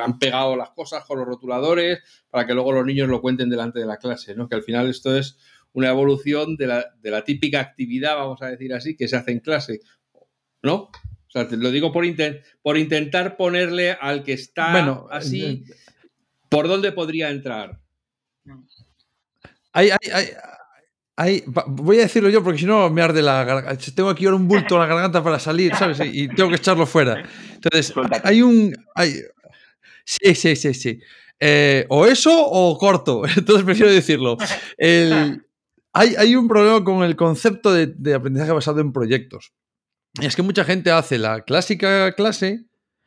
han 0.00 0.18
pegado 0.18 0.56
las 0.56 0.70
cosas 0.70 1.04
con 1.04 1.18
los 1.18 1.26
rotuladores 1.26 2.00
para 2.30 2.46
que 2.46 2.54
luego 2.54 2.72
los 2.72 2.86
niños 2.86 3.08
lo 3.08 3.20
cuenten 3.20 3.50
delante 3.50 3.80
de 3.80 3.86
la 3.86 3.96
clase, 3.96 4.36
¿no? 4.36 4.48
Que 4.48 4.54
al 4.54 4.62
final 4.62 4.88
esto 4.88 5.16
es 5.16 5.36
una 5.72 5.88
evolución 5.88 6.56
de 6.56 6.68
la, 6.68 7.24
típica 7.24 7.60
actividad, 7.60 8.14
vamos 8.14 8.40
a 8.42 8.46
decir 8.46 8.72
así, 8.72 8.96
que 8.96 9.08
se 9.08 9.16
hace 9.16 9.32
en 9.32 9.40
clase, 9.40 9.80
¿no? 10.62 10.74
O 10.74 11.30
sea, 11.30 11.48
te 11.48 11.56
lo 11.56 11.72
digo 11.72 11.90
por, 11.90 12.04
por 12.62 12.78
intentar 12.78 13.36
ponerle 13.36 13.90
al 13.90 14.22
que 14.22 14.34
está 14.34 14.70
bueno, 14.70 15.08
así, 15.10 15.44
eh, 15.44 15.64
¿por 16.48 16.68
dónde 16.68 16.92
podría 16.92 17.30
entrar? 17.30 17.80
Hay, 19.72 19.90
hay, 19.90 20.26
voy 21.66 21.98
a 21.98 22.02
decirlo 22.02 22.28
yo 22.28 22.42
porque 22.42 22.58
si 22.58 22.66
no 22.66 22.90
me 22.90 23.02
arde 23.02 23.22
la 23.22 23.44
garganta. 23.44 23.92
Tengo 23.94 24.10
aquí 24.10 24.24
ahora 24.24 24.36
un 24.36 24.48
bulto 24.48 24.74
en 24.74 24.80
la 24.80 24.86
garganta 24.86 25.22
para 25.22 25.38
salir, 25.38 25.74
¿sabes? 25.74 25.98
Y 26.00 26.28
tengo 26.28 26.50
que 26.50 26.56
echarlo 26.56 26.86
fuera. 26.86 27.24
Entonces, 27.54 27.92
hay 28.22 28.42
un. 28.42 28.74
sí, 30.04 30.34
sí, 30.34 30.56
sí, 30.56 30.74
sí. 30.74 31.00
Eh, 31.40 31.86
o 31.88 32.06
eso 32.06 32.30
o 32.32 32.76
corto. 32.78 33.22
Entonces 33.36 33.64
prefiero 33.64 33.92
decirlo. 33.92 34.36
hay, 34.78 36.14
hay, 36.16 36.36
un 36.36 36.48
problema 36.48 36.82
con 36.84 37.02
el 37.04 37.16
concepto 37.16 37.72
de, 37.72 37.86
de 37.86 38.14
aprendizaje 38.14 38.52
basado 38.52 38.80
en 38.80 38.92
proyectos. 38.92 39.52
Y 40.20 40.26
es 40.26 40.36
que 40.36 40.42
mucha 40.42 40.64
gente 40.64 40.90
hace 40.90 41.18
la 41.18 41.42
clásica 41.42 42.12
clase 42.12 42.64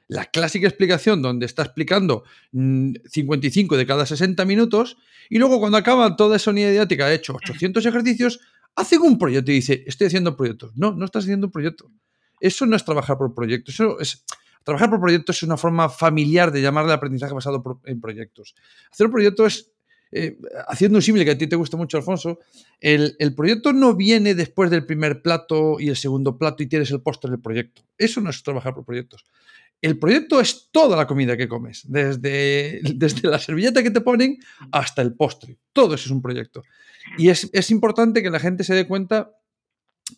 la 0.08 0.26
clásica 0.26 0.68
explicación 0.68 1.22
donde 1.22 1.46
está 1.46 1.64
explicando 1.64 2.24
55 2.52 3.76
mm, 3.76 3.78
de 3.78 3.86
cada 3.86 4.06
60 4.06 4.46
minutos 4.46 4.98
y 5.30 5.38
luego 5.38 5.60
cuando 5.60 5.78
acaba 5.78 6.16
toda 6.16 6.38
esa 6.38 6.52
unidad 6.52 6.72
didáctica, 6.72 7.06
ha 7.06 7.14
hecho 7.14 7.34
800 7.34 7.86
ejercicios, 7.86 8.40
hace 8.76 8.98
un 8.98 9.18
proyecto 9.18 9.52
y 9.52 9.56
dice, 9.56 9.84
estoy 9.86 10.08
haciendo 10.08 10.38
proyectos. 10.38 10.72
No, 10.76 10.94
no 10.94 11.06
estás 11.06 11.26
haciendo 11.26 11.48
un 11.48 11.52
proyecto. 11.52 11.92
Eso 12.40 12.66
no 12.66 12.76
es 12.76 12.86
trabajar 12.86 13.18
por 13.18 13.34
proyectos. 13.34 13.76
Eso 13.76 14.00
es, 14.00 14.24
trabajar 14.64 14.90
por 14.90 15.02
proyectos 15.02 15.38
es 15.38 15.44
una 15.44 15.58
forma 15.58 15.90
familiar 15.90 16.52
de 16.52 16.62
llamarle 16.62 16.94
aprendizaje 16.94 17.34
basado 17.34 17.82
en 17.86 18.00
proyectos. 18.00 18.56
Hacer 18.92 19.08
un 19.08 19.12
proyecto 19.12 19.46
es, 19.46 19.72
eh, 20.12 20.38
haciendo 20.68 21.00
un 21.00 21.02
símil 21.02 21.26
que 21.26 21.32
a 21.32 21.38
ti 21.38 21.48
te 21.48 21.56
gusta 21.56 21.76
mucho, 21.76 21.98
Alfonso, 21.98 22.40
el, 22.80 23.16
el, 23.20 23.36
proyecto 23.36 23.74
no 23.74 23.96
viene 23.96 24.36
después 24.36 24.70
del 24.70 24.86
primer 24.86 25.22
plato 25.22 25.78
y 25.80 25.90
el 25.90 25.98
segundo 25.98 26.38
plato 26.38 26.64
y 26.64 26.68
tienes 26.68 26.92
el 26.92 27.02
postre 27.02 27.32
del 27.32 27.42
proyecto. 27.42 27.82
Eso 27.98 28.22
no 28.22 28.30
es 28.30 28.42
trabajar 28.44 28.74
por 28.74 28.86
proyectos. 28.86 29.26
El 29.82 30.00
proyecto 30.00 30.40
es 30.40 30.70
toda 30.72 30.98
la 30.98 31.06
comida 31.06 31.38
que 31.38 31.48
comes, 31.48 31.84
desde, 31.88 32.82
desde 32.96 33.30
la 33.30 33.40
servilleta 33.40 33.84
que 33.84 33.92
te 33.92 34.02
ponen 34.02 34.38
hasta 34.72 35.02
el 35.02 35.14
postre. 35.14 35.58
Todo 35.74 35.96
eso 35.96 36.06
es 36.06 36.12
un 36.12 36.22
proyecto. 36.22 36.64
Y 37.18 37.30
es, 37.30 37.72
importante 37.72 38.22
que 38.22 38.30
la 38.30 38.40
gente 38.40 38.64
se 38.64 38.76
dé 38.76 38.88
cuenta 38.88 39.32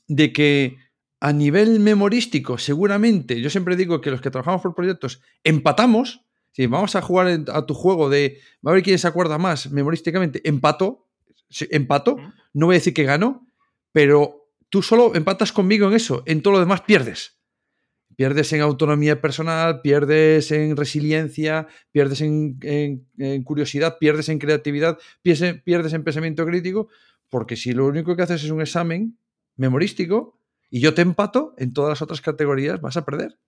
de 0.08 0.34
que 0.34 0.78
a 1.20 1.34
nivel 1.34 1.80
memorístico, 1.80 2.58
seguramente, 2.58 3.42
yo 3.42 3.50
siempre 3.50 3.76
digo 3.76 4.02
que 4.02 4.12
los 4.12 4.22
que 4.22 4.32
trabajamos 4.32 4.62
por 4.62 4.74
proyectos 4.74 5.22
empatamos. 5.44 6.26
Si 6.52 6.66
vamos 6.66 6.96
a 6.96 7.02
jugar 7.02 7.46
a 7.54 7.66
tu 7.66 7.74
juego 7.74 8.10
de 8.10 8.40
a 8.66 8.72
ver 8.72 8.82
quién 8.82 8.98
se 8.98 9.08
acuerda 9.08 9.38
más 9.38 9.72
memorísticamente, 9.72 10.42
empato, 10.48 11.08
empato, 11.70 12.18
no 12.54 12.66
voy 12.66 12.76
a 12.76 12.80
decir 12.80 12.94
que 12.94 13.04
gano, 13.04 13.48
pero 13.92 14.50
tú 14.70 14.82
solo 14.82 15.16
empatas 15.16 15.52
conmigo 15.52 15.88
en 15.88 15.94
eso, 15.94 16.24
en 16.26 16.42
todo 16.42 16.54
lo 16.54 16.60
demás 16.60 16.82
pierdes. 16.82 17.39
Pierdes 18.20 18.52
en 18.52 18.60
autonomía 18.60 19.22
personal, 19.22 19.80
pierdes 19.80 20.52
en 20.52 20.76
resiliencia, 20.76 21.68
pierdes 21.90 22.20
en, 22.20 22.60
curiosidad, 23.46 23.98
pierdes 23.98 24.28
en 24.28 24.40
creatividad, 24.40 24.98
pierdes, 25.22 25.94
en 25.94 26.04
pensamiento 26.04 26.46
crítico, 26.46 26.90
porque 27.30 27.56
si 27.56 27.72
lo 27.72 27.88
único 27.88 28.18
que 28.18 28.24
haces 28.24 28.44
es 28.44 28.52
un 28.52 28.60
examen 28.60 29.18
memorístico 29.56 30.38
y 30.70 30.82
yo 30.82 30.94
te 30.94 31.02
empato 31.02 31.54
en 31.58 31.72
todas 31.72 31.92
las 31.92 32.02
otras 32.02 32.20
categorías, 32.20 32.82
vas 32.82 32.98
a 32.98 33.06
perder. 33.06 33.40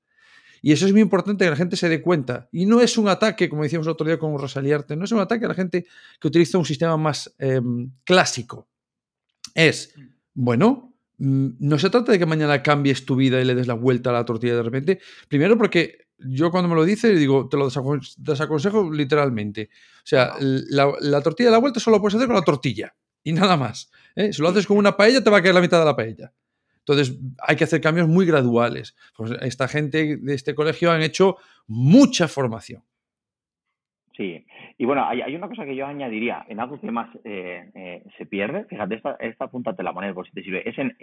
Y 0.62 0.72
eso 0.72 0.86
es 0.86 0.94
muy 0.94 1.02
importante 1.02 1.44
que 1.44 1.50
la 1.50 1.58
gente 1.58 1.76
se 1.76 1.90
dé 1.90 2.02
cuenta. 2.02 2.48
Y 2.54 2.66
no 2.66 2.80
es 2.80 2.98
un 2.98 3.10
ataque, 3.10 3.50
como 3.50 3.64
decíamos 3.64 3.90
otro 3.90 4.08
día 4.08 4.18
con 4.18 4.40
Rosaliarte, 4.40 4.96
no 4.96 5.04
es 5.04 5.12
un 5.12 5.20
ataque 5.20 5.44
a 5.44 5.50
la 5.50 5.54
gente 5.54 5.86
que 6.18 6.28
utiliza 6.30 6.58
un 6.58 6.64
sistema 6.64 6.96
más 6.96 7.36
em, 7.40 7.92
clásico. 8.06 8.70
Es, 9.54 9.94
bueno, 10.34 10.91
Mm, 10.91 10.91
no 11.22 11.78
se 11.78 11.92
trata 11.92 12.12
de 12.12 12.18
que 12.18 12.26
mañana 12.26 12.64
cambies 12.64 13.06
tu 13.06 13.16
vida 13.16 13.40
y 13.40 13.46
le 13.46 13.54
des 13.54 13.68
la 13.68 13.76
vuelta 13.76 14.10
a 14.10 14.14
la 14.14 14.26
tortilla 14.26 14.56
de 14.56 14.64
repente. 14.64 15.00
Primero 15.28 15.56
porque 15.56 16.08
yo 16.18 16.50
cuando 16.50 16.68
me 16.68 16.74
lo 16.74 16.84
dice 16.84 17.14
digo, 17.14 17.48
te 17.48 17.58
lo 17.58 17.70
desaconsejo 18.18 18.92
literalmente. 18.92 19.70
O 19.98 20.06
sea, 20.06 20.34
la, 20.40 21.22
tortilla 21.22 21.50
de 21.50 21.54
la 21.54 21.60
vuelta 21.60 21.80
solo 21.80 22.02
puedes 22.02 22.16
hacer 22.16 22.28
con 22.28 22.36
la 22.36 22.42
tortilla 22.42 22.96
y 23.24 23.34
nada 23.34 23.56
más. 23.56 23.92
¿eh? 24.16 24.34
Si 24.34 24.42
lo 24.42 24.50
haces 24.50 24.66
con 24.66 24.78
una 24.78 24.98
paella 24.98 25.24
te 25.24 25.30
va 25.30 25.38
a 25.38 25.42
caer 25.44 25.54
la 25.54 25.62
mitad 25.62 25.78
de 25.78 25.86
la 25.86 25.96
paella. 25.96 26.34
Entonces 26.80 27.16
hay 27.38 27.56
que 27.56 27.66
hacer 27.66 27.82
cambios 27.82 28.08
muy 28.08 28.26
graduales. 28.26 28.96
Pues 29.16 29.32
esta 29.42 29.68
gente 29.68 30.18
de 30.18 30.34
este 30.34 30.56
colegio 30.56 30.92
han 30.92 31.04
hecho 31.04 31.38
mucha 31.68 32.28
formación. 32.28 32.84
Sí, 34.16 34.46
y 34.78 34.86
bueno, 34.86 35.06
hay, 35.06 35.36
una 35.36 35.48
cosa 35.48 35.64
que 35.64 35.76
yo 35.76 35.86
añadiría, 35.86 36.46
en 36.50 36.60
algo 36.60 36.80
que 36.80 36.92
más 36.92 37.10
eh, 37.24 37.70
eh, 37.74 38.04
se 38.18 38.26
pierde, 38.26 38.66
fíjate, 38.66 38.96
esta, 38.96 39.16
esta 39.20 39.48
punta 39.48 39.74
te 39.74 39.84
la 39.84 39.94
pones 39.94 40.14
por 40.14 40.28
si 40.28 40.34
te 40.34 40.44
sirve, 40.44 40.68
es 40.68 40.78
en, 40.78 40.96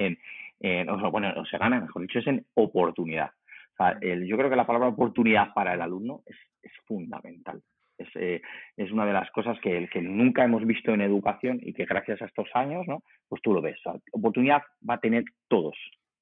en, 0.61 0.90
o 0.90 1.00
sea, 1.00 1.09
bueno, 1.09 1.32
o 1.36 1.44
se 1.46 1.56
gana, 1.56 1.80
mejor 1.80 2.02
dicho, 2.02 2.18
es 2.18 2.26
en 2.26 2.44
oportunidad. 2.54 3.30
O 3.72 3.76
sea, 3.76 3.98
yo 4.00 4.36
creo 4.36 4.50
que 4.50 4.56
la 4.56 4.66
palabra 4.66 4.88
oportunidad 4.88 5.54
para 5.54 5.72
el 5.72 5.80
alumno 5.80 6.22
es, 6.26 6.36
es 6.62 6.72
fundamental. 6.84 7.62
Es, 7.96 8.09
eh, 8.14 8.42
es, 8.76 8.92
una 8.92 9.06
de 9.06 9.12
las 9.12 9.30
cosas 9.30 9.59
que, 9.61 9.88
que, 9.88 10.02
nunca 10.02 10.44
hemos 10.44 10.66
visto 10.66 10.92
en 10.92 11.00
educación 11.00 11.59
y 11.62 11.72
que 11.72 11.86
gracias 11.86 12.20
a 12.20 12.26
estos 12.26 12.48
años, 12.54 12.86
¿no? 12.86 13.02
Pues 13.28 13.40
tú 13.40 13.54
lo 13.54 13.62
ves. 13.62 13.78
O 13.78 13.92
sea, 13.92 14.00
oportunidad 14.12 14.62
va 14.88 14.94
a 14.94 15.00
tener 15.00 15.24
todos, 15.48 15.76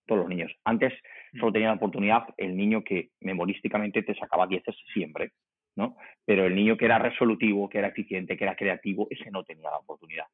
todos 0.06 0.20
los 0.20 0.28
niños. 0.28 0.52
Antes 0.64 0.92
solo 1.38 1.52
tenía 1.52 1.68
la 1.68 1.74
oportunidad 1.74 2.24
el 2.36 2.56
niño 2.56 2.84
que 2.84 3.10
memorísticamente 3.20 4.02
te 4.02 4.14
sacaba 4.14 4.46
dieces 4.46 4.76
siempre. 4.92 5.32
¿No? 5.76 5.96
Pero 6.24 6.46
el 6.46 6.54
niño 6.54 6.76
que 6.76 6.86
era 6.86 6.98
resolutivo, 6.98 7.68
que 7.68 7.78
era 7.78 7.88
eficiente, 7.88 8.36
que 8.36 8.44
era 8.44 8.56
creativo, 8.56 9.06
ese 9.10 9.30
no 9.30 9.44
tenía 9.44 9.70
la 9.70 9.78
oportunidad. 9.78 10.24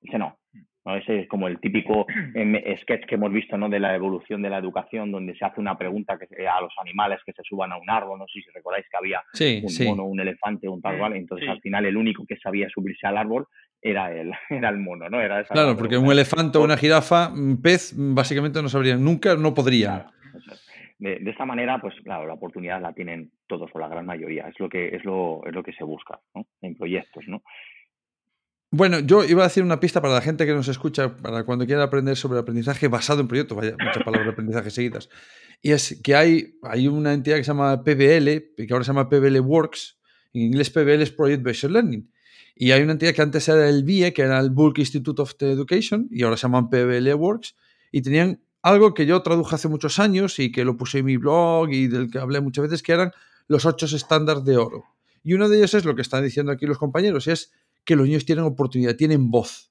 Ese 0.00 0.18
no. 0.18 0.38
Ese 0.84 1.20
es 1.20 1.28
como 1.28 1.48
el 1.48 1.58
típico 1.60 2.06
em, 2.34 2.56
sketch 2.82 3.06
que 3.06 3.14
hemos 3.14 3.32
visto 3.32 3.56
¿no? 3.56 3.70
de 3.70 3.80
la 3.80 3.94
evolución 3.94 4.42
de 4.42 4.50
la 4.50 4.58
educación, 4.58 5.10
donde 5.10 5.34
se 5.34 5.44
hace 5.44 5.58
una 5.60 5.78
pregunta 5.78 6.18
que, 6.18 6.46
a 6.46 6.60
los 6.60 6.72
animales 6.78 7.20
que 7.24 7.32
se 7.32 7.42
suban 7.42 7.72
a 7.72 7.78
un 7.78 7.88
árbol. 7.88 8.18
No 8.18 8.26
sé 8.26 8.40
si 8.40 8.50
recordáis 8.54 8.84
que 8.90 8.96
había 8.96 9.22
un 9.62 9.86
mono, 9.86 10.04
un 10.04 10.20
elefante, 10.20 10.68
un 10.68 10.82
tal 10.82 10.98
cual. 10.98 11.16
Entonces, 11.16 11.48
al 11.48 11.60
final, 11.60 11.86
el 11.86 11.96
único 11.96 12.26
que 12.26 12.36
sabía 12.36 12.68
subirse 12.68 13.06
al 13.06 13.16
árbol 13.16 13.46
era 13.80 14.12
el, 14.12 14.30
era 14.50 14.68
el 14.68 14.76
mono, 14.76 15.08
¿no? 15.08 15.20
Era 15.20 15.42
claro, 15.44 15.76
porque 15.76 15.96
un 15.96 16.12
elefante 16.12 16.58
o 16.58 16.64
una 16.64 16.76
jirafa, 16.76 17.32
un 17.32 17.62
pez, 17.62 17.94
básicamente 17.96 18.60
no 18.60 18.68
sabrían, 18.68 19.02
nunca, 19.02 19.36
no 19.36 19.54
podrían 19.54 20.04
de, 20.98 21.30
esta 21.30 21.44
manera, 21.44 21.80
pues 21.80 21.94
claro, 22.04 22.26
la 22.26 22.34
oportunidad 22.34 22.80
la 22.80 22.92
tienen 22.92 23.32
todos 23.46 23.70
o 23.72 23.78
la 23.78 23.88
gran 23.88 24.06
mayoría. 24.06 24.48
Es 24.48 24.58
lo 24.58 24.68
que, 24.68 24.94
es 24.94 25.04
lo, 25.04 25.44
es 25.46 25.52
lo 25.52 25.62
que 25.62 25.72
se 25.72 25.84
busca 25.84 26.20
en 26.62 26.76
proyectos, 26.76 27.24
¿no? 27.26 27.42
Bueno, 28.76 28.98
yo 28.98 29.24
iba 29.24 29.42
a 29.42 29.46
decir 29.46 29.62
una 29.62 29.78
pista 29.78 30.02
para 30.02 30.14
la 30.14 30.20
gente 30.20 30.46
que 30.46 30.52
nos 30.52 30.66
escucha, 30.66 31.16
para 31.16 31.44
cuando 31.44 31.64
quiera 31.64 31.84
aprender 31.84 32.16
sobre 32.16 32.40
aprendizaje 32.40 32.88
basado 32.88 33.20
en 33.20 33.28
proyectos, 33.28 33.56
vaya, 33.56 33.76
muchas 33.78 34.02
palabras 34.02 34.26
de 34.26 34.32
aprendizaje 34.32 34.70
seguidas. 34.70 35.08
Y 35.62 35.70
es 35.70 36.00
que 36.02 36.16
hay, 36.16 36.58
hay 36.62 36.88
una 36.88 37.12
entidad 37.12 37.36
que 37.36 37.44
se 37.44 37.52
llama 37.52 37.84
PBL, 37.84 38.56
que 38.56 38.72
ahora 38.72 38.82
se 38.82 38.90
llama 38.90 39.08
PBL 39.08 39.38
Works, 39.38 40.00
En 40.32 40.42
inglés 40.42 40.70
PBL 40.70 41.02
es 41.02 41.12
Project 41.12 41.44
Based 41.44 41.70
Learning. 41.70 42.10
Y 42.56 42.72
hay 42.72 42.82
una 42.82 42.92
entidad 42.92 43.14
que 43.14 43.22
antes 43.22 43.48
era 43.48 43.68
el 43.68 43.84
BIE, 43.84 44.12
que 44.12 44.22
era 44.22 44.40
el 44.40 44.50
Bulk 44.50 44.78
Institute 44.78 45.22
of 45.22 45.34
Education, 45.38 46.08
y 46.10 46.24
ahora 46.24 46.36
se 46.36 46.48
llaman 46.48 46.68
PBL 46.68 47.14
Works, 47.14 47.54
y 47.92 48.02
tenían 48.02 48.40
algo 48.64 48.94
que 48.94 49.04
yo 49.04 49.20
traduje 49.20 49.56
hace 49.56 49.68
muchos 49.68 49.98
años 49.98 50.38
y 50.38 50.50
que 50.50 50.64
lo 50.64 50.78
puse 50.78 51.00
en 51.00 51.04
mi 51.04 51.18
blog 51.18 51.70
y 51.70 51.86
del 51.86 52.10
que 52.10 52.18
hablé 52.18 52.40
muchas 52.40 52.62
veces, 52.62 52.82
que 52.82 52.92
eran 52.92 53.12
los 53.46 53.66
ocho 53.66 53.84
estándares 53.84 54.42
de 54.46 54.56
oro. 54.56 54.84
Y 55.22 55.34
uno 55.34 55.50
de 55.50 55.58
ellos 55.58 55.74
es 55.74 55.84
lo 55.84 55.94
que 55.94 56.00
están 56.00 56.24
diciendo 56.24 56.50
aquí 56.50 56.64
los 56.64 56.78
compañeros, 56.78 57.28
es 57.28 57.52
que 57.84 57.94
los 57.94 58.06
niños 58.06 58.24
tienen 58.24 58.46
oportunidad, 58.46 58.96
tienen 58.96 59.30
voz. 59.30 59.70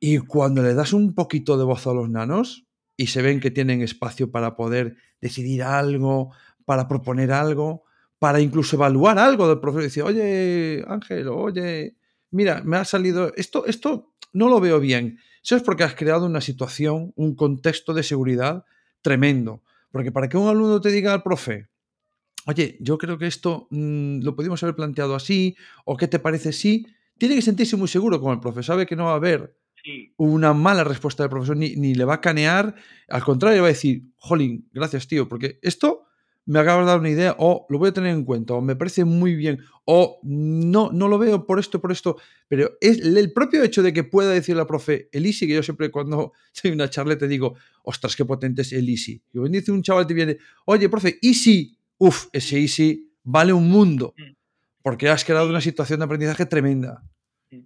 Y 0.00 0.16
cuando 0.18 0.62
le 0.62 0.72
das 0.72 0.94
un 0.94 1.14
poquito 1.14 1.58
de 1.58 1.64
voz 1.64 1.86
a 1.86 1.92
los 1.92 2.08
nanos 2.08 2.66
y 2.96 3.08
se 3.08 3.20
ven 3.20 3.38
que 3.38 3.50
tienen 3.50 3.82
espacio 3.82 4.30
para 4.30 4.56
poder 4.56 4.96
decidir 5.20 5.62
algo, 5.62 6.30
para 6.64 6.88
proponer 6.88 7.32
algo, 7.32 7.84
para 8.18 8.40
incluso 8.40 8.76
evaluar 8.76 9.18
algo 9.18 9.46
del 9.46 9.60
profesor, 9.60 9.82
decir, 9.82 10.02
oye, 10.04 10.84
Ángel, 10.88 11.28
oye, 11.28 11.96
mira, 12.30 12.62
me 12.64 12.78
ha 12.78 12.86
salido, 12.86 13.30
esto, 13.36 13.66
esto 13.66 14.14
no 14.32 14.48
lo 14.48 14.58
veo 14.58 14.80
bien. 14.80 15.18
Eso 15.44 15.56
es 15.56 15.62
porque 15.62 15.84
has 15.84 15.94
creado 15.94 16.24
una 16.24 16.40
situación, 16.40 17.12
un 17.16 17.34
contexto 17.34 17.92
de 17.92 18.02
seguridad 18.02 18.64
tremendo. 19.02 19.62
Porque 19.90 20.10
para 20.10 20.28
que 20.28 20.38
un 20.38 20.48
alumno 20.48 20.80
te 20.80 20.90
diga 20.90 21.12
al 21.12 21.22
profe, 21.22 21.68
oye, 22.46 22.78
yo 22.80 22.96
creo 22.96 23.18
que 23.18 23.26
esto 23.26 23.68
mm, 23.70 24.22
lo 24.22 24.34
podemos 24.34 24.62
haber 24.62 24.74
planteado 24.74 25.14
así, 25.14 25.54
o 25.84 25.96
qué 25.98 26.08
te 26.08 26.18
parece 26.18 26.48
así, 26.48 26.86
tiene 27.18 27.34
que 27.34 27.42
sentirse 27.42 27.76
muy 27.76 27.88
seguro 27.88 28.20
con 28.20 28.32
el 28.32 28.40
profe, 28.40 28.62
sabe 28.62 28.86
que 28.86 28.96
no 28.96 29.04
va 29.04 29.12
a 29.12 29.16
haber 29.16 29.56
una 30.16 30.54
mala 30.54 30.82
respuesta 30.82 31.22
del 31.22 31.30
profesor, 31.30 31.58
ni, 31.58 31.76
ni, 31.76 31.94
le 31.94 32.06
va 32.06 32.14
a 32.14 32.20
canear, 32.22 32.74
al 33.08 33.22
contrario, 33.22 33.60
va 33.60 33.68
a 33.68 33.72
decir, 33.72 34.04
jolín, 34.16 34.66
gracias 34.72 35.06
tío, 35.06 35.28
porque 35.28 35.58
esto 35.60 36.06
me 36.46 36.58
acaba 36.58 36.80
de 36.80 36.86
dar 36.86 37.00
una 37.00 37.10
idea, 37.10 37.34
o 37.38 37.66
lo 37.68 37.78
voy 37.78 37.88
a 37.88 37.92
tener 37.92 38.10
en 38.10 38.24
cuenta, 38.24 38.54
o 38.54 38.60
me 38.60 38.76
parece 38.76 39.04
muy 39.04 39.34
bien, 39.34 39.60
o 39.84 40.20
no, 40.22 40.90
no 40.92 41.08
lo 41.08 41.18
veo 41.18 41.46
por 41.46 41.58
esto, 41.58 41.80
por 41.80 41.90
esto, 41.90 42.16
pero 42.48 42.72
es 42.80 43.00
el 43.00 43.32
propio 43.32 43.62
hecho 43.62 43.82
de 43.82 43.92
que 43.92 44.04
pueda 44.04 44.30
decir 44.30 44.56
la 44.56 44.66
profe 44.66 45.08
el 45.12 45.26
easy, 45.26 45.46
que 45.46 45.54
yo 45.54 45.62
siempre 45.62 45.90
cuando 45.90 46.32
soy 46.52 46.72
una 46.72 46.88
charla 46.90 47.16
te 47.16 47.28
digo, 47.28 47.56
ostras, 47.82 48.14
qué 48.16 48.24
potente 48.24 48.62
es 48.62 48.72
el 48.72 48.88
easy. 48.88 49.22
Y 49.32 49.38
cuando 49.38 49.58
dice 49.58 49.72
un 49.72 49.82
chaval 49.82 50.06
te 50.06 50.14
viene, 50.14 50.36
oye, 50.66 50.88
profe, 50.88 51.18
easy, 51.22 51.76
uff, 51.98 52.26
ese 52.32 52.58
easy 52.58 53.10
vale 53.22 53.52
un 53.52 53.70
mundo, 53.70 54.14
mm. 54.16 54.32
porque 54.82 55.08
has 55.08 55.24
creado 55.24 55.48
una 55.48 55.60
situación 55.60 56.00
de 56.00 56.04
aprendizaje 56.04 56.44
tremenda. 56.46 57.02
Mm. 57.50 57.60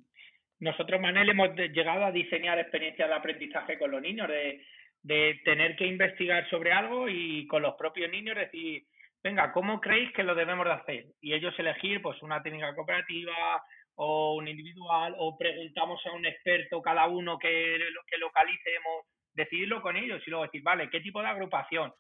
Nosotros, 0.61 1.01
Manel, 1.01 1.29
hemos 1.29 1.49
llegado 1.57 2.05
a 2.05 2.13
diseñar 2.13 2.59
experiencias 2.59 3.09
de 3.09 3.15
aprendizaje 3.15 3.79
con 3.79 3.91
los 3.91 4.03
niños, 4.03 4.29
de 4.29 4.61
de 5.03 5.41
tener 5.45 5.77
que 5.77 5.87
investigar 5.87 6.49
sobre 6.51 6.73
algo 6.73 7.09
y 7.09 7.47
con 7.47 7.63
los 7.63 7.75
propios 7.75 8.11
niños 8.11 8.37
decir, 8.37 8.85
venga, 9.23 9.53
¿cómo 9.53 9.81
creéis 9.81 10.13
que 10.13 10.23
lo 10.23 10.35
debemos 10.35 10.67
de 10.67 10.73
hacer? 10.73 11.07
Y 11.21 11.35
ellos 11.35 11.55
elegir 11.59 12.03
pues 12.03 12.21
una 12.23 12.43
técnica 12.43 12.75
cooperativa 12.75 13.63
o 13.95 14.37
un 14.37 14.49
individual 14.49 15.15
o 15.19 15.37
preguntamos 15.37 16.01
a 16.07 16.13
un 16.13 16.27
experto 16.27 16.81
cada 16.83 17.07
uno 17.07 17.39
que, 17.39 17.79
que 18.07 18.19
localicemos, 18.19 19.07
decidirlo 19.35 19.83
con 19.83 19.97
ellos 19.97 20.23
y 20.27 20.31
luego 20.31 20.45
decir, 20.45 20.63
vale, 20.63 20.89
¿qué 20.91 21.01
tipo 21.01 21.21
de 21.21 21.29
agrupación? 21.29 21.93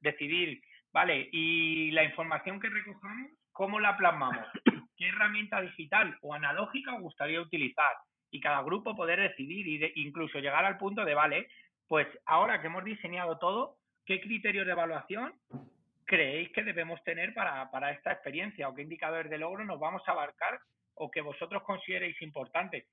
Decidir, 0.00 0.60
vale, 0.92 1.28
y 1.32 1.90
la 1.92 2.04
información 2.04 2.60
que 2.60 2.68
recojamos, 2.68 3.30
¿cómo 3.52 3.80
la 3.80 3.96
plasmamos? 3.96 4.46
¿Qué 4.96 5.08
herramienta 5.08 5.60
digital 5.60 6.16
o 6.22 6.34
analógica 6.34 6.98
gustaría 6.98 7.40
utilizar? 7.40 7.96
Y 8.30 8.40
cada 8.40 8.62
grupo 8.62 8.96
poder 8.96 9.20
decidir 9.20 9.84
e 9.84 9.92
incluso 9.96 10.38
llegar 10.40 10.64
al 10.64 10.78
punto 10.78 11.04
de, 11.04 11.14
vale, 11.14 11.48
pues 11.88 12.06
ahora 12.26 12.60
que 12.60 12.66
hemos 12.66 12.84
diseñado 12.84 13.38
todo, 13.38 13.76
¿qué 14.04 14.20
criterios 14.20 14.66
de 14.66 14.72
evaluación 14.72 15.32
creéis 16.04 16.50
que 16.52 16.62
debemos 16.62 17.02
tener 17.04 17.34
para, 17.34 17.90
esta 17.90 18.12
experiencia 18.12 18.68
o 18.68 18.74
qué 18.74 18.82
indicadores 18.82 19.30
de 19.30 19.38
logro 19.38 19.64
nos 19.64 19.80
vamos 19.80 20.02
a 20.06 20.12
abarcar 20.12 20.60
o 20.94 21.10
que 21.10 21.20
vosotros 21.20 21.62
consideréis 21.62 22.20
importantes? 22.22 22.86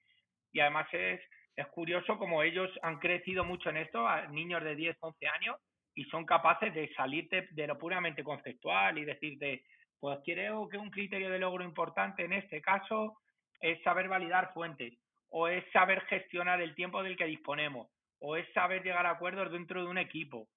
Y 0.51 0.59
además 0.59 0.87
es, 0.93 1.21
es 1.55 1.67
curioso 1.67 2.17
como 2.17 2.43
ellos 2.43 2.69
han 2.81 2.99
crecido 2.99 3.43
mucho 3.43 3.69
en 3.69 3.77
esto, 3.77 4.05
niños 4.29 4.63
de 4.63 4.75
10, 4.75 4.97
11 4.99 5.27
años, 5.27 5.57
y 5.95 6.05
son 6.05 6.25
capaces 6.25 6.73
de 6.73 6.91
salir 6.93 7.29
de, 7.29 7.67
lo 7.67 7.77
puramente 7.77 8.23
conceptual 8.23 8.97
y 8.97 9.05
decirte, 9.05 9.63
pues 9.99 10.19
creo 10.25 10.67
que 10.67 10.77
un 10.77 10.89
criterio 10.89 11.29
de 11.29 11.39
logro 11.39 11.63
importante 11.63 12.25
en 12.25 12.33
este 12.33 12.61
caso 12.61 13.19
es 13.59 13.81
saber 13.83 14.07
validar 14.07 14.53
fuentes 14.53 14.93
o 15.29 15.47
es 15.47 15.63
saber 15.71 16.01
gestionar 16.01 16.61
el 16.61 16.75
tiempo 16.75 17.01
del 17.03 17.15
que 17.15 17.25
disponemos 17.25 17.92
o 18.25 18.37
es 18.37 18.51
saber 18.53 18.81
llegar 18.83 19.05
a 19.05 19.11
acuerdos 19.11 19.51
dentro 19.51 19.83
de 19.83 19.89
un 19.89 19.97
equipo, 19.97 20.47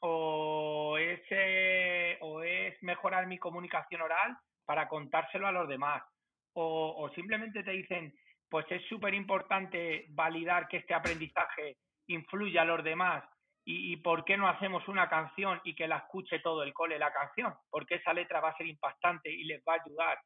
o 0.00 0.96
es, 0.96 1.20
eh, 1.30 2.16
o 2.20 2.42
es 2.42 2.80
mejorar 2.82 3.26
mi 3.26 3.36
comunicación 3.36 4.00
oral 4.00 4.36
para 4.64 4.88
contárselo 4.88 5.48
a 5.48 5.52
los 5.52 5.68
demás, 5.68 6.04
o, 6.52 7.10
simplemente 7.14 7.64
te 7.64 7.72
dicen, 7.72 8.14
pues 8.48 8.64
es 8.70 8.84
súper 8.88 9.14
importante 9.14 10.06
validar 10.10 10.68
que 10.68 10.78
este 10.78 10.94
aprendizaje 10.94 11.76
influya 12.06 12.62
a 12.62 12.66
los 12.66 12.84
demás 12.84 13.24
y, 13.64 13.96
por 13.98 14.24
qué 14.24 14.36
no 14.36 14.48
hacemos 14.48 14.86
una 14.88 15.08
canción 15.08 15.60
y 15.64 15.74
que 15.74 15.88
la 15.88 15.98
escuche 15.98 16.38
todo 16.40 16.62
el 16.62 16.72
cole 16.72 16.98
la 16.98 17.12
canción, 17.12 17.54
porque 17.70 17.96
esa 17.96 18.12
letra 18.12 18.40
va 18.40 18.50
a 18.50 18.56
ser 18.56 18.66
impactante 18.66 19.30
y 19.30 19.44
les 19.44 19.62
va 19.68 19.74
a 19.74 19.82
ayudar 19.84 20.18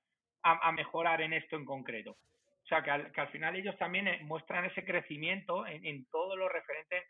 a 0.43 0.73
mejorar 0.73 1.23
en 1.23 1.33
esto 1.33 1.57
en 1.57 1.65
concreto. 1.65 2.17
Sea, 2.83 3.13
que 3.13 3.21
al, 3.21 3.29
final 3.29 3.57
ellos 3.57 3.77
también 3.79 4.09
eh, 4.09 4.21
muestran 4.25 4.65
ese 4.65 4.85
crecimiento 4.85 5.67
en, 5.67 5.85
en 5.85 6.07
todo 6.07 6.37
lo 6.37 6.49
referente 6.49 7.05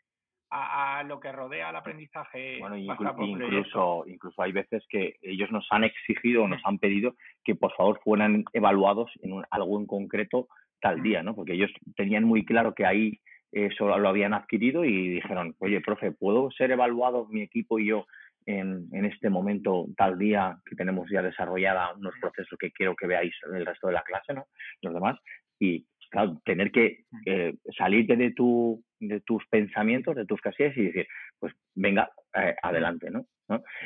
a, 0.50 1.02
lo 1.04 1.18
que 1.20 1.32
rodea 1.32 1.68
al 1.68 1.76
aprendizaje. 1.76 2.58
Bueno, 2.60 2.76
incluso, 2.76 4.04
incluso 4.06 4.42
hay 4.42 4.52
veces 4.52 4.84
que 4.88 5.16
ellos 5.22 5.50
nos 5.50 5.66
han 5.70 5.84
exigido 5.84 6.44
o 6.44 6.48
nos 6.48 6.60
han 6.64 6.78
pedido 6.78 7.16
que 7.44 7.54
por 7.54 7.74
favor 7.74 8.00
fueran 8.04 8.44
evaluados 8.52 9.10
en 9.22 9.42
algo 9.50 9.80
en 9.80 9.86
concreto 9.86 10.48
tal 10.80 11.02
día, 11.02 11.22
¿no? 11.22 11.34
Porque 11.34 11.54
ellos 11.54 11.70
tenían 11.96 12.24
muy 12.24 12.44
claro 12.44 12.74
que 12.74 12.86
ahí 12.86 13.20
eso 13.52 13.96
lo 13.98 14.08
habían 14.08 14.34
adquirido 14.34 14.84
y 14.84 15.08
dijeron, 15.08 15.54
oye, 15.58 15.80
profe, 15.80 16.12
¿puedo 16.12 16.50
ser 16.50 16.70
evaluado 16.70 17.26
mi 17.30 17.42
equipo 17.42 17.78
y 17.78 17.86
yo 17.86 18.06
en, 18.46 18.88
en, 18.92 19.06
este 19.06 19.30
momento, 19.30 19.86
tal 19.96 20.18
día 20.18 20.58
que 20.66 20.76
tenemos 20.76 21.08
ya 21.10 21.22
desarrollada 21.22 21.94
unos 21.94 22.14
procesos 22.20 22.58
que 22.58 22.72
quiero 22.72 22.94
que 22.94 23.06
veáis 23.06 23.34
en 23.48 23.56
el 23.56 23.64
resto 23.66 23.86
de 23.86 23.94
la 23.94 24.02
clase, 24.02 24.34
¿no? 24.34 24.46
Los 24.82 24.92
demás 24.92 25.18
y 25.58 25.86
claro, 26.10 26.40
tener 26.44 26.70
que 26.70 27.04
eh, 27.26 27.54
salirte 27.76 28.16
de, 28.16 28.32
tu, 28.32 28.82
de 29.00 29.20
tus 29.20 29.44
pensamientos, 29.48 30.14
de 30.14 30.26
tus 30.26 30.40
casillas 30.40 30.76
y 30.76 30.84
decir, 30.84 31.06
pues 31.38 31.52
venga, 31.74 32.10
eh, 32.34 32.54
adelante, 32.62 33.10
¿no? 33.10 33.26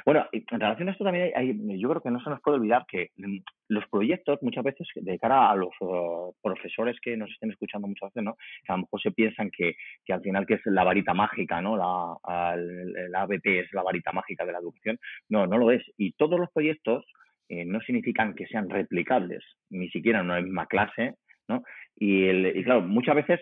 Bueno, 0.07 0.27
en 0.31 0.61
relación 0.61 0.89
a 0.89 0.93
esto 0.93 1.05
también 1.05 1.33
hay, 1.35 1.81
yo 1.81 1.89
creo 1.89 2.01
que 2.01 2.11
no 2.11 2.21
se 2.21 2.31
nos 2.31 2.41
puede 2.41 2.59
olvidar 2.59 2.85
que 2.87 3.11
mm, 3.17 3.39
los 3.69 3.85
proyectos 3.89 4.39
muchas 4.41 4.63
veces 4.63 4.87
de 4.95 5.19
cara 5.19 5.51
a 5.51 5.57
los 5.57 5.71
uh, 5.81 6.33
profesores 6.41 6.97
que 7.03 7.17
nos 7.17 7.31
estén 7.31 7.51
escuchando 7.51 7.89
muchas 7.89 8.11
veces, 8.11 8.23
¿no? 8.23 8.37
Que 8.65 8.73
a 8.73 8.77
lo 8.77 8.83
mejor 8.83 9.03
se 9.03 9.11
piensan 9.11 9.51
que, 9.51 9.75
que 10.05 10.13
al 10.13 10.23
final 10.23 10.47
que 10.47 10.55
es 10.55 10.61
la 10.67 10.85
varita 10.85 11.13
mágica, 11.13 11.61
¿no? 11.61 11.77
La, 11.77 12.55
el, 12.55 13.15
ABP 13.15 13.47
es 13.47 13.73
la 13.73 13.83
varita 13.83 14.13
mágica 14.13 14.45
de 14.45 14.53
la 14.53 14.59
educación. 14.59 14.99
No, 15.29 15.47
no 15.47 15.59
lo 15.59 15.73
es. 15.73 15.83
Y 15.97 16.13
todos 16.13 16.39
los 16.39 16.51
proyectos 16.53 17.05
eh, 17.49 17.65
no 17.65 17.81
significan 17.81 18.35
que 18.35 18.47
sean 18.47 18.71
replicables, 18.71 19.43
ni 19.71 19.89
siquiera 19.89 20.21
en 20.21 20.27
una 20.27 20.41
misma 20.41 20.67
clase, 20.67 21.15
¿no? 21.49 21.63
Y, 21.97 22.27
el, 22.27 22.65
claro, 22.65 22.83
muchas 22.83 23.17
veces 23.17 23.41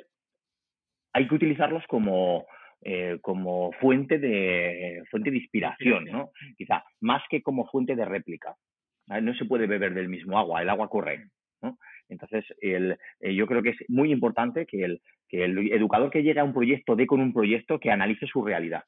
hay 1.13 1.29
que 1.29 1.35
utilizarlos 1.35 1.85
como, 1.89 2.47
eh, 2.83 3.19
como 3.23 3.73
fuente 3.81 4.19
de 4.19 5.03
fuente 5.11 5.31
de 5.31 5.39
inspiración, 5.39 6.05
¿no? 6.05 6.31
Quizá 6.57 6.85
más 7.01 7.23
que 7.29 7.43
como 7.43 7.67
fuente 7.69 7.97
de 7.97 8.05
réplica. 8.05 8.55
No 9.09 9.35
se 9.35 9.45
puede 9.45 9.67
beber 9.67 9.95
del 9.95 10.09
mismo 10.09 10.39
agua, 10.39 10.63
el 10.63 10.69
agua 10.69 10.89
corre. 10.89 11.27
¿no? 11.63 11.79
Entonces, 12.09 12.45
el, 12.61 12.99
eh, 13.21 13.35
yo 13.35 13.47
creo 13.47 13.63
que 13.63 13.71
es 13.71 13.77
muy 13.89 14.11
importante 14.13 14.67
que 14.67 14.85
el, 14.85 15.01
que 15.29 15.45
el 15.45 15.73
educador 15.73 16.11
que 16.11 16.23
llegue 16.23 16.41
a 16.41 16.45
un 16.45 16.53
proyecto 16.53 16.97
dé 16.97 17.07
con 17.07 17.21
un 17.21 17.33
proyecto 17.33 17.79
que 17.79 17.91
analice 17.91 18.27
su 18.27 18.45
realidad. 18.45 18.83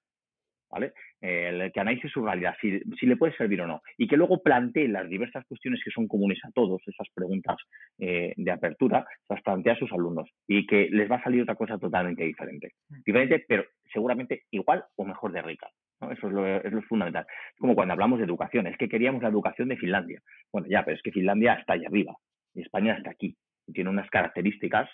¿Vale? 0.70 0.92
El 1.20 1.72
que 1.72 1.80
analice 1.80 2.08
su 2.08 2.24
realidad, 2.24 2.54
si, 2.60 3.06
le 3.06 3.16
puede 3.16 3.36
servir 3.36 3.60
o 3.62 3.66
no, 3.66 3.82
y 3.96 4.06
que 4.06 4.16
luego 4.16 4.42
plantee 4.42 4.88
las 4.88 5.08
diversas 5.08 5.44
cuestiones 5.46 5.80
que 5.84 5.90
son 5.90 6.06
comunes 6.06 6.38
a 6.44 6.50
todos, 6.52 6.80
esas 6.86 7.08
preguntas 7.14 7.56
eh, 7.98 8.32
de 8.36 8.50
apertura, 8.50 9.04
las 9.28 9.42
plantea 9.42 9.74
a 9.74 9.78
sus 9.78 9.92
alumnos 9.92 10.30
y 10.46 10.66
que 10.66 10.88
les 10.90 11.10
va 11.10 11.16
a 11.16 11.22
salir 11.22 11.42
otra 11.42 11.54
cosa 11.56 11.78
totalmente 11.78 12.24
diferente. 12.24 12.72
Mm. 12.88 13.02
Diferente, 13.04 13.44
pero 13.48 13.64
seguramente 13.92 14.42
igual 14.50 14.84
o 14.96 15.04
mejor 15.04 15.32
de 15.32 15.42
rica. 15.42 15.68
Eso 16.00 16.28
es 16.28 16.32
lo, 16.32 16.46
es 16.46 16.72
lo 16.72 16.82
fundamental. 16.82 17.26
Es 17.28 17.58
como 17.58 17.74
cuando 17.74 17.92
hablamos 17.92 18.20
de 18.20 18.24
educación, 18.24 18.68
es 18.68 18.76
que 18.76 18.88
queríamos 18.88 19.22
la 19.22 19.30
educación 19.30 19.68
de 19.68 19.76
Finlandia. 19.76 20.20
Bueno, 20.52 20.68
ya, 20.70 20.84
pero 20.84 20.96
es 20.96 21.02
que 21.02 21.10
Finlandia 21.10 21.54
está 21.54 21.72
allá 21.72 21.88
arriba 21.88 22.14
y 22.54 22.62
España 22.62 22.94
está 22.94 23.10
aquí. 23.10 23.36
Y 23.66 23.72
tiene 23.72 23.90
unas 23.90 24.08
características 24.08 24.88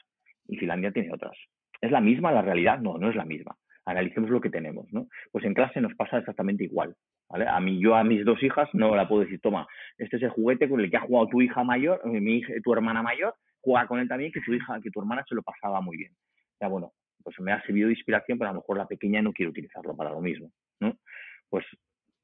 y 0.46 0.56
Finlandia 0.56 0.92
tiene 0.92 1.12
otras. 1.12 1.36
¿Es 1.82 1.90
la 1.90 2.00
misma 2.00 2.32
la 2.32 2.40
realidad? 2.40 2.78
No, 2.78 2.96
no 2.96 3.10
es 3.10 3.16
la 3.16 3.26
misma 3.26 3.54
analicemos 3.86 4.30
lo 4.30 4.40
que 4.40 4.50
tenemos, 4.50 4.92
¿no? 4.92 5.08
Pues 5.30 5.44
en 5.44 5.54
clase 5.54 5.80
nos 5.80 5.94
pasa 5.94 6.18
exactamente 6.18 6.64
igual, 6.64 6.94
¿vale? 7.28 7.46
A 7.48 7.60
mí, 7.60 7.80
yo 7.80 7.94
a 7.94 8.04
mis 8.04 8.24
dos 8.24 8.42
hijas 8.42 8.68
no 8.72 8.94
la 8.96 9.08
puedo 9.08 9.22
decir, 9.22 9.40
toma, 9.40 9.66
este 9.98 10.16
es 10.16 10.22
el 10.22 10.30
juguete 10.30 10.68
con 10.68 10.80
el 10.80 10.90
que 10.90 10.96
ha 10.96 11.02
jugado 11.02 11.28
tu 11.28 11.42
hija 11.42 11.64
mayor, 11.64 12.00
eh, 12.04 12.20
mi 12.20 12.38
hija, 12.38 12.52
tu 12.62 12.72
hermana 12.72 13.02
mayor, 13.02 13.34
juega 13.60 13.86
con 13.86 14.00
él 14.00 14.08
también, 14.08 14.32
que 14.32 14.40
tu 14.40 14.52
hija, 14.52 14.80
que 14.82 14.90
tu 14.90 15.00
hermana 15.00 15.24
se 15.28 15.34
lo 15.34 15.42
pasaba 15.42 15.80
muy 15.80 15.96
bien. 15.96 16.12
Ya 16.60 16.68
bueno, 16.68 16.92
pues 17.22 17.38
me 17.40 17.52
ha 17.52 17.62
servido 17.62 17.88
de 17.88 17.94
inspiración, 17.94 18.38
pero 18.38 18.50
a 18.50 18.52
lo 18.52 18.60
mejor 18.60 18.78
la 18.78 18.86
pequeña 18.86 19.22
no 19.22 19.32
quiere 19.32 19.50
utilizarlo 19.50 19.96
para 19.96 20.10
lo 20.10 20.20
mismo, 20.20 20.50
¿no? 20.80 20.96
Pues 21.48 21.64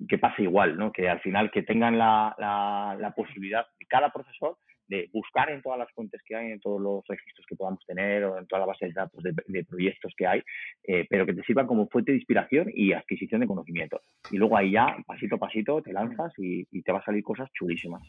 que 0.09 0.19
pase 0.19 0.43
igual, 0.43 0.79
¿no? 0.79 0.93
Que 0.93 1.09
al 1.09 1.21
final 1.21 1.51
que 1.51 1.63
tengan 1.63 1.99
la, 1.99 2.35
la, 2.39 2.97
la 2.99 3.11
posibilidad, 3.13 3.67
cada 3.89 4.11
profesor, 4.11 4.57
de 4.91 5.09
buscar 5.13 5.49
en 5.51 5.63
todas 5.63 5.79
las 5.79 5.91
fuentes 5.93 6.21
que 6.27 6.35
hay, 6.35 6.51
en 6.51 6.61
todos 6.61 6.81
los 6.81 7.05
registros 7.07 7.47
que 7.49 7.55
podamos 7.55 7.85
tener 7.87 8.25
o 8.25 8.37
en 8.37 8.47
toda 8.47 8.61
la 8.61 8.67
base 8.67 8.87
de 8.87 8.93
datos 8.93 9.23
de, 9.23 9.65
proyectos 9.65 10.13
que 10.17 10.27
hay, 10.27 10.43
eh, 10.83 11.07
pero 11.09 11.25
que 11.25 11.33
te 11.33 11.45
sirvan 11.45 11.69
como 11.69 11.87
fuente 11.89 12.11
de 12.11 12.19
inspiración 12.19 12.71
y 12.75 12.93
adquisición 12.93 13.41
de 13.41 13.47
conocimiento. 13.47 14.01
Y 14.33 14.37
luego 14.37 14.57
ahí 14.57 14.73
ya, 14.73 14.97
pasito 15.07 15.37
a 15.37 15.39
pasito, 15.39 15.81
te 15.81 15.93
lanzas 15.93 16.33
y, 16.39 16.65
te 16.83 16.93
va 16.93 16.99
a 16.99 17.05
salir 17.05 17.23
cosas 17.23 17.49
chulísimas. 17.53 18.03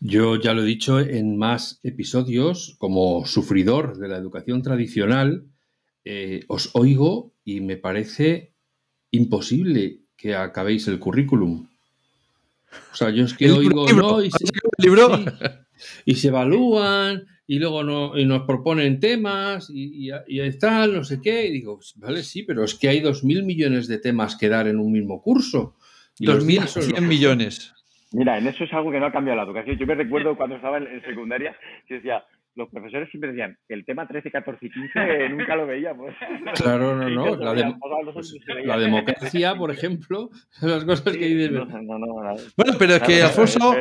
Yo 0.00 0.36
ya 0.36 0.54
lo 0.54 0.62
he 0.62 0.66
dicho 0.66 1.00
en 1.00 1.36
más 1.36 1.80
episodios, 1.82 2.76
como 2.78 3.26
sufridor 3.26 3.96
de 3.96 4.08
la 4.08 4.16
educación 4.16 4.62
tradicional, 4.62 5.46
eh, 6.04 6.44
os 6.48 6.76
oigo 6.76 7.32
y 7.44 7.60
me 7.60 7.76
parece 7.76 8.54
imposible 9.10 10.00
que 10.16 10.36
acabéis 10.36 10.86
el 10.86 11.00
currículum. 11.00 11.66
O 12.92 12.96
sea, 12.96 13.10
yo 13.10 13.24
es 13.24 13.34
que 13.34 13.50
oigo, 13.50 13.90
no, 13.92 14.22
y 14.22 14.30
libro? 14.78 15.24
y 16.04 16.14
se 16.14 16.28
evalúan 16.28 17.24
y 17.46 17.58
luego 17.58 17.84
no, 17.84 18.18
y 18.18 18.24
nos 18.24 18.42
proponen 18.42 19.00
temas 19.00 19.70
y, 19.70 20.10
y, 20.26 20.58
tal, 20.58 20.94
no 20.94 21.04
sé 21.04 21.20
qué. 21.22 21.46
Y 21.46 21.52
digo, 21.52 21.76
pues, 21.76 21.94
vale, 21.96 22.22
sí, 22.22 22.42
pero 22.42 22.64
es 22.64 22.74
que 22.74 22.88
hay 22.88 23.00
dos 23.00 23.24
mil 23.24 23.42
millones 23.42 23.88
de 23.88 23.98
temas 23.98 24.36
que 24.36 24.48
dar 24.48 24.66
en 24.66 24.78
un 24.78 24.92
mismo 24.92 25.20
curso. 25.20 25.76
Dos 26.18 26.44
mil 26.44 26.62
cien 26.68 27.08
millones. 27.08 27.74
Mira, 28.12 28.38
en 28.38 28.46
eso 28.46 28.62
es 28.62 28.72
algo 28.72 28.92
que 28.92 29.00
no 29.00 29.06
ha 29.06 29.12
cambiado 29.12 29.36
la 29.36 29.42
educación. 29.42 29.76
Yo 29.76 29.86
me 29.86 29.96
recuerdo 29.96 30.36
cuando 30.36 30.56
estaba 30.56 30.78
en, 30.78 31.02
secundaria, 31.02 31.56
que 31.88 31.94
decía, 31.94 32.24
los 32.56 32.68
profesores 32.70 33.10
siempre 33.10 33.30
decían, 33.30 33.58
el 33.68 33.84
tema 33.84 34.06
13, 34.06 34.30
14 34.30 34.66
y 34.66 34.70
15 34.70 35.28
nunca 35.30 35.56
lo 35.56 35.66
veíamos. 35.66 36.14
Claro, 36.54 36.96
no, 36.96 37.08
no. 37.10 37.36
La, 37.36 37.52
pues, 38.12 38.34
la, 38.64 38.78
democracia, 38.78 39.54
por 39.56 39.70
ejemplo, 39.70 40.30
son 40.50 40.70
las 40.70 40.84
cosas 40.84 41.16
que 41.16 41.26
dices. 41.26 41.50
bueno, 41.50 42.72
pero 42.78 42.94
es 42.94 43.02
que 43.02 43.22
Alfonso, 43.22 43.74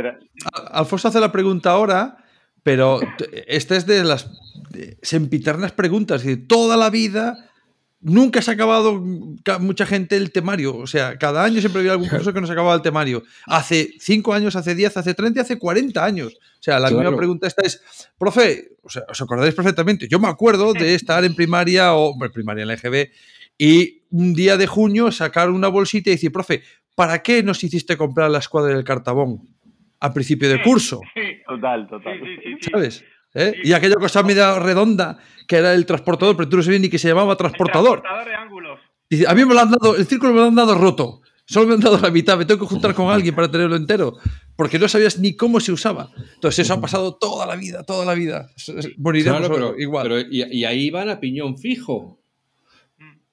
Alfonso 0.71 1.07
hace 1.07 1.19
la 1.19 1.31
pregunta 1.31 1.71
ahora, 1.71 2.17
pero 2.63 2.99
esta 3.47 3.75
es 3.75 3.85
de 3.85 4.03
las 4.03 4.39
sempiternas 5.01 5.71
preguntas. 5.71 6.25
Y 6.25 6.37
toda 6.37 6.77
la 6.77 6.89
vida 6.89 7.49
nunca 8.03 8.41
se 8.41 8.51
ha 8.51 8.53
acabado 8.53 9.01
mucha 9.59 9.85
gente 9.85 10.15
el 10.15 10.31
temario. 10.31 10.75
O 10.77 10.87
sea, 10.87 11.17
cada 11.17 11.43
año 11.43 11.59
siempre 11.59 11.79
había 11.79 11.93
algún 11.93 12.09
profesor 12.09 12.33
que 12.33 12.41
no 12.41 12.47
se 12.47 12.53
acababa 12.53 12.75
el 12.75 12.81
temario. 12.81 13.23
Hace 13.47 13.93
5 13.99 14.33
años, 14.33 14.55
hace 14.55 14.75
10, 14.75 14.97
hace 14.97 15.13
30, 15.13 15.41
hace 15.41 15.57
40 15.57 16.03
años. 16.03 16.33
O 16.35 16.63
sea, 16.63 16.79
la 16.79 16.89
misma 16.89 17.15
pregunta 17.15 17.47
esta 17.47 17.63
es, 17.63 17.81
profe, 18.17 18.71
o 18.83 18.89
sea, 18.89 19.03
os 19.09 19.21
acordáis 19.21 19.53
perfectamente, 19.53 20.07
yo 20.07 20.19
me 20.19 20.27
acuerdo 20.27 20.73
de 20.73 20.95
estar 20.95 21.23
en 21.25 21.35
primaria 21.35 21.93
o 21.93 22.15
primaria 22.33 22.61
en 22.61 22.67
la 22.67 22.75
EGB 22.75 23.09
y 23.57 24.03
un 24.11 24.33
día 24.33 24.57
de 24.57 24.67
junio 24.67 25.11
sacar 25.11 25.49
una 25.49 25.67
bolsita 25.67 26.09
y 26.09 26.13
decir, 26.13 26.31
profe, 26.31 26.61
¿para 26.95 27.21
qué 27.23 27.43
nos 27.43 27.63
hiciste 27.63 27.97
comprar 27.97 28.29
la 28.29 28.39
escuadra 28.39 28.75
del 28.75 28.83
cartabón 28.83 29.41
a 29.99 30.13
principio 30.13 30.49
de 30.49 30.61
curso? 30.61 31.01
total, 31.47 31.87
total. 31.87 32.19
¿Sabes? 32.71 33.03
¿Eh? 33.33 33.53
Y 33.63 33.73
aquella 33.73 33.95
cosa 33.95 34.23
media 34.23 34.59
redonda 34.59 35.17
que 35.47 35.57
era 35.57 35.73
el 35.73 35.85
transportador, 35.85 36.37
pero 36.37 36.49
tú 36.49 36.57
no 36.57 36.63
sabías 36.63 36.81
ni 36.81 36.89
que 36.89 36.99
se 36.99 37.07
llamaba 37.07 37.35
transportador. 37.35 38.01
transportador 38.01 38.27
de 38.27 38.35
ángulos. 38.35 38.79
Dice, 39.09 39.25
a 39.27 39.33
mí 39.33 39.45
me 39.45 39.53
lo 39.53 39.59
han 39.59 39.71
dado, 39.71 39.95
el 39.95 40.05
círculo 40.05 40.33
me 40.33 40.39
lo 40.39 40.45
han 40.47 40.55
dado 40.55 40.75
roto. 40.75 41.21
Solo 41.45 41.67
me 41.67 41.73
han 41.73 41.81
dado 41.81 41.99
la 41.99 42.09
mitad, 42.09 42.37
me 42.37 42.45
tengo 42.45 42.61
que 42.61 42.67
juntar 42.67 42.93
con 42.93 43.09
alguien 43.11 43.35
para 43.35 43.51
tenerlo 43.51 43.75
entero, 43.75 44.15
porque 44.55 44.79
no 44.79 44.87
sabías 44.87 45.19
ni 45.19 45.35
cómo 45.35 45.59
se 45.59 45.73
usaba. 45.73 46.09
Entonces 46.35 46.59
eso 46.65 46.73
ha 46.73 46.79
pasado 46.81 47.15
toda 47.15 47.45
la 47.45 47.55
vida, 47.55 47.83
toda 47.83 48.05
la 48.05 48.13
vida. 48.13 48.49
Moriremos 48.97 49.49
pero, 49.49 49.77
igual. 49.77 50.27
y, 50.31 50.63
ahí 50.63 50.89
van 50.89 51.09
a 51.09 51.19
piñón 51.19 51.57
fijo. 51.57 52.19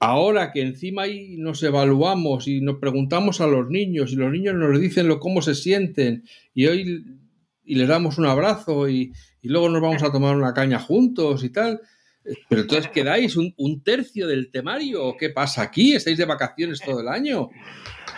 Ahora 0.00 0.50
que 0.50 0.62
encima 0.62 1.02
ahí 1.02 1.36
nos 1.36 1.62
evaluamos 1.62 2.48
y 2.48 2.62
nos 2.62 2.78
preguntamos 2.78 3.40
a 3.42 3.46
los 3.46 3.68
niños 3.68 4.12
y 4.12 4.16
los 4.16 4.32
niños 4.32 4.54
nos 4.54 4.80
dicen 4.80 5.06
lo, 5.06 5.20
cómo 5.20 5.42
se 5.42 5.54
sienten 5.54 6.24
y 6.54 6.66
hoy 6.66 7.04
y 7.70 7.76
les 7.76 7.86
damos 7.86 8.18
un 8.18 8.26
abrazo 8.26 8.88
y, 8.88 9.12
y 9.42 9.48
luego 9.48 9.68
nos 9.68 9.80
vamos 9.80 10.02
a 10.02 10.10
tomar 10.10 10.34
una 10.34 10.52
caña 10.52 10.80
juntos 10.80 11.44
y 11.44 11.50
tal. 11.52 11.80
Pero 12.48 12.62
entonces 12.62 12.88
quedáis 12.90 13.36
un, 13.36 13.82
tercio 13.82 14.26
del 14.26 14.50
temario. 14.50 15.16
¿Qué 15.18 15.30
pasa 15.30 15.62
aquí? 15.62 15.94
¿Estáis 15.94 16.18
de 16.18 16.26
vacaciones 16.26 16.80
todo 16.80 17.00
el 17.00 17.08
año? 17.08 17.48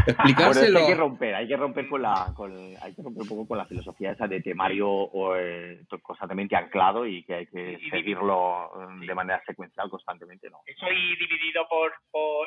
Explicárselo. 0.07 0.81
hay 0.81 0.87
que 0.87 0.95
romper, 0.95 1.35
hay 1.35 1.47
que 1.47 1.57
romper 1.57 1.89
con 1.89 2.03
la, 2.03 2.35
hay 2.83 2.95
que 2.95 3.03
romper 3.03 3.23
un 3.23 3.29
poco 3.29 3.47
con 3.47 3.59
la 3.59 3.67
filosofía 3.67 4.13
esa 4.13 4.27
de 4.27 4.41
temario 4.41 4.89
o, 4.89 5.37
eh, 5.37 5.83
constantemente 6.03 6.57
anclado 6.57 7.07
y 7.07 7.23
que 7.25 7.35
hay 7.35 7.47
que 7.47 7.79
seguirlo 7.91 8.71
mm, 8.75 9.07
de 9.07 9.15
manera 9.15 9.43
secuencial 9.47 9.89
constantemente, 9.89 10.51
¿no? 10.51 10.61
Eso 10.67 10.87
y 10.91 11.17
dividido 11.17 11.67
por, 11.69 11.93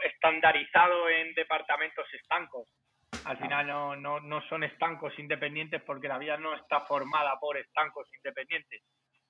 estandarizado 0.05 1.07
en 1.09 1.33
departamentos 1.35 2.05
estancos. 2.19 2.67
Al 3.23 3.37
final 3.37 3.67
no, 3.67 3.95
no, 3.95 4.19
no 4.19 4.41
son 4.49 4.63
estancos 4.63 5.17
independientes 5.17 5.81
porque 5.83 6.07
la 6.07 6.17
vida 6.17 6.37
no 6.37 6.53
está 6.55 6.81
formada 6.81 7.39
por 7.39 7.57
estancos 7.57 8.07
independientes 8.17 8.81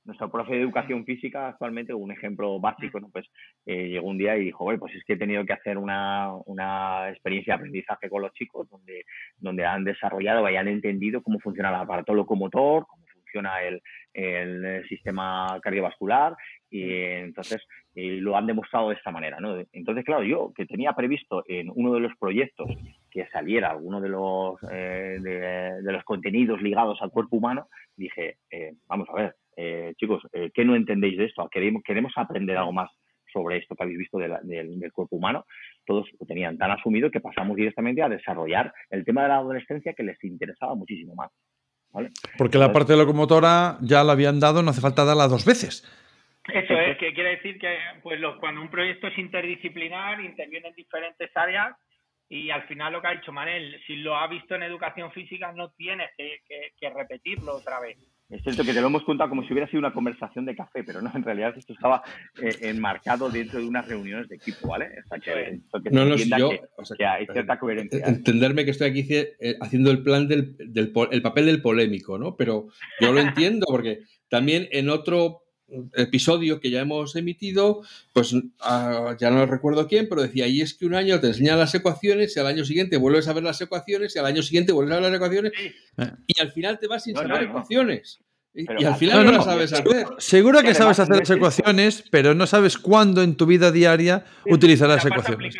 nuestro 0.05 0.31
profe 0.31 0.53
de 0.53 0.61
educación 0.61 1.03
física 1.03 1.49
actualmente, 1.49 1.93
un 1.93 2.11
ejemplo 2.11 2.59
básico, 2.59 2.99
¿no? 2.99 3.09
pues 3.09 3.25
eh, 3.65 3.89
llegó 3.89 4.07
un 4.07 4.17
día 4.17 4.38
y 4.38 4.45
dijo, 4.45 4.65
pues 4.79 4.95
es 4.95 5.03
que 5.03 5.13
he 5.13 5.17
tenido 5.17 5.43
que 5.45 5.53
hacer 5.53 5.77
una, 5.77 6.31
una, 6.45 7.09
experiencia 7.09 7.53
de 7.53 7.57
aprendizaje 7.57 8.09
con 8.09 8.21
los 8.21 8.31
chicos 8.33 8.69
donde, 8.69 9.03
donde 9.38 9.65
han 9.65 9.83
desarrollado 9.83 10.47
y 10.49 10.55
han 10.55 10.67
entendido 10.67 11.23
cómo 11.23 11.39
funciona 11.39 11.69
el 11.69 11.75
aparato 11.75 12.13
locomotor, 12.13 12.86
cómo 12.86 13.03
funciona 13.13 13.61
el, 13.63 13.81
el 14.13 14.88
sistema 14.88 15.59
cardiovascular 15.61 16.36
y 16.69 16.93
entonces 16.93 17.65
lo 17.95 18.38
han 18.38 18.45
demostrado 18.45 18.89
de 18.89 18.95
esta 18.95 19.11
manera. 19.11 19.39
¿no? 19.39 19.57
Entonces, 19.71 20.05
claro, 20.05 20.23
yo 20.23 20.53
que 20.55 20.65
tenía 20.65 20.93
previsto 20.93 21.43
en 21.47 21.71
uno 21.73 21.93
de 21.93 22.01
los 22.01 22.15
proyectos 22.19 22.69
que 23.16 23.28
saliera 23.30 23.70
alguno 23.70 24.01
de 24.01 24.09
los, 24.09 24.59
eh, 24.70 25.18
de, 25.22 25.91
los 25.93 26.03
contenidos 26.03 26.61
ligados 26.61 27.01
al 27.01 27.11
cuerpo 27.11 27.38
humano, 27.38 27.70
dije, 27.95 28.39
eh, 28.51 28.74
vamos 28.88 29.07
a 29.09 29.13
ver, 29.13 29.36
eh, 29.55 29.93
chicos, 29.95 30.22
eh, 30.34 30.51
¿qué 30.53 30.66
no 30.66 30.76
entendéis 30.76 31.18
de 31.18 31.24
esto? 31.24 31.47
Queremos, 31.49 31.82
queremos 31.82 32.11
aprender 32.18 32.57
algo 32.57 32.74
más 32.74 32.91
sobre 33.32 33.55
esto 33.55 33.74
que 33.74 33.84
habéis 33.84 33.99
visto 33.99 34.18
del 34.18 34.91
cuerpo 34.91 35.16
humano. 35.16 35.45
Todos 35.86 36.09
lo 36.20 36.26
tenían 36.26 36.57
tan 36.57 36.72
asumido 36.72 37.09
que 37.09 37.22
pasamos 37.22 37.55
directamente 37.55 38.03
a 38.03 38.09
desarrollar 38.09 38.74
el 38.89 39.05
tema 39.05 39.24
de 39.24 39.30
la 39.30 39.38
adolescencia 39.38 39.93
que 39.93 40.03
les 40.03 40.22
interesaba 40.22 40.76
muchísimo 40.76 41.16
más. 41.16 41.32
Porque 42.38 42.57
la 42.57 42.74
parte 42.74 42.93
de 42.93 42.99
locomotora 42.99 43.78
ya 43.82 44.03
la 44.03 44.11
habían 44.11 44.41
dado, 44.41 44.61
no 44.61 44.72
hace 44.72 44.82
falta 44.82 45.05
darla 45.05 45.30
dos 45.30 45.45
veces. 45.45 45.84
Eso 46.53 46.74
es, 46.74 46.97
que 46.97 47.13
quiere 47.13 47.38
decir 47.38 47.57
que 47.59 47.78
pues 48.03 48.20
cuando 48.41 48.61
un 48.61 48.70
proyecto 48.70 49.07
es 49.07 49.18
interdisciplinar, 49.18 50.20
interviene 50.20 50.68
en 50.68 50.76
diferentes 50.76 51.32
áreas 51.36 51.76
y 52.30 52.49
al 52.49 52.67
final 52.67 52.93
lo 52.93 53.01
que 53.01 53.07
ha 53.07 53.15
dicho 53.15 53.32
Manel, 53.32 53.80
si 53.86 53.97
lo 53.97 54.15
ha 54.15 54.28
visto 54.28 54.55
en 54.55 54.63
educación 54.63 55.11
física 55.11 55.51
no 55.51 55.71
tienes 55.71 56.09
que 56.17 56.89
repetirlo 56.89 57.55
otra 57.55 57.80
vez. 57.80 57.97
Es 58.28 58.41
cierto 58.41 58.63
que 58.63 58.73
te 58.73 58.82
lo 58.82 58.88
hemos 58.88 59.03
contado 59.03 59.30
como 59.30 59.43
si 59.43 59.53
hubiera 59.53 59.67
sido 59.67 59.80
una 59.80 59.93
conversación 59.93 60.45
de 60.45 60.55
café, 60.55 60.84
pero 60.84 60.99
no, 60.99 61.11
en 61.13 61.23
realidad 61.23 61.53
esto 61.55 61.73
estaba 61.73 62.01
eh, 62.41 62.55
enmarcado 62.61 63.30
dentro 63.30 63.59
de 63.59 63.67
unas 63.67 63.88
reuniones 63.88 64.28
de 64.28 64.38
equipo, 64.38 64.69
¿vale? 64.69 64.89
O 65.11 65.19
que, 65.80 65.91
no, 65.91 66.05
no, 66.05 66.15
yo, 66.15 66.49
que, 66.97 67.05
hay 67.05 67.28
cierta 67.28 67.59
coherencia. 67.59 68.03
Entenderme 68.03 68.65
que 68.65 68.71
estoy 68.71 68.89
aquí 68.89 69.07
eh, 69.11 69.55
haciendo 69.61 69.91
el 69.91 70.01
plan 70.01 70.28
del, 70.28 70.57
del 70.57 70.91
el 71.11 71.21
papel 71.21 71.45
del 71.45 71.61
polémico, 71.61 72.17
¿no? 72.17 72.36
Pero 72.36 72.69
yo 72.99 73.13
lo 73.13 73.19
entiendo 73.19 73.67
porque 73.69 73.99
también 74.28 74.67
en 74.71 74.89
otro 74.89 75.43
episodio 75.93 76.59
que 76.59 76.70
ya 76.70 76.82
hemos 76.82 77.16
emitido, 77.16 77.82
pues 78.13 78.36
ah, 78.61 79.16
ya 79.20 79.32
no 79.32 79.45
recuerdo 79.45 79.88
quién, 79.88 80.07
pero 80.07 80.22
decía, 80.22 80.47
y 80.47 80.61
es 80.61 80.74
que 80.74 80.86
un 80.86 80.95
año 80.95 81.20
te 81.20 81.28
enseñan 81.28 81.59
las 81.59 81.74
ecuaciones 81.74 82.36
y 82.36 82.39
al 82.39 82.47
año 82.47 82.66
siguiente 82.66 82.97
vuelves 82.97 83.28
a 83.28 83.34
ver 83.34 83.43
las 83.43 83.59
ecuaciones 83.61 84.16
y 84.16 84.20
al 84.20 84.26
año 84.26 84.43
siguiente 84.43 84.74
vuelves 84.74 84.93
a 84.93 84.99
ver 84.99 85.11
las 85.11 85.16
ecuaciones 85.16 85.51
y 86.28 86.41
al 86.41 86.51
final 86.51 86.80
te 86.80 86.88
vas 86.88 87.03
sin 87.03 87.16
saber 87.16 87.43
ecuaciones. 87.43 88.20
y 88.53 88.86
al 88.86 88.95
final 88.95 89.26
no, 89.26 89.32
las 89.32 89.45
sabes 89.45 89.74
hacer. 89.74 90.07
Seguro 90.18 90.61
que 90.61 90.74
sabes 90.74 90.99
hacer 90.99 91.18
las 91.18 91.30
ecuaciones, 91.30 92.03
pero 92.11 92.34
no 92.34 92.45
sabes 92.47 92.78
cuándo 92.78 93.24
en 93.24 93.36
tu 93.36 93.45
vida 93.45 93.72
diaria 93.72 94.26
utilizar 94.45 94.88
las 94.88 95.05
ecuaciones. 95.05 95.55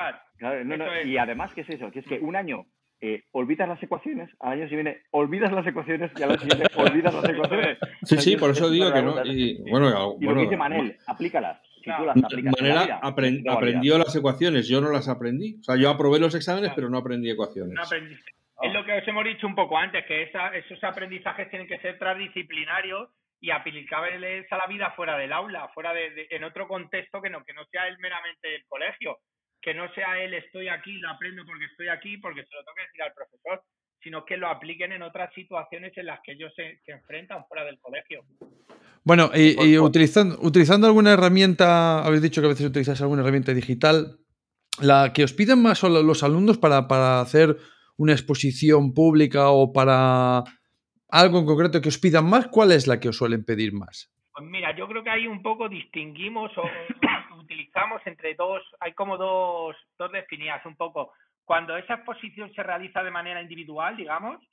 y 1.06 1.18
además, 1.18 1.52
¿qué 1.54 1.62
es 1.62 1.70
eso? 1.70 1.92
Que 1.92 2.00
es 2.00 2.06
que 2.06 2.20
un 2.20 2.36
año 2.36 2.68
eh, 3.08 3.24
olvidas 3.34 3.70
las 3.70 3.82
ecuaciones, 3.84 4.32
al 4.40 4.54
año 4.54 4.68
siguiente 4.68 5.04
olvidas 5.12 5.52
las 5.52 5.68
ecuaciones 5.68 6.12
y 6.18 6.24
al 6.24 6.32
año 6.32 6.40
siguiente 6.40 6.66
olvidas 6.76 7.14
las 7.14 7.30
ecuaciones. 7.30 7.78
Sí, 8.02 8.18
sí, 8.18 8.36
por 8.36 8.50
eso 8.50 8.68
digo 8.68 8.92
que 8.92 9.02
no. 9.04 9.24
Y, 9.26 9.62
bueno, 9.70 10.16
y 10.20 10.26
lo 10.26 10.34
que 10.34 10.42
dice 10.42 10.58
Manel, 10.58 10.98
aplícalas. 11.06 11.62
Si 11.84 11.92
tú 11.96 12.04
las 12.04 12.18
aplicas 12.18 12.54
Manera 12.60 13.00
aprendió 13.04 14.00
las 14.00 14.16
ecuaciones, 14.16 14.68
yo 14.68 14.82
no 14.82 14.90
las 14.90 15.08
aprendí. 15.08 15.58
O 15.60 15.64
sea, 15.64 15.76
yo 15.76 15.92
aprobé 15.92 16.18
los 16.18 16.34
exámenes, 16.34 16.72
pero 16.76 16.90
no 16.90 16.98
aprendí 16.98 17.30
ecuaciones. 17.30 17.76
No 17.76 17.84
aprendiste. 17.84 18.32
Es 18.64 18.74
lo 18.74 18.84
que 18.84 18.94
os 18.94 19.08
hemos 19.08 19.24
dicho 19.24 19.46
un 19.46 19.54
poco 19.54 19.78
antes, 19.78 20.04
que 20.08 20.24
esos 20.24 20.84
aprendizajes 20.84 21.48
tienen 21.52 21.68
que 21.68 21.78
ser 21.80 22.00
transdisciplinarios 22.00 23.10
y 23.40 23.52
aplicables 23.52 24.52
a 24.52 24.58
la 24.58 24.66
vida 24.66 24.94
fuera 24.96 25.16
del 25.16 25.32
aula, 25.32 25.68
fuera 25.76 25.94
de, 25.94 26.26
en 26.32 26.44
otro 26.44 26.68
contexto 26.68 27.22
que 27.22 27.30
no, 27.30 27.44
que 27.44 27.54
no 27.54 27.66
sea 27.66 27.88
el 27.88 28.00
meramente 28.00 28.56
el 28.56 28.66
colegio 28.68 29.20
que 29.66 29.74
no 29.74 29.92
sea 29.96 30.22
él 30.24 30.36
estoy 30.36 30.68
aquí, 30.68 30.94
lo 31.00 31.10
aprendo 31.10 31.44
porque 31.44 31.66
estoy 31.66 31.88
aquí, 31.88 32.18
porque 32.18 32.44
se 32.44 32.54
lo 32.54 32.64
tengo 32.64 32.76
que 32.76 32.84
decir 32.84 33.02
al 33.02 33.14
profesor, 33.14 33.64
sino 34.00 34.24
que 34.24 34.38
lo 34.38 34.48
apliquen 34.48 34.92
en 34.92 35.02
otras 35.02 35.34
situaciones 35.34 35.92
en 35.98 36.06
las 36.06 36.20
que 36.24 36.34
ellos 36.34 36.54
se, 36.56 36.80
enfrentan 36.86 37.44
fuera 37.48 37.66
del 37.66 37.80
colegio. 37.80 38.24
Bueno, 39.04 39.32
y, 39.34 39.80
utilizando, 39.80 40.38
utilizando 40.40 40.86
alguna 40.86 41.14
herramienta, 41.14 42.06
habéis 42.06 42.22
dicho 42.22 42.42
que 42.42 42.46
a 42.46 42.50
veces 42.50 42.68
utilizáis 42.68 43.02
alguna 43.02 43.24
herramienta 43.24 43.56
digital, 43.56 44.20
la 44.80 45.12
que 45.14 45.24
os 45.24 45.34
piden 45.34 45.64
más 45.64 45.80
son 45.80 45.94
los 45.94 46.22
alumnos 46.22 46.60
para, 46.60 47.20
hacer 47.20 47.58
una 47.98 48.14
exposición 48.14 48.94
pública 48.94 49.50
o 49.50 49.74
para 49.74 50.44
algo 51.10 51.40
en 51.40 51.46
concreto 51.48 51.82
que 51.82 51.90
os 51.90 51.98
pidan 51.98 52.30
más, 52.30 52.50
¿cuál 52.50 52.72
es 52.72 52.86
la 52.86 53.00
que 53.00 53.10
os 53.10 53.18
suelen 53.18 53.44
pedir 53.44 53.74
más? 53.74 54.14
Pues 54.32 54.46
mira, 54.48 54.76
yo 54.78 54.88
creo 54.88 55.04
que 55.04 55.10
ahí 55.10 55.26
un 55.26 55.42
poco 55.42 55.70
distinguimos 55.70 56.52
o 56.58 56.64
utilizamos 57.46 58.02
entre 58.06 58.36
dos, 58.36 58.62
hay 58.80 58.94
como 58.94 59.18
dos, 59.18 59.76
dos 59.98 60.12
definidas 60.12 60.66
un 60.66 60.76
poco. 60.76 61.14
Cuando 61.46 61.78
esa 61.78 61.96
exposición 61.96 62.52
se 62.54 62.64
realiza 62.64 63.04
de 63.04 63.12
manera 63.12 63.42
individual, 63.42 63.96
digamos, 63.96 64.44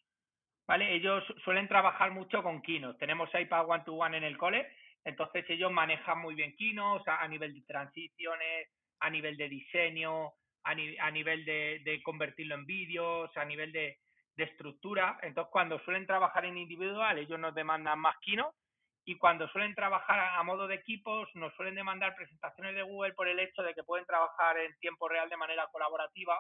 ¿vale? 0.67 0.95
Ellos 0.95 1.25
suelen 1.43 1.69
trabajar 1.69 2.13
mucho 2.13 2.43
con 2.43 2.63
Keynote. 2.63 2.99
Tenemos 2.99 3.31
iPad 3.35 3.69
One 3.69 3.85
to 3.85 3.95
One 3.95 4.17
en 4.17 4.25
el 4.25 4.37
cole, 4.39 4.69
entonces 5.05 5.45
ellos 5.49 5.73
manejan 5.73 6.19
muy 6.21 6.35
bien 6.35 6.55
Keynote 6.57 7.11
a, 7.11 7.27
nivel 7.27 7.55
de 7.55 7.63
transiciones, 7.63 8.69
a 9.01 9.11
nivel 9.11 9.37
de 9.37 9.49
diseño, 9.49 10.33
a, 10.65 10.75
nivel 10.75 11.45
de, 11.45 12.01
convertirlo 12.05 12.55
en 12.55 12.67
vídeos, 12.67 13.35
a 13.37 13.45
nivel 13.45 13.73
de, 13.73 13.99
de 14.37 14.45
estructura. 14.45 15.19
Entonces, 15.23 15.51
cuando 15.51 15.81
suelen 15.81 16.07
trabajar 16.07 16.45
en 16.45 16.59
individual, 16.59 17.19
ellos 17.19 17.39
nos 17.41 17.55
demandan 17.55 17.99
más 17.99 18.17
Keynote 18.21 18.62
y 19.05 19.17
cuando 19.19 19.49
suelen 19.49 19.75
trabajar 19.75 20.19
a, 20.39 20.43
modo 20.43 20.69
de 20.69 20.77
equipos 20.77 21.29
nos 21.35 21.53
suelen 21.55 21.75
demandar 21.75 22.15
presentaciones 22.15 22.75
de 22.75 22.83
Google 22.83 23.15
por 23.15 23.29
el 23.29 23.39
hecho 23.41 23.63
de 23.63 23.75
que 23.75 23.83
pueden 23.83 24.07
trabajar 24.07 24.57
en 24.59 24.79
tiempo 24.81 25.09
real 25.09 25.29
de 25.29 25.37
manera 25.37 25.67
colaborativa 25.73 26.39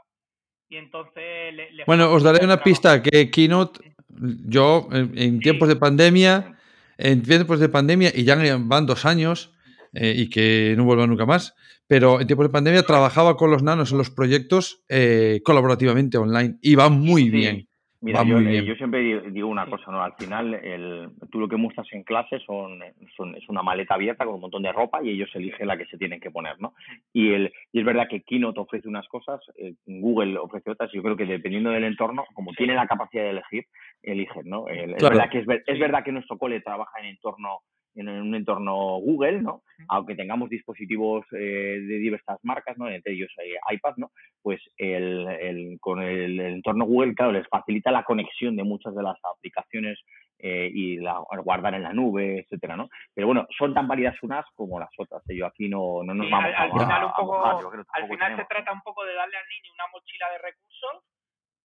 y 0.68 0.76
entonces 0.76 1.54
bueno 1.86 2.12
os 2.12 2.22
daré 2.22 2.44
una 2.44 2.62
pista 2.62 3.02
que 3.02 3.30
Keynote 3.30 3.94
yo 4.08 4.88
en, 4.92 5.40
tiempos 5.40 5.68
de 5.68 5.76
pandemia 5.76 6.56
en 6.98 7.22
tiempos 7.22 7.58
de 7.58 7.68
pandemia 7.68 8.12
y 8.14 8.24
ya 8.24 8.36
van 8.58 8.86
dos 8.86 9.04
años 9.06 9.54
eh, 9.92 10.14
y 10.16 10.30
que 10.30 10.74
no 10.76 10.84
vuelva 10.84 11.06
nunca 11.06 11.26
más 11.26 11.54
pero 11.88 12.20
en 12.20 12.26
tiempos 12.26 12.46
de 12.46 12.52
pandemia 12.52 12.84
trabajaba 12.84 13.36
con 13.36 13.50
los 13.50 13.62
nanos 13.62 13.90
en 13.90 13.98
los 13.98 14.10
proyectos 14.10 14.84
eh, 14.88 15.40
colaborativamente 15.44 16.16
online 16.16 16.58
y 16.62 16.76
va 16.76 16.88
muy 16.88 17.28
bien 17.28 17.68
Mira, 18.02 18.24
yo, 18.24 18.74
siempre 18.74 19.30
digo 19.30 19.46
una 19.46 19.66
cosa, 19.66 19.92
¿no? 19.92 20.02
Al 20.02 20.14
final, 20.14 20.54
el, 20.54 21.08
tú 21.30 21.38
lo 21.38 21.48
que 21.48 21.56
muestras 21.56 21.86
en 21.92 22.02
clase 22.02 22.40
son, 22.40 22.80
son, 23.16 23.36
es 23.36 23.48
una 23.48 23.62
maleta 23.62 23.94
abierta 23.94 24.24
con 24.24 24.34
un 24.34 24.40
montón 24.40 24.64
de 24.64 24.72
ropa 24.72 25.00
y 25.04 25.10
ellos 25.10 25.30
eligen 25.34 25.68
la 25.68 25.78
que 25.78 25.86
se 25.86 25.96
tienen 25.96 26.18
que 26.18 26.32
poner, 26.32 26.60
¿no? 26.60 26.74
Y, 27.12 27.32
el, 27.32 27.52
y 27.70 27.78
es 27.78 27.84
verdad 27.86 28.08
que 28.10 28.22
Keynote 28.22 28.58
ofrece 28.58 28.88
unas 28.88 29.06
cosas, 29.06 29.40
eh, 29.56 29.74
Google 29.86 30.36
ofrece 30.36 30.72
otras, 30.72 30.92
y 30.92 30.96
yo 30.96 31.02
creo 31.04 31.16
que 31.16 31.26
dependiendo 31.26 31.70
del 31.70 31.84
entorno, 31.84 32.24
como 32.34 32.52
tiene 32.54 32.74
la 32.74 32.88
capacidad 32.88 33.22
de 33.22 33.30
elegir, 33.30 33.66
eligen, 34.02 34.48
¿no? 34.48 34.66
es, 34.68 35.00
verdad 35.00 35.30
que 35.30 35.38
es, 35.38 35.46
es 35.64 35.78
verdad 35.78 36.02
que 36.02 36.10
nuestro 36.10 36.38
cole 36.38 36.60
trabaja 36.60 36.98
en 36.98 37.06
entorno 37.06 37.60
en 37.94 38.08
un 38.08 38.34
entorno 38.34 38.74
Google, 38.98 39.42
¿no? 39.42 39.62
Aunque 39.88 40.14
tengamos 40.14 40.48
dispositivos 40.48 41.24
eh, 41.32 41.80
de 41.80 41.98
diversas 41.98 42.38
marcas, 42.42 42.76
¿no? 42.78 42.88
Entre 42.88 43.12
ellos 43.12 43.30
eh, 43.38 43.54
iPad, 43.74 43.94
¿no? 43.96 44.10
Pues 44.42 44.60
el, 44.76 45.76
con 45.80 46.02
el, 46.02 46.40
entorno 46.40 46.84
Google, 46.84 47.14
claro, 47.14 47.32
les 47.32 47.46
facilita 47.48 47.90
la 47.90 48.04
conexión 48.04 48.56
de 48.56 48.64
muchas 48.64 48.94
de 48.94 49.02
las 49.02 49.16
aplicaciones 49.36 49.98
eh, 50.38 50.70
y 50.72 50.96
la, 50.96 51.22
guardar 51.44 51.74
en 51.74 51.82
la 51.82 51.92
nube, 51.92 52.40
etcétera, 52.40 52.76
¿no? 52.76 52.88
Pero 53.14 53.26
bueno, 53.28 53.46
son 53.56 53.74
tan 53.74 53.86
válidas 53.86 54.16
unas 54.22 54.44
como 54.54 54.80
las 54.80 54.90
otras. 54.96 55.22
Yo 55.28 55.46
aquí 55.46 55.68
no, 55.68 56.02
no 56.02 56.14
nos 56.14 56.30
vamos 56.30 56.52
al, 56.56 56.70
a, 56.70 56.72
final, 56.72 57.04
un 57.04 57.12
poco, 57.12 57.44
al 57.44 58.08
final 58.08 58.36
se 58.36 58.44
trata 58.44 58.72
un 58.72 58.82
poco 58.82 59.04
de 59.04 59.14
darle 59.14 59.36
al 59.36 59.48
niño 59.48 59.72
una 59.74 59.84
mochila 59.92 60.30
de 60.30 60.38
recursos 60.38 61.11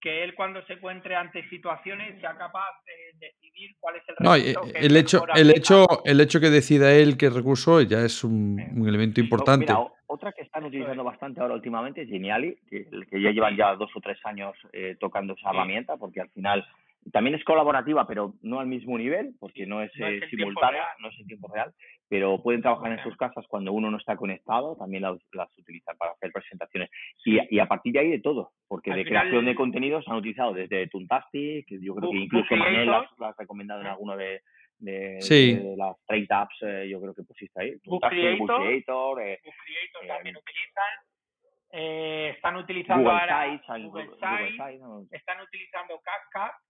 que 0.07 0.23
él 0.23 0.35
cuando 0.35 0.65
se 0.65 0.73
encuentre 0.73 1.17
ante 1.17 1.43
situaciones 1.49 2.17
sea 2.21 2.37
capaz 2.37 2.81
de 2.85 3.27
decidir 3.27 3.75
cuál 3.77 3.97
es 3.97 4.03
el 4.07 4.15
recurso. 4.15 4.23
No, 4.23 4.35
el, 4.79 4.95
hecho, 4.95 5.25
el, 5.35 5.49
hecho, 5.51 5.85
el 6.05 6.21
hecho 6.21 6.39
que 6.39 6.49
decida 6.49 6.93
él 6.93 7.17
qué 7.17 7.29
recurso 7.29 7.81
ya 7.81 7.99
es 8.05 8.23
un, 8.23 8.57
elemento 8.87 9.19
importante. 9.19 9.73
otra 10.05 10.31
que 10.31 10.43
están 10.43 10.63
utilizando 10.63 11.03
bastante 11.03 11.41
ahora 11.41 11.55
últimamente 11.55 12.03
es 12.03 12.09
Geniali, 12.09 12.57
que, 12.69 12.87
que 13.11 13.21
ya 13.21 13.31
llevan 13.31 13.57
ya 13.57 13.75
dos 13.75 13.91
o 13.93 13.99
tres 13.99 14.17
años 14.23 14.55
eh, 14.71 14.95
tocando 14.97 15.33
esa 15.33 15.49
herramienta, 15.49 15.97
porque 15.97 16.21
al 16.21 16.29
final 16.29 16.65
también 17.11 17.35
es 17.35 17.43
colaborativa, 17.43 18.05
pero 18.07 18.33
no 18.41 18.59
al 18.59 18.67
mismo 18.67 18.97
nivel, 18.97 19.33
porque 19.39 19.65
no 19.65 19.81
es, 19.81 19.91
eh, 19.99 20.21
simultánea, 20.29 20.85
no 20.99 21.09
es 21.09 21.19
en 21.19 21.27
tiempo 21.27 21.51
real, 21.53 21.73
pero 22.09 22.41
pueden 22.41 22.61
trabajar 22.61 22.91
en 22.91 23.03
sus 23.03 23.15
casas 23.17 23.45
cuando 23.47 23.73
uno 23.73 23.89
no 23.91 23.97
está 23.97 24.15
conectado, 24.15 24.75
también 24.77 25.03
las, 25.03 25.17
utilizan 25.57 25.97
para 25.97 26.11
hacer 26.11 26.31
presentaciones. 26.31 26.89
Y, 27.25 27.59
a 27.59 27.65
partir 27.65 27.93
de 27.93 27.99
ahí 27.99 28.09
de 28.09 28.19
todo, 28.19 28.51
porque 28.67 28.93
de 28.93 29.05
creación 29.05 29.45
de 29.45 29.55
contenidos 29.55 30.07
han 30.07 30.17
utilizado 30.17 30.53
desde 30.53 30.87
Tuntastic, 30.87 31.67
que 31.67 31.79
yo 31.81 31.95
creo 31.95 32.11
que 32.11 32.17
incluso 32.17 32.55
Manel 32.55 32.87
las, 32.87 33.07
ha 33.19 33.35
recomendado 33.37 33.81
en 33.81 33.87
alguno 33.87 34.15
de, 34.15 34.41
de, 34.79 35.75
las 35.77 35.95
30 36.07 36.41
apps, 36.41 36.57
eh, 36.61 36.87
yo 36.89 37.01
creo 37.01 37.13
que 37.13 37.23
pusiste 37.23 37.61
ahí. 37.61 37.75
Book 37.85 38.03
Creator, 38.09 38.61
Creator, 38.61 39.21
eh, 39.21 39.39
Creator 39.41 40.07
también 40.07 40.37
utilizan. 40.37 40.93
Eh, 41.69 42.33
están 42.35 42.55
utilizando 42.55 43.03
Google 43.03 43.19
ahora 43.19 43.51
Sites, 43.51 43.91
Google, 43.91 44.09
Sites, 44.51 45.11
están 45.11 45.41
utilizando 45.41 45.99
CapCut 45.99 46.66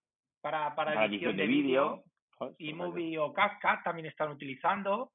para, 0.51 0.75
para, 0.75 1.05
edición, 1.05 1.35
de, 1.35 1.45
vídeo. 1.45 2.03
Y 2.59 2.73
Movie 2.73 3.17
o 3.17 3.33
CapCut 3.33 3.83
también 3.83 4.05
están 4.05 4.31
utilizando. 4.31 5.11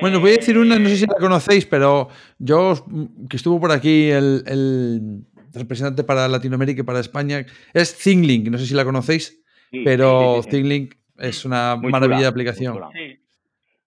Bueno, 0.00 0.18
voy 0.18 0.30
a 0.30 0.36
decir 0.36 0.58
una, 0.58 0.78
no 0.78 0.88
sé 0.88 0.96
si 0.96 1.06
la 1.06 1.14
conocéis, 1.20 1.66
pero 1.66 2.08
yo, 2.38 2.74
que 3.30 3.36
estuvo 3.36 3.60
por 3.60 3.70
aquí 3.70 4.10
el, 4.10 5.24
representante 5.52 6.02
para 6.02 6.26
Latinoamérica 6.26 6.80
y 6.80 6.84
para 6.84 6.98
España, 6.98 7.46
es 7.72 7.96
ThingLink, 7.96 8.48
no 8.48 8.58
sé 8.58 8.66
si 8.66 8.74
la 8.74 8.84
conocéis, 8.84 9.40
pero 9.84 10.40
ThingLink 10.42 10.94
es 11.18 11.44
una 11.44 11.76
maravilla 11.76 12.22
de 12.22 12.26
aplicación. 12.26 12.80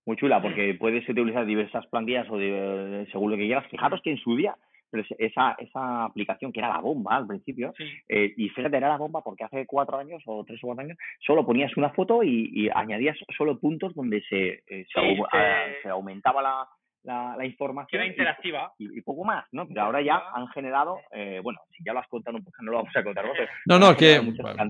Muy 0.05 0.15
chula. 0.15 0.41
porque 0.41 0.75
puedes 0.79 1.07
utilizar 1.09 1.45
diversas 1.45 1.85
plantillas 1.87 2.27
o 2.29 2.37
de, 2.37 3.05
según 3.11 3.31
lo 3.31 3.37
que 3.37 3.45
quieras. 3.45 3.67
Fijaros 3.69 3.99
que 4.01 4.11
en 4.11 4.17
su 4.17 4.37
día 4.37 4.55
pero 4.89 5.03
esa, 5.17 5.55
esa 5.57 6.05
aplicación 6.05 6.51
que 6.51 6.59
era 6.59 6.69
la 6.69 6.79
bomba 6.79 7.15
al 7.15 7.27
principio, 7.27 7.73
eh, 8.07 8.33
y 8.35 8.49
fíjate, 8.49 8.77
era 8.77 8.89
la 8.89 8.97
bomba 8.97 9.21
porque 9.21 9.43
hace 9.43 9.65
cuatro 9.65 9.97
años 9.97 10.21
o 10.25 10.43
tres 10.45 10.59
o 10.63 10.67
cuatro 10.67 10.83
años 10.83 10.97
solo 11.25 11.45
ponías 11.45 11.75
una 11.77 11.89
foto 11.91 12.23
y, 12.23 12.69
añadías 12.73 13.17
solo 13.37 13.59
puntos 13.59 13.93
donde 13.95 14.21
se, 14.29 14.63
eh, 14.67 14.85
se, 14.93 15.89
aumentaba 15.89 16.41
la, 16.41 16.67
la, 17.03 17.45
información. 17.45 18.01
era 18.01 18.09
interactiva. 18.09 18.73
Y, 18.77 19.01
poco 19.01 19.23
más, 19.23 19.45
¿no? 19.51 19.67
Pero 19.67 19.81
ahora 19.81 20.01
ya 20.01 20.21
han 20.33 20.47
generado, 20.49 20.99
eh, 21.11 21.39
bueno, 21.43 21.59
si 21.75 21.83
ya 21.83 21.93
lo 21.93 21.99
has 21.99 22.07
contado 22.07 22.37
un 22.37 22.43
poco, 22.43 22.57
no 22.61 22.71
lo 22.71 22.77
vamos 22.79 22.95
a 22.95 23.03
contar 23.03 23.25
nosotros. 23.25 23.49
No, 23.65 23.79
no, 23.79 23.95
que 23.95 24.21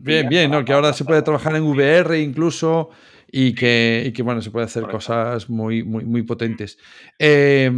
bien, 0.01 0.29
bien, 0.29 0.51
¿no? 0.51 0.63
Que 0.63 0.73
ahora 0.73 0.93
se 0.93 1.05
puede 1.05 1.21
trabajar 1.21 1.55
en 1.55 1.63
VR 1.63 2.19
incluso 2.19 2.89
y 3.31 3.53
que, 3.53 4.03
y 4.05 4.13
que 4.13 4.23
bueno, 4.23 4.41
se 4.41 4.51
puede 4.51 4.65
hacer 4.65 4.83
cosas 4.87 5.49
muy, 5.49 5.83
muy, 5.83 6.05
muy 6.05 6.23
potentes. 6.23 6.77
Eh, 7.17 7.71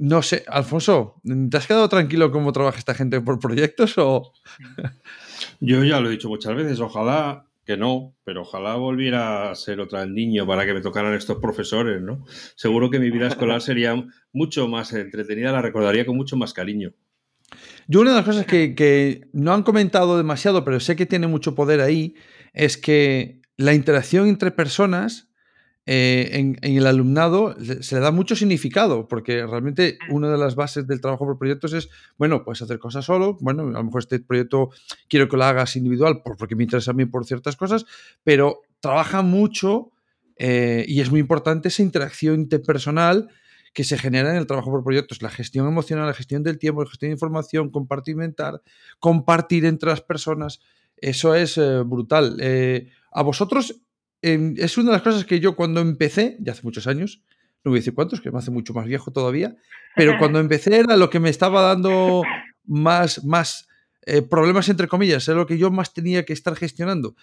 no 0.00 0.22
sé, 0.22 0.44
Alfonso, 0.48 1.20
¿te 1.50 1.56
has 1.58 1.66
quedado 1.66 1.86
tranquilo 1.90 2.32
cómo 2.32 2.52
trabaja 2.52 2.78
esta 2.78 2.94
gente 2.94 3.20
por 3.20 3.38
proyectos 3.38 3.98
o...? 3.98 4.32
Yo 5.60 5.84
ya 5.84 6.00
lo 6.00 6.08
he 6.08 6.12
dicho 6.12 6.30
muchas 6.30 6.54
veces, 6.54 6.80
ojalá 6.80 7.44
que 7.66 7.76
no, 7.76 8.16
pero 8.24 8.42
ojalá 8.42 8.76
volviera 8.76 9.50
a 9.50 9.54
ser 9.54 9.78
otra 9.78 10.02
el 10.02 10.14
niño 10.14 10.46
para 10.46 10.64
que 10.64 10.72
me 10.72 10.80
tocaran 10.80 11.12
estos 11.12 11.36
profesores, 11.36 12.00
¿no? 12.00 12.24
Seguro 12.56 12.88
que 12.88 12.98
mi 12.98 13.10
vida 13.10 13.28
escolar 13.28 13.60
sería 13.60 14.02
mucho 14.32 14.68
más 14.68 14.90
entretenida, 14.94 15.52
la 15.52 15.60
recordaría 15.60 16.06
con 16.06 16.16
mucho 16.16 16.34
más 16.34 16.54
cariño. 16.54 16.94
Yo 17.86 18.00
una 18.00 18.10
de 18.12 18.16
las 18.16 18.24
cosas 18.24 18.46
que, 18.46 18.74
que 18.74 19.28
no 19.34 19.52
han 19.52 19.64
comentado 19.64 20.16
demasiado, 20.16 20.64
pero 20.64 20.80
sé 20.80 20.96
que 20.96 21.04
tiene 21.04 21.26
mucho 21.26 21.54
poder 21.54 21.82
ahí, 21.82 22.14
es 22.54 22.78
que 22.78 23.42
la 23.58 23.74
interacción 23.74 24.28
entre 24.28 24.50
personas 24.50 25.29
eh, 25.92 26.38
en, 26.38 26.56
el 26.62 26.86
alumnado 26.86 27.56
se 27.80 27.96
le 27.96 28.00
da 28.00 28.12
mucho 28.12 28.36
significado, 28.36 29.08
porque 29.08 29.44
realmente 29.44 29.98
una 30.08 30.30
de 30.30 30.38
las 30.38 30.54
bases 30.54 30.86
del 30.86 31.00
trabajo 31.00 31.26
por 31.26 31.36
proyectos 31.36 31.72
es, 31.72 31.88
bueno, 32.16 32.44
puedes 32.44 32.62
hacer 32.62 32.78
cosas 32.78 33.04
solo, 33.04 33.36
bueno, 33.40 33.64
a 33.64 33.72
lo 33.72 33.82
mejor 33.82 33.98
este 33.98 34.20
proyecto 34.20 34.70
quiero 35.08 35.28
que 35.28 35.36
lo 35.36 35.42
hagas 35.42 35.74
individual 35.74 36.22
porque 36.22 36.54
me 36.54 36.62
interesa 36.62 36.92
a 36.92 36.94
mí 36.94 37.06
por 37.06 37.26
ciertas 37.26 37.56
cosas, 37.56 37.86
pero 38.22 38.60
trabaja 38.78 39.22
mucho 39.22 39.90
eh, 40.36 40.84
y 40.86 41.00
es 41.00 41.10
muy 41.10 41.18
importante 41.18 41.66
esa 41.66 41.82
interacción 41.82 42.36
interpersonal 42.36 43.28
que 43.74 43.82
se 43.82 43.98
genera 43.98 44.30
en 44.30 44.36
el 44.36 44.46
trabajo 44.46 44.70
por 44.70 44.84
proyectos, 44.84 45.22
la 45.22 45.30
gestión 45.30 45.66
emocional, 45.66 46.06
la 46.06 46.14
gestión 46.14 46.44
del 46.44 46.60
tiempo, 46.60 46.84
la 46.84 46.88
gestión 46.88 47.08
de 47.08 47.14
información, 47.14 47.68
compartimentar, 47.68 48.62
compartir 49.00 49.64
entre 49.64 49.90
las 49.90 50.02
personas, 50.02 50.60
eso 50.98 51.34
es 51.34 51.58
eh, 51.58 51.82
brutal. 51.82 52.36
a 53.10 53.22
vosotros 53.22 53.82
es 54.22 54.78
una 54.78 54.90
de 54.90 54.96
las 54.96 55.02
cosas 55.02 55.24
que 55.24 55.40
yo 55.40 55.56
cuando 55.56 55.80
empecé, 55.80 56.36
ya 56.40 56.52
hace 56.52 56.62
muchos 56.62 56.86
años, 56.86 57.22
no 57.64 57.70
voy 57.70 57.78
a 57.78 57.80
decir 57.80 57.94
cuántos, 57.94 58.20
que 58.20 58.30
me 58.30 58.38
hace 58.38 58.50
mucho 58.50 58.72
más 58.72 58.86
viejo 58.86 59.10
todavía, 59.10 59.56
pero 59.96 60.18
cuando 60.18 60.38
empecé 60.40 60.78
era 60.78 60.96
lo 60.96 61.10
que 61.10 61.20
me 61.20 61.28
estaba 61.28 61.62
dando 61.62 62.22
más, 62.64 63.24
más 63.24 63.68
eh, 64.06 64.22
problemas, 64.22 64.68
entre 64.68 64.88
comillas, 64.88 65.26
era 65.28 65.38
lo 65.38 65.46
que 65.46 65.58
yo 65.58 65.70
más 65.70 65.92
tenía 65.92 66.24
que 66.24 66.32
estar 66.32 66.54
gestionando. 66.54 67.14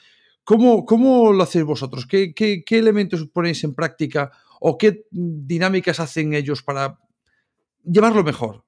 ¿Cómo, 0.44 0.86
cómo 0.86 1.34
lo 1.34 1.44
hacéis 1.44 1.66
vosotros? 1.66 2.06
¿Qué, 2.08 2.34
¿Qué, 2.34 2.64
qué, 2.66 2.78
elementos 2.78 3.28
ponéis 3.28 3.64
en 3.64 3.76
práctica 3.76 4.32
o 4.62 4.78
qué 4.78 5.04
dinámicas 5.12 6.00
hacen 6.00 6.34
ellos 6.34 6.64
para 6.64 6.98
llevarlo 7.84 8.24
mejor? 8.24 8.64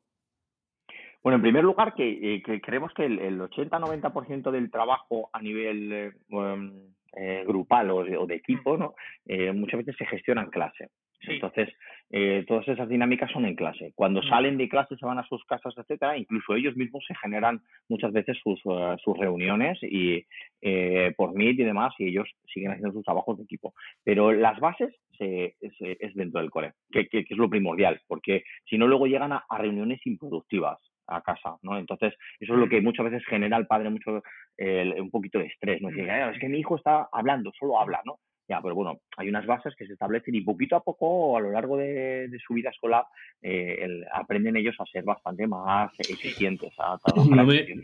Bueno, 1.24 1.38
en 1.38 1.42
primer 1.42 1.64
lugar, 1.64 1.94
que, 1.96 2.36
eh, 2.36 2.62
creemos 2.62 2.94
que 2.94 3.06
el, 3.06 3.40
80-90% 3.40 4.52
del 4.52 4.72
trabajo 4.72 5.30
a 5.34 5.42
nivel 5.42 5.92
eh, 5.92 6.12
em, 6.30 6.94
eh, 7.16 7.44
grupal 7.46 7.92
o 7.92 8.28
de, 8.28 8.36
equipo, 8.36 8.78
¿no? 8.78 8.96
Eh, 9.26 9.52
muchas 9.52 9.80
veces 9.80 9.96
se 9.98 10.06
gestiona 10.06 10.44
en 10.44 10.50
clase. 10.50 10.90
Entonces, 11.22 11.70
eh, 12.12 12.44
todas 12.48 12.68
esas 12.68 12.88
dinámicas 12.88 13.30
son 13.32 13.46
en 13.46 13.56
clase. 13.56 13.92
Cuando 13.96 14.22
mm. 14.22 14.30
salen 14.30 14.58
de 14.58 14.70
clase, 14.70 14.96
se 14.96 15.06
van 15.06 15.20
a 15.20 15.28
sus 15.28 15.44
casas, 15.46 15.74
etcétera, 15.78 16.18
incluso 16.18 16.56
ellos 16.56 16.76
mismos 16.76 17.04
se 17.08 17.16
generan 17.16 17.62
muchas 17.88 18.12
veces 18.12 18.38
sus, 18.42 18.60
eh, 18.66 18.96
sus 19.04 19.18
reuniones 19.18 19.78
y 19.84 20.26
eh, 20.62 21.14
por 21.18 21.34
Meet 21.36 21.60
y 21.60 21.64
demás, 21.64 21.94
y 22.00 22.08
ellos 22.08 22.30
siguen 22.54 22.72
haciendo 22.72 22.94
sus 22.94 23.06
trabajos 23.06 23.38
de 23.38 23.44
equipo. 23.44 23.74
Pero 24.04 24.32
las 24.32 24.60
bases 24.60 24.96
se, 25.18 25.56
es 25.60 26.16
dentro 26.16 26.40
del 26.40 26.50
core, 26.50 26.74
que, 26.92 27.08
que, 27.08 27.26
es 27.30 27.38
lo 27.38 27.50
primordial, 27.50 28.02
porque 28.08 28.44
si 28.66 28.78
no, 28.78 28.88
luego 28.88 29.06
llegan 29.06 29.34
a, 29.34 29.44
reuniones 29.58 30.00
improductivas 30.06 30.80
a 31.10 31.22
casa, 31.22 31.56
¿no? 31.62 31.78
Entonces, 31.78 32.14
eso 32.40 32.54
es 32.54 32.60
lo 32.60 32.70
que 32.70 32.82
muchas 32.82 33.06
veces 33.06 33.26
genera 33.28 33.58
al 33.58 33.68
padre 33.68 33.90
mucho, 33.90 34.22
un 34.58 35.10
poquito 35.12 35.40
de 35.40 35.46
estrés, 35.46 35.82
¿no? 35.82 35.90
es 35.90 36.40
que 36.40 36.50
mi 36.50 36.60
hijo 36.60 36.76
está 36.76 37.08
hablando, 37.12 37.52
solo 37.58 37.80
habla, 37.80 38.02
¿no? 38.06 38.20
Ya, 38.50 38.60
pero 38.64 38.74
bueno, 38.74 39.00
hay 39.16 39.30
unas 39.30 39.46
bases 39.46 39.76
que 39.78 39.86
se 39.86 39.94
establecen 39.94 40.34
y 40.34 40.42
poquito 40.42 40.76
a 40.76 40.84
poco, 40.84 41.38
a 41.38 41.40
lo 41.40 41.52
largo 41.52 41.78
de, 41.78 42.28
su 42.46 42.56
vida 42.56 42.72
escolar, 42.72 43.04
eh, 43.44 44.02
aprenden 44.12 44.58
ellos 44.58 44.76
a 44.80 44.86
ser 44.88 45.04
bastante 45.04 45.46
más 45.46 45.92
eficientes. 46.00 46.74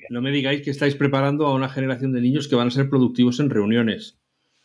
no, 0.10 0.22
me, 0.22 0.32
digáis 0.32 0.64
que 0.64 0.72
estáis 0.72 0.96
preparando 0.96 1.46
a 1.46 1.54
una 1.54 1.70
generación 1.70 2.14
de 2.14 2.22
niños 2.22 2.48
que 2.48 2.56
van 2.56 2.70
a 2.70 2.72
ser 2.72 2.90
productivos 2.90 3.40
en 3.40 3.52
reuniones. 3.52 4.20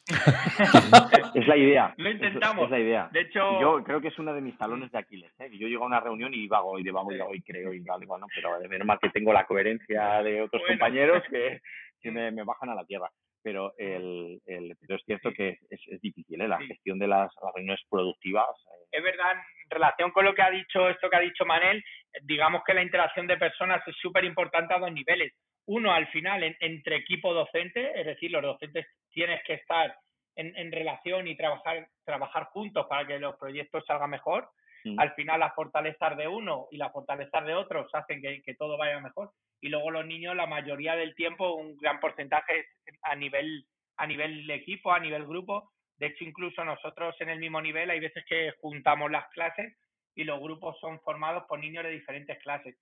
es 1.34 1.46
la 1.46 1.56
idea. 1.56 1.94
Lo 1.96 2.10
intentamos. 2.10 2.64
Es, 2.64 2.70
la 2.70 2.78
idea. 2.78 3.08
De 3.12 3.20
hecho, 3.20 3.60
yo 3.60 3.82
creo 3.84 4.00
que 4.00 4.08
es 4.08 4.18
uno 4.18 4.34
de 4.34 4.40
mis 4.40 4.56
talones 4.56 4.90
de 4.92 4.98
Aquiles. 4.98 5.32
¿eh? 5.40 5.50
Yo 5.52 5.68
llego 5.68 5.84
a 5.84 5.88
una 5.88 6.00
reunión 6.00 6.32
y 6.34 6.46
vago 6.46 6.78
y 6.78 6.82
de 6.82 6.92
vago 6.92 7.12
y 7.12 7.18
vago 7.18 7.34
y 7.34 7.42
creo 7.42 7.72
y 7.72 7.84
tal, 7.84 8.04
bueno, 8.06 8.26
pero 8.34 8.58
de 8.58 8.68
menos 8.68 8.86
mal 8.86 8.98
que 9.00 9.10
tengo 9.10 9.32
la 9.32 9.46
coherencia 9.46 10.22
de 10.22 10.42
otros 10.42 10.62
compañeros 10.66 11.22
que, 11.30 11.60
que 12.00 12.10
me, 12.10 12.30
me, 12.30 12.44
bajan 12.44 12.70
a 12.70 12.74
la 12.74 12.84
tierra 12.84 13.10
pero, 13.42 13.72
el, 13.78 14.40
el, 14.46 14.76
pero 14.80 14.96
es 14.96 15.04
cierto 15.04 15.32
que 15.32 15.58
es, 15.70 15.80
es 15.86 16.00
difícil, 16.00 16.40
¿eh? 16.40 16.48
la 16.48 16.58
gestión 16.58 16.98
de 16.98 17.06
las, 17.06 17.30
reuniones 17.54 17.80
productivas. 17.88 18.48
Eh. 18.48 18.86
Es 18.92 19.02
verdad, 19.02 19.32
en 19.32 19.70
relación 19.70 20.10
con 20.10 20.24
lo 20.24 20.34
que 20.34 20.42
ha 20.42 20.50
dicho, 20.50 20.88
esto 20.88 21.08
que 21.08 21.16
ha 21.16 21.20
dicho 21.20 21.44
Manel, 21.44 21.82
digamos 22.22 22.62
que 22.64 22.74
la 22.74 22.82
interacción 22.82 23.26
de 23.26 23.36
personas 23.36 23.82
es 23.86 23.96
súper 23.96 24.24
importante 24.24 24.74
a 24.74 24.78
dos 24.78 24.92
niveles. 24.92 25.32
Uno, 25.66 25.92
al 25.92 26.08
final, 26.08 26.42
entre 26.60 26.96
equipo 26.96 27.32
docente, 27.32 27.98
es 27.98 28.06
decir, 28.06 28.30
los 28.30 28.42
docentes 28.42 28.86
tienes 29.10 29.40
que 29.44 29.54
estar 29.54 29.94
en, 30.40 30.56
en 30.56 30.72
relación 30.72 31.28
y 31.28 31.36
trabajar, 31.36 31.88
trabajar 32.04 32.44
juntos 32.46 32.86
para 32.88 33.06
que 33.06 33.18
los 33.18 33.36
proyectos 33.36 33.84
salgan 33.86 34.10
mejor. 34.10 34.48
Mm. 34.84 34.98
Al 34.98 35.12
final, 35.14 35.40
las 35.40 35.54
fortalezas 35.54 36.16
de 36.16 36.26
uno 36.28 36.66
y 36.70 36.76
las 36.76 36.92
fortalezas 36.92 37.44
de 37.44 37.54
otros 37.54 37.94
hacen 37.94 38.22
que, 38.22 38.42
que 38.42 38.54
todo 38.54 38.78
vaya 38.78 39.00
mejor 39.00 39.30
y 39.60 39.68
luego 39.68 39.90
los 39.90 40.06
niños 40.06 40.34
la 40.34 40.46
mayoría 40.46 40.96
del 40.96 41.14
tiempo 41.14 41.54
un 41.54 41.76
gran 41.76 42.00
porcentaje 42.00 42.60
es 42.86 42.98
a 43.02 43.14
nivel 43.14 43.66
a 43.96 44.06
nivel 44.06 44.50
equipo, 44.50 44.92
a 44.92 44.98
nivel 44.98 45.26
grupo. 45.26 45.72
De 45.98 46.06
hecho, 46.06 46.24
incluso 46.24 46.64
nosotros 46.64 47.14
en 47.20 47.28
el 47.28 47.38
mismo 47.38 47.60
nivel 47.60 47.90
hay 47.90 48.00
veces 48.00 48.24
que 48.26 48.52
juntamos 48.62 49.10
las 49.10 49.28
clases 49.28 49.76
y 50.14 50.24
los 50.24 50.40
grupos 50.40 50.78
son 50.80 51.00
formados 51.00 51.44
por 51.46 51.58
niños 51.58 51.84
de 51.84 51.90
diferentes 51.90 52.38
clases. 52.38 52.76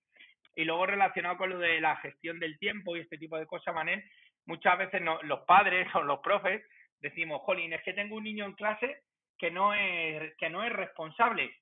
Y 0.55 0.63
luego 0.63 0.85
relacionado 0.85 1.37
con 1.37 1.49
lo 1.49 1.59
de 1.59 1.81
la 1.81 1.97
gestión 1.97 2.39
del 2.39 2.57
tiempo 2.57 2.95
y 2.95 3.01
este 3.01 3.17
tipo 3.17 3.37
de 3.37 3.45
cosas, 3.45 3.75
Manel, 3.75 4.01
muchas 4.45 4.77
veces 4.77 5.01
los 5.23 5.41
padres 5.41 5.87
o 5.95 6.03
los 6.03 6.19
profes 6.19 6.63
decimos, 6.99 7.41
jolín, 7.41 7.73
es 7.73 7.83
que 7.83 7.93
tengo 7.93 8.15
un 8.15 8.23
niño 8.23 8.45
en 8.45 8.53
clase 8.53 9.03
que 9.37 9.51
no 9.51 9.73
es, 9.73 10.35
que 10.37 10.49
no 10.49 10.63
es 10.63 10.71
responsable. 10.71 11.55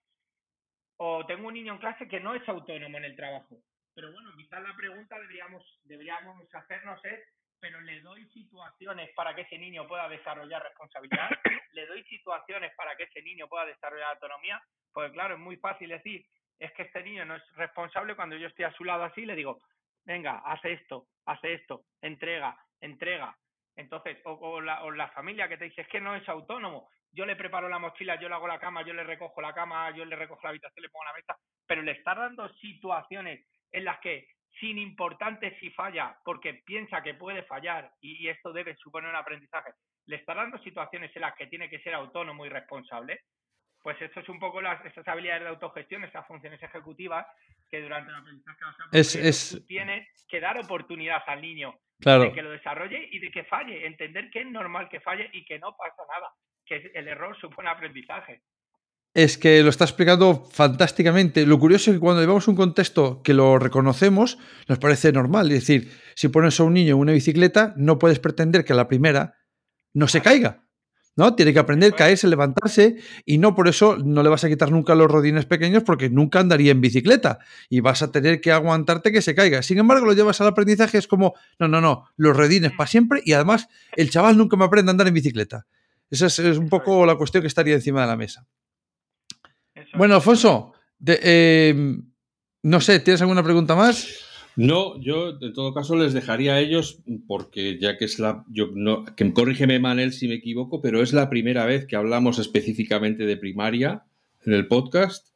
O 0.97 1.25
tengo 1.25 1.47
un 1.47 1.53
niño 1.53 1.73
en 1.73 1.79
clase 1.79 2.07
que 2.07 2.19
no 2.19 2.33
es 2.33 2.47
autónomo 2.49 2.97
en 2.97 3.05
el 3.05 3.15
trabajo. 3.15 3.57
Pero 3.93 4.11
bueno, 4.11 4.31
quizás 4.35 4.61
la 4.61 4.75
pregunta 4.75 5.19
deberíamos, 5.19 5.79
deberíamos 5.83 6.53
hacernos 6.53 7.03
es, 7.05 7.19
pero 7.59 7.81
le 7.81 8.01
doy 8.01 8.25
situaciones 8.29 9.09
para 9.15 9.35
que 9.35 9.41
ese 9.41 9.57
niño 9.57 9.87
pueda 9.87 10.07
desarrollar 10.07 10.61
responsabilidad, 10.63 11.29
le 11.73 11.85
doy 11.87 12.03
situaciones 12.03 12.73
para 12.75 12.95
que 12.95 13.03
ese 13.03 13.21
niño 13.21 13.47
pueda 13.47 13.65
desarrollar 13.65 14.13
autonomía, 14.13 14.61
porque 14.93 15.11
claro, 15.13 15.35
es 15.35 15.39
muy 15.39 15.57
fácil 15.57 15.89
decir, 15.89 16.25
es 16.59 16.71
que 16.73 16.83
este 16.83 17.03
niño 17.03 17.25
no 17.25 17.35
es 17.35 17.43
responsable 17.55 18.15
cuando 18.15 18.35
yo 18.35 18.47
estoy 18.47 18.65
a 18.65 18.73
su 18.73 18.83
lado 18.83 19.03
así, 19.03 19.25
le 19.25 19.35
digo, 19.35 19.61
venga, 20.05 20.41
hace 20.45 20.73
esto, 20.73 21.07
hace 21.25 21.53
esto, 21.53 21.83
entrega, 22.01 22.57
entrega. 22.81 23.35
Entonces, 23.77 24.17
o, 24.25 24.59
la, 24.59 24.83
o 24.83 24.91
la 24.91 25.09
familia 25.09 25.47
que 25.47 25.57
te 25.57 25.65
dice, 25.65 25.81
es 25.81 25.87
que 25.87 26.01
no 26.01 26.15
es 26.15 26.27
autónomo, 26.27 26.89
yo 27.11 27.25
le 27.25 27.35
preparo 27.35 27.69
la 27.69 27.79
mochila, 27.79 28.19
yo 28.19 28.27
le 28.27 28.35
hago 28.35 28.47
la 28.47 28.59
cama, 28.59 28.81
yo 28.81 28.93
le 28.93 29.03
recojo 29.03 29.39
la 29.39 29.53
cama, 29.53 29.91
yo 29.95 30.03
le 30.03 30.15
recojo 30.15 30.41
la 30.43 30.49
habitación, 30.49 30.81
le 30.81 30.89
pongo 30.89 31.05
la 31.05 31.13
mesa, 31.13 31.37
pero 31.65 31.81
le 31.81 31.91
está 31.91 32.15
dando 32.15 32.49
situaciones 32.55 33.45
en 33.71 33.85
las 33.85 33.99
que, 33.99 34.27
sin 34.59 34.79
importante 34.79 35.57
si 35.59 35.69
falla, 35.71 36.17
porque 36.25 36.55
piensa 36.65 37.03
que 37.03 37.13
puede 37.13 37.43
fallar 37.43 37.91
y, 38.01 38.27
esto 38.27 38.51
debe 38.51 38.75
suponer 38.77 39.09
un 39.09 39.15
aprendizaje, 39.15 39.71
le 40.07 40.15
está 40.15 40.33
dando 40.33 40.57
situaciones 40.59 41.15
en 41.15 41.21
las 41.21 41.35
que 41.35 41.47
tiene 41.47 41.69
que 41.69 41.79
ser 41.79 41.93
autónomo 41.93 42.45
y 42.45 42.49
responsable, 42.49 43.21
pues 43.87 44.01
esto 44.01 44.19
es 44.19 44.27
un 44.27 44.37
poco 44.37 44.59
las, 44.59 44.83
esas 44.85 45.07
habilidades 45.07 45.43
de 45.43 45.47
autogestión, 45.47 46.03
esas 46.03 46.27
funciones 46.27 46.61
ejecutivas 46.61 47.25
que 47.71 47.81
durante 47.81 48.11
el 48.11 48.17
aprendizaje 48.17 48.59
es, 48.91 49.15
es... 49.15 49.65
tiene 49.65 50.09
que 50.27 50.41
dar 50.41 50.59
oportunidad 50.59 51.21
al 51.25 51.41
niño 51.41 51.73
de 51.97 52.33
que 52.33 52.41
lo 52.41 52.51
desarrolle 52.51 53.07
y 53.09 53.19
de 53.19 53.31
que 53.31 53.45
falle, 53.45 53.87
entender 53.87 54.29
que 54.29 54.41
es 54.41 54.47
normal 54.47 54.89
que 54.89 54.99
falle 54.99 55.29
y 55.31 55.45
que 55.45 55.57
no 55.59 55.73
pasa 55.77 56.03
nada, 56.13 56.33
que 56.65 56.91
el 56.95 57.07
error 57.07 57.39
supone 57.39 57.69
aprendizaje 57.69 58.41
es 59.13 59.37
que 59.37 59.63
lo 59.63 59.69
está 59.69 59.85
explicando 59.85 60.43
fantásticamente. 60.51 61.45
Lo 61.45 61.57
curioso 61.57 61.89
es 61.89 61.95
que 61.95 62.01
cuando 62.01 62.21
llevamos 62.21 62.49
un 62.49 62.57
contexto 62.57 63.23
que 63.23 63.33
lo 63.33 63.57
reconocemos, 63.57 64.37
nos 64.67 64.79
parece 64.79 65.13
normal. 65.13 65.47
Es 65.53 65.65
decir, 65.65 65.93
si 66.13 66.27
pones 66.27 66.59
a 66.59 66.65
un 66.65 66.73
niño 66.73 66.95
en 66.95 66.99
una 66.99 67.13
bicicleta, 67.13 67.73
no 67.77 67.97
puedes 67.99 68.19
pretender 68.19 68.65
que 68.65 68.73
a 68.73 68.75
la 68.75 68.89
primera 68.89 69.35
no 69.93 70.09
se 70.09 70.21
caiga. 70.21 70.66
¿No? 71.17 71.35
Tiene 71.35 71.51
que 71.51 71.59
aprender, 71.59 71.93
a 71.93 71.95
caerse, 71.95 72.27
levantarse 72.27 72.95
y 73.25 73.39
no 73.39 73.55
por 73.55 73.67
eso 73.67 73.97
no 73.97 74.23
le 74.23 74.29
vas 74.29 74.43
a 74.43 74.49
quitar 74.49 74.71
nunca 74.71 74.95
los 74.95 75.11
rodines 75.11 75.45
pequeños 75.45 75.83
porque 75.83 76.09
nunca 76.09 76.39
andaría 76.39 76.71
en 76.71 76.79
bicicleta 76.79 77.39
y 77.69 77.81
vas 77.81 78.03
a 78.03 78.11
tener 78.11 78.39
que 78.39 78.51
aguantarte 78.51 79.11
que 79.11 79.21
se 79.21 79.35
caiga. 79.35 79.61
Sin 79.63 79.79
embargo, 79.79 80.05
lo 80.05 80.13
llevas 80.13 80.39
al 80.39 80.47
aprendizaje, 80.47 80.97
es 80.97 81.07
como, 81.07 81.33
no, 81.59 81.67
no, 81.67 81.81
no, 81.81 82.05
los 82.15 82.37
rodines 82.37 82.71
para 82.71 82.87
siempre 82.87 83.21
y 83.25 83.33
además 83.33 83.67
el 83.95 84.09
chaval 84.09 84.37
nunca 84.37 84.55
me 84.55 84.65
aprende 84.65 84.91
a 84.91 84.91
andar 84.91 85.07
en 85.07 85.15
bicicleta. 85.15 85.65
Esa 86.09 86.27
es 86.27 86.39
un 86.39 86.69
poco 86.69 87.05
la 87.05 87.15
cuestión 87.15 87.41
que 87.41 87.47
estaría 87.47 87.73
encima 87.73 88.01
de 88.01 88.07
la 88.07 88.15
mesa. 88.15 88.45
Bueno, 89.95 90.15
Alfonso, 90.15 90.73
em, 91.05 92.01
no 92.63 92.79
sé, 92.79 92.99
¿tienes 92.99 93.21
alguna 93.21 93.43
pregunta 93.43 93.75
más? 93.75 94.26
No, 94.57 94.99
yo 94.99 95.37
en 95.39 95.53
todo 95.53 95.71
caso 95.71 95.95
les 95.95 96.13
dejaría 96.13 96.55
a 96.55 96.59
ellos, 96.59 96.99
porque 97.27 97.77
ya 97.79 97.95
que 97.95 98.05
es 98.05 98.17
la. 98.17 98.43
Yo 98.49 98.69
no, 98.73 99.05
que 99.05 99.31
corrígeme, 99.31 99.77
Manel, 99.77 100.13
si 100.13 100.27
me 100.27 100.33
equivoco, 100.33 100.81
pero 100.81 101.03
es 101.03 101.13
la 101.13 101.29
primera 101.29 101.67
vez 101.67 101.85
que 101.85 101.95
hablamos 101.95 102.39
específicamente 102.39 103.27
de 103.27 103.37
primaria 103.37 104.03
en 104.43 104.53
el 104.53 104.67
podcast. 104.67 105.27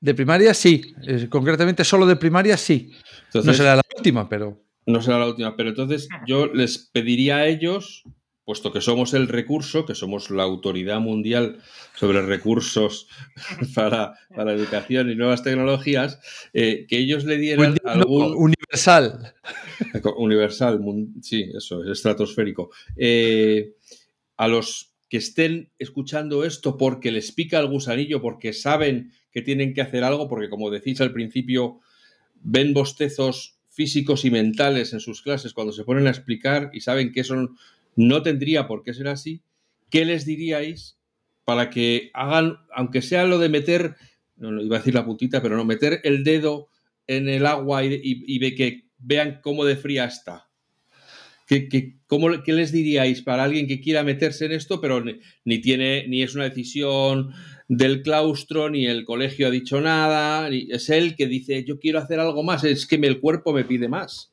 De 0.00 0.14
primaria 0.14 0.54
sí, 0.54 0.94
concretamente 1.28 1.84
solo 1.84 2.06
de 2.06 2.16
primaria 2.16 2.56
sí. 2.56 2.90
no 3.34 3.52
será 3.52 3.76
la 3.76 3.82
última, 3.98 4.30
pero. 4.30 4.64
No 4.86 5.02
será 5.02 5.18
la 5.18 5.26
última, 5.26 5.56
pero 5.56 5.68
entonces 5.68 6.08
yo 6.26 6.46
les 6.46 6.78
pediría 6.78 7.36
a 7.36 7.46
ellos 7.46 8.04
puesto 8.44 8.72
que 8.72 8.80
somos 8.80 9.14
el 9.14 9.28
recurso, 9.28 9.86
que 9.86 9.94
somos 9.94 10.30
la 10.30 10.42
autoridad 10.42 11.00
mundial 11.00 11.60
sobre 11.94 12.22
recursos 12.22 13.08
para, 13.74 14.14
para 14.34 14.52
educación 14.52 15.10
y 15.10 15.16
nuevas 15.16 15.42
tecnologías, 15.42 16.20
eh, 16.52 16.86
que 16.88 16.98
ellos 16.98 17.24
le 17.24 17.38
dieran 17.38 17.76
algún... 17.84 18.34
Universal. 18.36 19.34
Universal, 20.16 20.80
sí, 21.22 21.50
eso, 21.54 21.82
es 21.82 21.90
estratosférico. 21.90 22.70
Eh, 22.96 23.74
a 24.36 24.48
los 24.48 24.94
que 25.08 25.18
estén 25.18 25.70
escuchando 25.78 26.44
esto 26.44 26.76
porque 26.76 27.12
les 27.12 27.32
pica 27.32 27.58
el 27.60 27.68
gusanillo, 27.68 28.20
porque 28.20 28.52
saben 28.52 29.12
que 29.30 29.42
tienen 29.42 29.72
que 29.72 29.80
hacer 29.80 30.04
algo, 30.04 30.28
porque 30.28 30.50
como 30.50 30.70
decís 30.70 31.00
al 31.00 31.12
principio, 31.12 31.80
ven 32.42 32.74
bostezos 32.74 33.58
físicos 33.68 34.24
y 34.24 34.30
mentales 34.30 34.92
en 34.92 35.00
sus 35.00 35.22
clases 35.22 35.52
cuando 35.52 35.72
se 35.72 35.84
ponen 35.84 36.06
a 36.06 36.10
explicar 36.10 36.70
y 36.72 36.80
saben 36.80 37.12
que 37.12 37.24
son 37.24 37.56
no 37.96 38.22
tendría 38.22 38.66
por 38.66 38.82
qué 38.82 38.94
ser 38.94 39.08
así. 39.08 39.42
¿Qué 39.90 40.04
les 40.04 40.24
diríais 40.24 40.98
para 41.44 41.70
que 41.70 42.10
hagan, 42.14 42.58
aunque 42.74 43.02
sea 43.02 43.24
lo 43.24 43.38
de 43.38 43.48
meter, 43.48 43.96
no, 44.36 44.62
iba 44.62 44.76
a 44.76 44.78
decir 44.80 44.94
la 44.94 45.04
puntita, 45.04 45.42
pero 45.42 45.56
no, 45.56 45.64
meter 45.64 46.00
el 46.04 46.24
dedo 46.24 46.68
en 47.06 47.28
el 47.28 47.46
agua 47.46 47.84
y, 47.84 48.38
ve 48.38 48.54
que 48.54 48.88
vean 48.98 49.40
cómo 49.42 49.64
de 49.64 49.76
fría 49.76 50.04
está? 50.06 50.48
¿Qué, 51.46 51.68
qué, 51.68 51.98
¿Qué, 52.44 52.52
les 52.52 52.72
diríais 52.72 53.20
para 53.20 53.44
alguien 53.44 53.66
que 53.66 53.80
quiera 53.80 54.02
meterse 54.02 54.46
en 54.46 54.52
esto, 54.52 54.80
pero 54.80 55.04
ni, 55.44 55.60
tiene, 55.60 56.06
ni 56.08 56.22
es 56.22 56.34
una 56.34 56.44
decisión 56.44 57.32
del 57.68 58.02
claustro, 58.02 58.70
ni 58.70 58.86
el 58.86 59.04
colegio 59.04 59.48
ha 59.48 59.50
dicho 59.50 59.80
nada, 59.80 60.48
es 60.48 60.88
él 60.90 61.16
que 61.16 61.26
dice 61.26 61.64
yo 61.64 61.78
quiero 61.78 61.98
hacer 61.98 62.20
algo 62.20 62.42
más, 62.42 62.64
es 62.64 62.86
que 62.86 62.96
el 62.96 63.20
cuerpo 63.20 63.52
me 63.52 63.64
pide 63.64 63.88
más? 63.88 64.30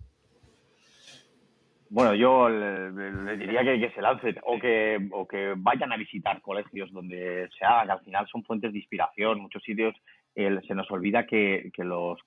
Bueno, 1.93 2.15
yo 2.15 2.47
le, 2.47 3.35
diría 3.35 3.63
que, 3.65 3.91
se 3.93 4.01
lance 4.01 4.33
o 4.43 4.57
que, 4.57 5.09
o 5.11 5.27
que 5.27 5.55
vayan 5.57 5.91
a 5.91 5.97
visitar 5.97 6.41
colegios 6.41 6.89
donde 6.93 7.49
se 7.59 7.65
haga, 7.65 7.83
que 7.83 7.91
al 7.91 7.99
final 7.99 8.27
son 8.31 8.45
fuentes 8.45 8.71
de 8.71 8.79
inspiración. 8.79 9.41
Muchos 9.41 9.61
sitios 9.61 9.93
se 10.33 10.73
nos 10.73 10.89
olvida 10.89 11.25
que, 11.25 11.69
que, 11.73 11.83
los, 11.83 12.17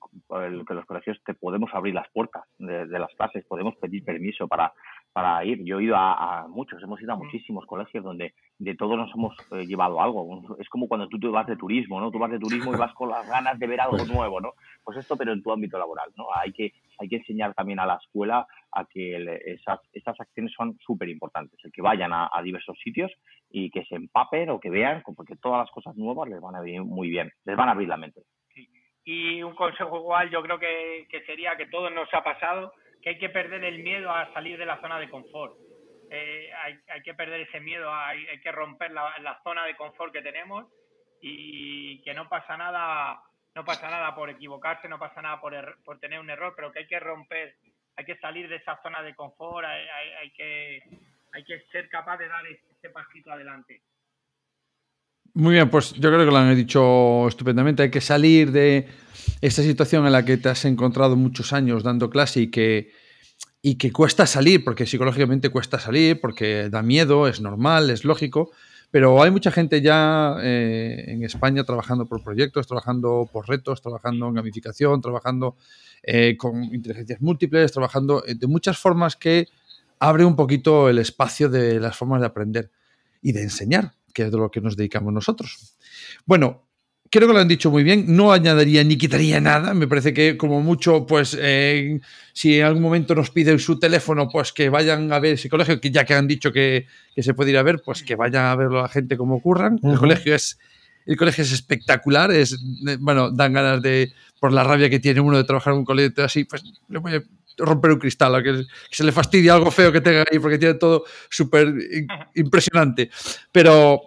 que 0.69 0.75
los 0.75 0.85
colegios 0.85 1.19
te 1.25 1.33
podemos 1.33 1.71
abrir 1.73 1.95
las 1.95 2.11
puertas 2.11 2.45
de, 2.59 2.87
las 2.87 3.15
clases, 3.15 3.47
podemos 3.47 3.75
pedir 3.77 4.05
permiso 4.05 4.47
para, 4.47 4.71
para 5.15 5.45
ir. 5.45 5.65
Yo 5.65 5.79
he 5.79 5.85
ido 5.85 5.95
a, 5.97 6.47
muchos, 6.49 6.83
hemos 6.83 7.01
ido 7.01 7.13
a 7.13 7.17
muchísimos 7.17 7.65
colegios 7.67 8.03
donde 8.03 8.35
de 8.59 8.75
todos 8.75 8.99
nos 8.99 9.15
hemos 9.15 9.37
eh, 9.53 9.65
llevado 9.65 10.03
algo. 10.03 10.57
Es 10.59 10.69
como 10.69 10.89
cuando 10.89 11.09
tú 11.09 11.21
te 11.21 11.29
vas 11.29 11.47
de 11.47 11.57
turismo, 11.57 12.01
¿no? 12.01 12.11
Tú 12.11 12.19
vas 12.19 12.33
de 12.33 12.41
turismo 12.41 12.75
y 12.75 12.77
vas 12.79 12.93
con 12.95 13.11
las 13.11 13.27
ganas 13.29 13.57
de 13.61 13.67
ver 13.69 13.81
algo 13.81 13.97
pues 13.97 14.13
nuevo, 14.13 14.41
¿no? 14.41 14.55
Pues 14.83 14.99
esto, 14.99 15.17
pero 15.17 15.33
en 15.33 15.41
tu 15.41 15.53
ámbito 15.53 15.79
laboral, 15.79 16.11
¿no? 16.17 16.27
Hay 16.35 16.53
que, 16.53 16.73
hay 16.99 17.09
que 17.09 17.19
enseñar 17.19 17.55
también 17.55 17.79
a 17.79 17.87
la 17.87 17.95
escuela 17.95 18.45
a 18.73 18.85
que 18.87 19.41
esas, 19.47 19.79
esas 19.93 20.21
acciones 20.21 20.53
son 20.53 20.77
súper 20.85 21.09
importantes, 21.09 21.61
el 21.63 21.71
que 21.71 21.81
vayan 21.81 22.13
a, 22.13 22.29
diversos 22.43 22.77
sitios 22.83 23.13
y 23.49 23.71
que 23.71 23.85
se 23.85 23.95
empapen 23.95 24.51
o 24.51 24.59
que 24.59 24.69
vean, 24.69 25.05
porque 25.17 25.37
todas 25.37 25.61
las 25.61 25.71
cosas 25.71 25.95
nuevas 25.95 26.29
les 26.29 26.41
van 26.41 26.57
a 26.57 26.61
venir 26.61 26.83
muy 26.83 27.09
bien, 27.09 27.31
les 27.45 27.57
van 27.57 27.69
a 27.69 27.73
abrir 27.73 27.89
la 27.89 27.97
mente. 27.97 28.23
Y 29.05 29.45
un 29.45 29.55
consejo 29.55 29.99
igual 29.99 30.29
yo 30.31 30.43
creo 30.43 30.59
que, 30.59 31.07
que 31.09 31.23
sería 31.25 31.57
que 31.57 31.67
todo 31.67 31.89
nos 31.91 32.13
ha 32.13 32.25
pasado, 32.25 32.73
que 33.05 33.11
hay 33.11 33.19
que 33.19 33.29
perder 33.29 33.63
el 33.65 33.83
miedo 33.83 34.11
a 34.11 34.33
salir 34.33 34.59
de 34.59 34.65
la 34.65 34.81
zona 34.81 34.99
de 34.99 35.11
confort. 35.11 35.59
Eh, 36.11 36.51
hay, 36.55 36.81
hay, 36.89 37.03
que 37.03 37.13
perder 37.13 37.43
ese 37.43 37.61
miedo, 37.61 37.93
hay, 37.93 38.27
hay 38.29 38.41
que 38.41 38.51
romper 38.51 38.93
la, 38.93 39.15
la, 39.21 39.43
zona 39.43 39.67
de 39.67 39.77
confort 39.77 40.11
que 40.11 40.23
tenemos 40.23 40.65
y 41.21 42.01
que 42.01 42.15
no 42.15 42.31
pasa 42.31 42.57
nada, 42.57 43.21
no 43.55 43.63
pasa 43.63 43.91
nada 43.91 44.15
por 44.15 44.31
equivocarse, 44.31 44.89
no 44.89 44.99
pasa 44.99 45.21
nada 45.21 45.39
por, 45.39 45.53
er, 45.53 45.77
por 45.85 46.01
tener 46.01 46.19
un 46.19 46.31
error, 46.31 46.55
pero 46.57 46.73
que 46.73 46.79
hay 46.79 46.87
que 46.87 46.99
romper, 46.99 47.57
hay 47.95 48.07
que 48.07 48.17
salir 48.17 48.49
de 48.49 48.57
esa 48.57 48.81
zona 48.83 49.03
de 49.03 49.15
confort, 49.15 49.67
hay, 49.67 49.87
hay 50.23 50.31
que, 50.31 50.83
hay 51.35 51.45
que 51.45 51.61
ser 51.73 51.91
capaz 51.91 52.17
de 52.17 52.29
dar 52.29 52.47
ese 52.47 52.89
pasito 52.89 53.31
adelante. 53.33 53.83
Muy 55.37 55.55
bien, 55.55 55.69
pues 55.69 55.93
yo 55.95 56.11
creo 56.11 56.25
que 56.25 56.31
lo 56.31 56.37
han 56.37 56.55
dicho 56.55 57.27
estupendamente. 57.27 57.83
Hay 57.83 57.91
que 57.91 58.01
salir 58.01 58.53
de 58.53 58.87
esta 59.41 59.63
situación 59.63 60.07
en 60.07 60.13
la 60.13 60.25
que 60.25 60.37
te 60.37 60.49
has 60.49 60.65
encontrado 60.65 61.17
muchos 61.17 61.53
años 61.53 61.83
dando 61.83 62.09
clase 62.09 62.43
y 62.43 62.51
que, 62.53 62.93
y 63.61 63.75
que 63.75 63.91
cuesta 63.91 64.27
salir, 64.27 64.63
porque 64.63 64.87
psicológicamente 64.87 65.49
cuesta 65.51 65.81
salir, 65.81 66.21
porque 66.21 66.69
da 66.71 66.83
miedo, 66.83 67.27
es 67.27 67.41
normal, 67.41 67.91
es 67.91 68.05
lógico. 68.05 68.53
Pero 68.93 69.21
hay 69.25 69.33
mucha 69.33 69.51
gente 69.51 69.83
ya 69.83 70.37
eh, 70.41 71.05
en 71.09 71.25
España 71.25 71.65
trabajando 71.65 72.07
por 72.07 72.23
proyectos, 72.23 72.69
trabajando 72.69 73.29
por 73.33 73.49
retos, 73.49 73.83
trabajando 73.83 74.29
en 74.29 74.35
gamificación, 74.35 75.01
trabajando 75.01 75.57
eh, 76.05 76.37
con 76.37 76.63
inteligencias 76.63 77.21
múltiples, 77.21 77.73
trabajando 77.73 78.25
eh, 78.25 78.37
de 78.37 78.47
muchas 78.47 78.79
formas 78.79 79.17
que 79.17 79.49
abre 79.99 80.25
un 80.25 80.37
poquito 80.37 80.89
el 80.89 80.99
espacio 80.99 81.49
de 81.49 81.81
las 81.81 81.97
formas 81.97 82.21
de 82.21 82.27
aprender 82.29 82.71
y 83.21 83.33
de 83.33 83.43
enseñar 83.43 83.95
que 84.15 84.23
es 84.23 84.33
de 84.33 84.39
lo 84.39 84.51
que 84.51 84.63
nos 84.63 84.77
dedicamos 84.77 85.13
nosotros. 85.13 85.77
Bueno, 86.25 86.65
creo 87.11 87.29
que 87.29 87.35
lo 87.35 87.41
han 87.41 87.49
dicho 87.49 87.71
muy 87.71 87.85
bien, 87.85 88.05
no 88.09 88.33
añadiría 88.33 88.83
ni 88.83 88.97
quitaría 88.97 89.41
nada, 89.41 89.75
me 89.75 89.87
parece 89.87 90.15
que 90.15 90.37
como 90.37 90.61
mucho, 90.61 91.07
pues 91.07 91.37
eh, 91.39 92.01
si 92.33 92.59
en 92.59 92.65
algún 92.65 92.83
momento 92.83 93.15
nos 93.15 93.31
piden 93.31 93.59
su 93.59 93.79
teléfono, 93.79 94.29
pues 94.29 94.53
que 94.53 94.69
vayan 94.69 95.13
a 95.13 95.19
ver 95.19 95.35
ese 95.35 95.49
colegio, 95.49 95.81
que 95.81 95.91
ya 95.91 96.05
que 96.05 96.15
han 96.15 96.27
dicho 96.27 96.53
que, 96.53 96.87
se 97.17 97.35
puede 97.35 97.51
ir 97.51 97.59
a 97.59 97.63
ver, 97.63 97.83
pues 97.85 98.03
que 98.03 98.17
vayan 98.17 98.47
a 98.47 98.57
verlo 98.57 98.79
a 98.81 98.83
la 98.83 98.89
gente 98.89 99.17
como 99.17 99.37
ocurran. 99.37 99.79
El 99.83 99.99
colegio 99.99 100.35
es... 100.35 100.59
El 101.07 101.19
colegio 101.19 101.45
es 101.45 101.53
espectacular, 101.53 102.31
es, 102.33 102.59
bueno, 102.99 103.31
dan 103.31 103.53
ganas 103.53 103.83
de, 103.83 104.11
por 104.41 104.55
la 104.55 104.65
rabia 104.65 104.89
que 104.89 105.01
tiene 105.01 105.21
uno 105.21 105.37
de 105.37 105.45
trabajar 105.45 105.75
en 105.75 105.81
un 105.81 105.85
colegio 105.85 106.25
así, 106.25 106.45
pues 106.45 106.65
le 106.89 106.99
voy 106.99 107.13
a 107.13 107.23
romper 107.59 107.93
un 107.93 107.99
cristal, 107.99 108.43
que, 108.43 108.53
que, 108.53 108.97
se 108.97 109.05
le 109.05 109.13
fastidie 109.13 109.51
algo 109.51 109.71
feo 109.71 109.93
que 109.93 110.01
tenga 110.01 110.25
ahí, 110.31 110.39
porque 110.39 110.59
tiene 110.59 110.75
todo 110.75 111.05
súper 111.29 111.75
impresionante. 112.35 113.11
Pero 113.53 114.03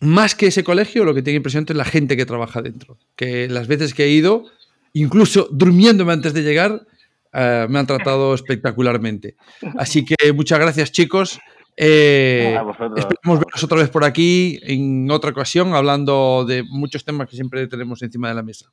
más 0.00 0.34
que 0.34 0.48
ese 0.48 0.64
colegio, 0.64 1.04
lo 1.04 1.14
que 1.14 1.22
tiene 1.22 1.38
impresionante 1.38 1.72
es 1.72 1.76
la 1.76 1.84
gente 1.84 2.16
que 2.16 2.26
trabaja 2.26 2.62
dentro. 2.62 2.98
Que 3.14 3.48
las 3.48 3.66
veces 3.66 3.94
que 3.94 4.04
he 4.04 4.10
ido, 4.10 4.44
incluso 4.92 5.48
durmiéndome 5.50 6.12
antes 6.12 6.34
de 6.34 6.42
llegar, 6.42 6.86
eh, 7.32 7.66
me 7.68 7.78
han 7.78 7.86
tratado 7.86 8.34
espectacularmente. 8.34 9.36
Así 9.76 10.04
que 10.04 10.32
muchas 10.32 10.58
gracias, 10.58 10.92
chicos. 10.92 11.38
Eh, 11.78 12.58
esperamos 12.96 13.38
veros 13.38 13.64
otra 13.64 13.78
vez 13.78 13.90
por 13.90 14.04
aquí 14.04 14.58
en 14.62 15.10
otra 15.10 15.30
ocasión, 15.30 15.74
hablando 15.74 16.46
de 16.46 16.62
muchos 16.62 17.04
temas 17.04 17.28
que 17.28 17.36
siempre 17.36 17.66
tenemos 17.66 18.02
encima 18.02 18.28
de 18.28 18.34
la 18.34 18.42
mesa. 18.42 18.72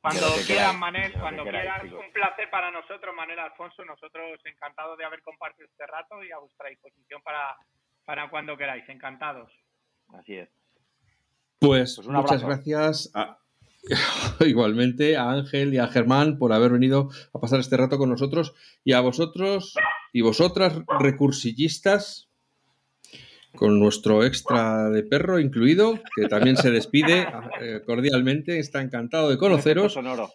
Cuando 0.00 0.26
quieran, 0.46 0.78
Manel, 0.78 1.12
cuando 1.12 1.42
quieran, 1.42 1.92
un 1.92 2.12
placer 2.12 2.48
para 2.50 2.70
nosotros, 2.70 3.14
Manel 3.14 3.38
Alfonso, 3.38 3.84
nosotros 3.84 4.40
encantados 4.44 4.96
de 4.96 5.04
haber 5.04 5.20
compartido 5.22 5.68
este 5.68 5.86
rato 5.86 6.24
y 6.24 6.32
a 6.32 6.38
vuestra 6.38 6.70
disposición 6.70 7.20
para, 7.22 7.54
para 8.06 8.30
cuando 8.30 8.56
queráis, 8.56 8.88
encantados. 8.88 9.52
Así 10.08 10.36
es. 10.36 10.48
Pues, 11.58 11.96
pues 11.96 12.08
muchas 12.08 12.42
gracias 12.42 13.12
igualmente 14.40 15.18
a 15.18 15.30
Ángel 15.30 15.74
y 15.74 15.78
a 15.78 15.88
Germán 15.88 16.38
por 16.38 16.54
haber 16.54 16.72
venido 16.72 17.10
a 17.34 17.38
pasar 17.38 17.60
este 17.60 17.76
rato 17.76 17.98
con 17.98 18.08
nosotros 18.08 18.54
y 18.84 18.94
a 18.94 19.00
vosotros 19.00 19.74
y 20.14 20.22
vosotras 20.22 20.80
recursillistas 20.98 22.29
con 23.54 23.78
nuestro 23.78 24.24
extra 24.24 24.90
de 24.90 25.02
perro 25.02 25.40
incluido, 25.40 26.00
que 26.16 26.28
también 26.28 26.56
se 26.56 26.70
despide 26.70 27.26
eh, 27.60 27.80
cordialmente, 27.84 28.58
está 28.58 28.80
encantado 28.80 29.30
de 29.30 29.38
conoceros. 29.38 29.94
Sonoro. 29.94 30.30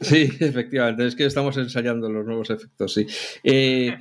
Sí, 0.00 0.30
efectivamente, 0.40 1.06
es 1.06 1.14
que 1.14 1.26
estamos 1.26 1.56
ensayando 1.56 2.10
los 2.10 2.24
nuevos 2.24 2.50
efectos, 2.50 2.94
sí. 2.94 3.06
Eh, 3.44 3.96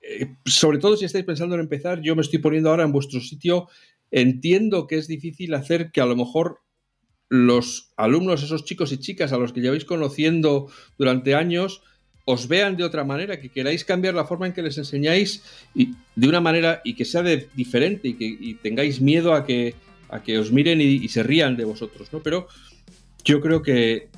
eh, 0.00 0.36
sobre 0.44 0.78
todo 0.78 0.96
si 0.96 1.04
estáis 1.04 1.24
pensando 1.24 1.54
en 1.54 1.62
empezar, 1.62 2.00
yo 2.00 2.16
me 2.16 2.22
estoy 2.22 2.38
poniendo 2.38 2.70
ahora 2.70 2.84
en 2.84 2.92
vuestro 2.92 3.20
sitio. 3.20 3.68
Entiendo 4.10 4.86
que 4.86 4.96
es 4.96 5.06
difícil 5.06 5.54
hacer 5.54 5.92
que 5.92 6.00
a 6.00 6.06
lo 6.06 6.16
mejor 6.16 6.60
los 7.28 7.92
alumnos, 7.96 8.42
esos 8.42 8.64
chicos 8.64 8.90
y 8.90 8.98
chicas 8.98 9.32
a 9.32 9.38
los 9.38 9.52
que 9.52 9.60
lleváis 9.60 9.84
conociendo 9.84 10.68
durante 10.98 11.36
años, 11.36 11.82
os 12.30 12.48
vean 12.48 12.76
de 12.76 12.84
otra 12.84 13.04
manera, 13.04 13.40
que 13.40 13.48
queráis 13.48 13.84
cambiar 13.84 14.14
la 14.14 14.24
forma 14.24 14.46
en 14.46 14.52
que 14.52 14.62
les 14.62 14.78
enseñáis 14.78 15.42
y 15.74 15.94
de 16.14 16.28
una 16.28 16.40
manera 16.40 16.80
y 16.84 16.94
que 16.94 17.04
sea 17.04 17.22
de, 17.22 17.48
diferente 17.54 18.08
y 18.08 18.14
que 18.14 18.56
tengáis 18.62 19.00
miedo 19.00 19.34
a 19.34 19.44
que, 19.44 19.74
a 20.08 20.22
que 20.22 20.38
os 20.38 20.52
miren 20.52 20.80
y, 20.80 21.08
se 21.08 21.22
rían 21.22 21.56
de 21.56 21.64
vosotros, 21.64 22.12
¿no? 22.12 22.20
Pero 22.20 22.48
yo 23.24 23.40
creo 23.40 23.62
que 23.62 24.08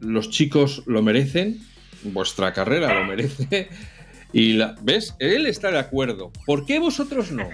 los 0.00 0.30
chicos 0.30 0.82
lo 0.86 1.02
merecen, 1.02 1.60
vuestra 2.04 2.52
carrera 2.52 2.94
lo 2.94 3.06
merece. 3.06 3.68
Y 4.32 4.54
la, 4.54 4.74
¿ves? 4.82 5.14
Él 5.18 5.46
está 5.46 5.70
de 5.70 5.78
acuerdo. 5.78 6.30
¿Por 6.44 6.66
qué 6.66 6.78
vosotros 6.78 7.32
no? 7.32 7.48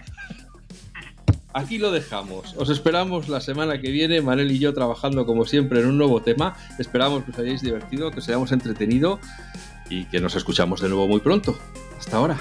Aquí 1.55 1.77
lo 1.79 1.93
dejamos. 1.93 2.55
Os 2.57 2.71
esperamos 2.71 3.29
la 3.29 3.41
semana 3.41 3.81
que 3.81 3.91
viene, 3.91 4.23
Manel 4.23 4.51
y 4.51 4.59
yo 4.59 4.73
trabajando 4.73 5.27
como 5.27 5.45
siempre 5.45 5.81
en 5.81 5.87
un 5.87 5.99
nuevo 5.99 6.23
tema. 6.23 6.57
Esperamos 6.79 7.25
que 7.25 7.31
os 7.31 7.39
hayáis 7.39 7.61
divertido, 7.61 8.11
que 8.11 8.21
os 8.21 8.29
hayamos 8.29 8.53
entretenido 8.53 9.21
y 9.93 10.07
que 10.07 10.20
nos 10.20 10.34
escuchamos 10.34 10.80
de 10.80 10.88
nuevo 10.88 11.07
muy 11.07 11.20
pronto. 11.20 11.59
Hasta 11.99 12.16
ahora. 12.16 12.40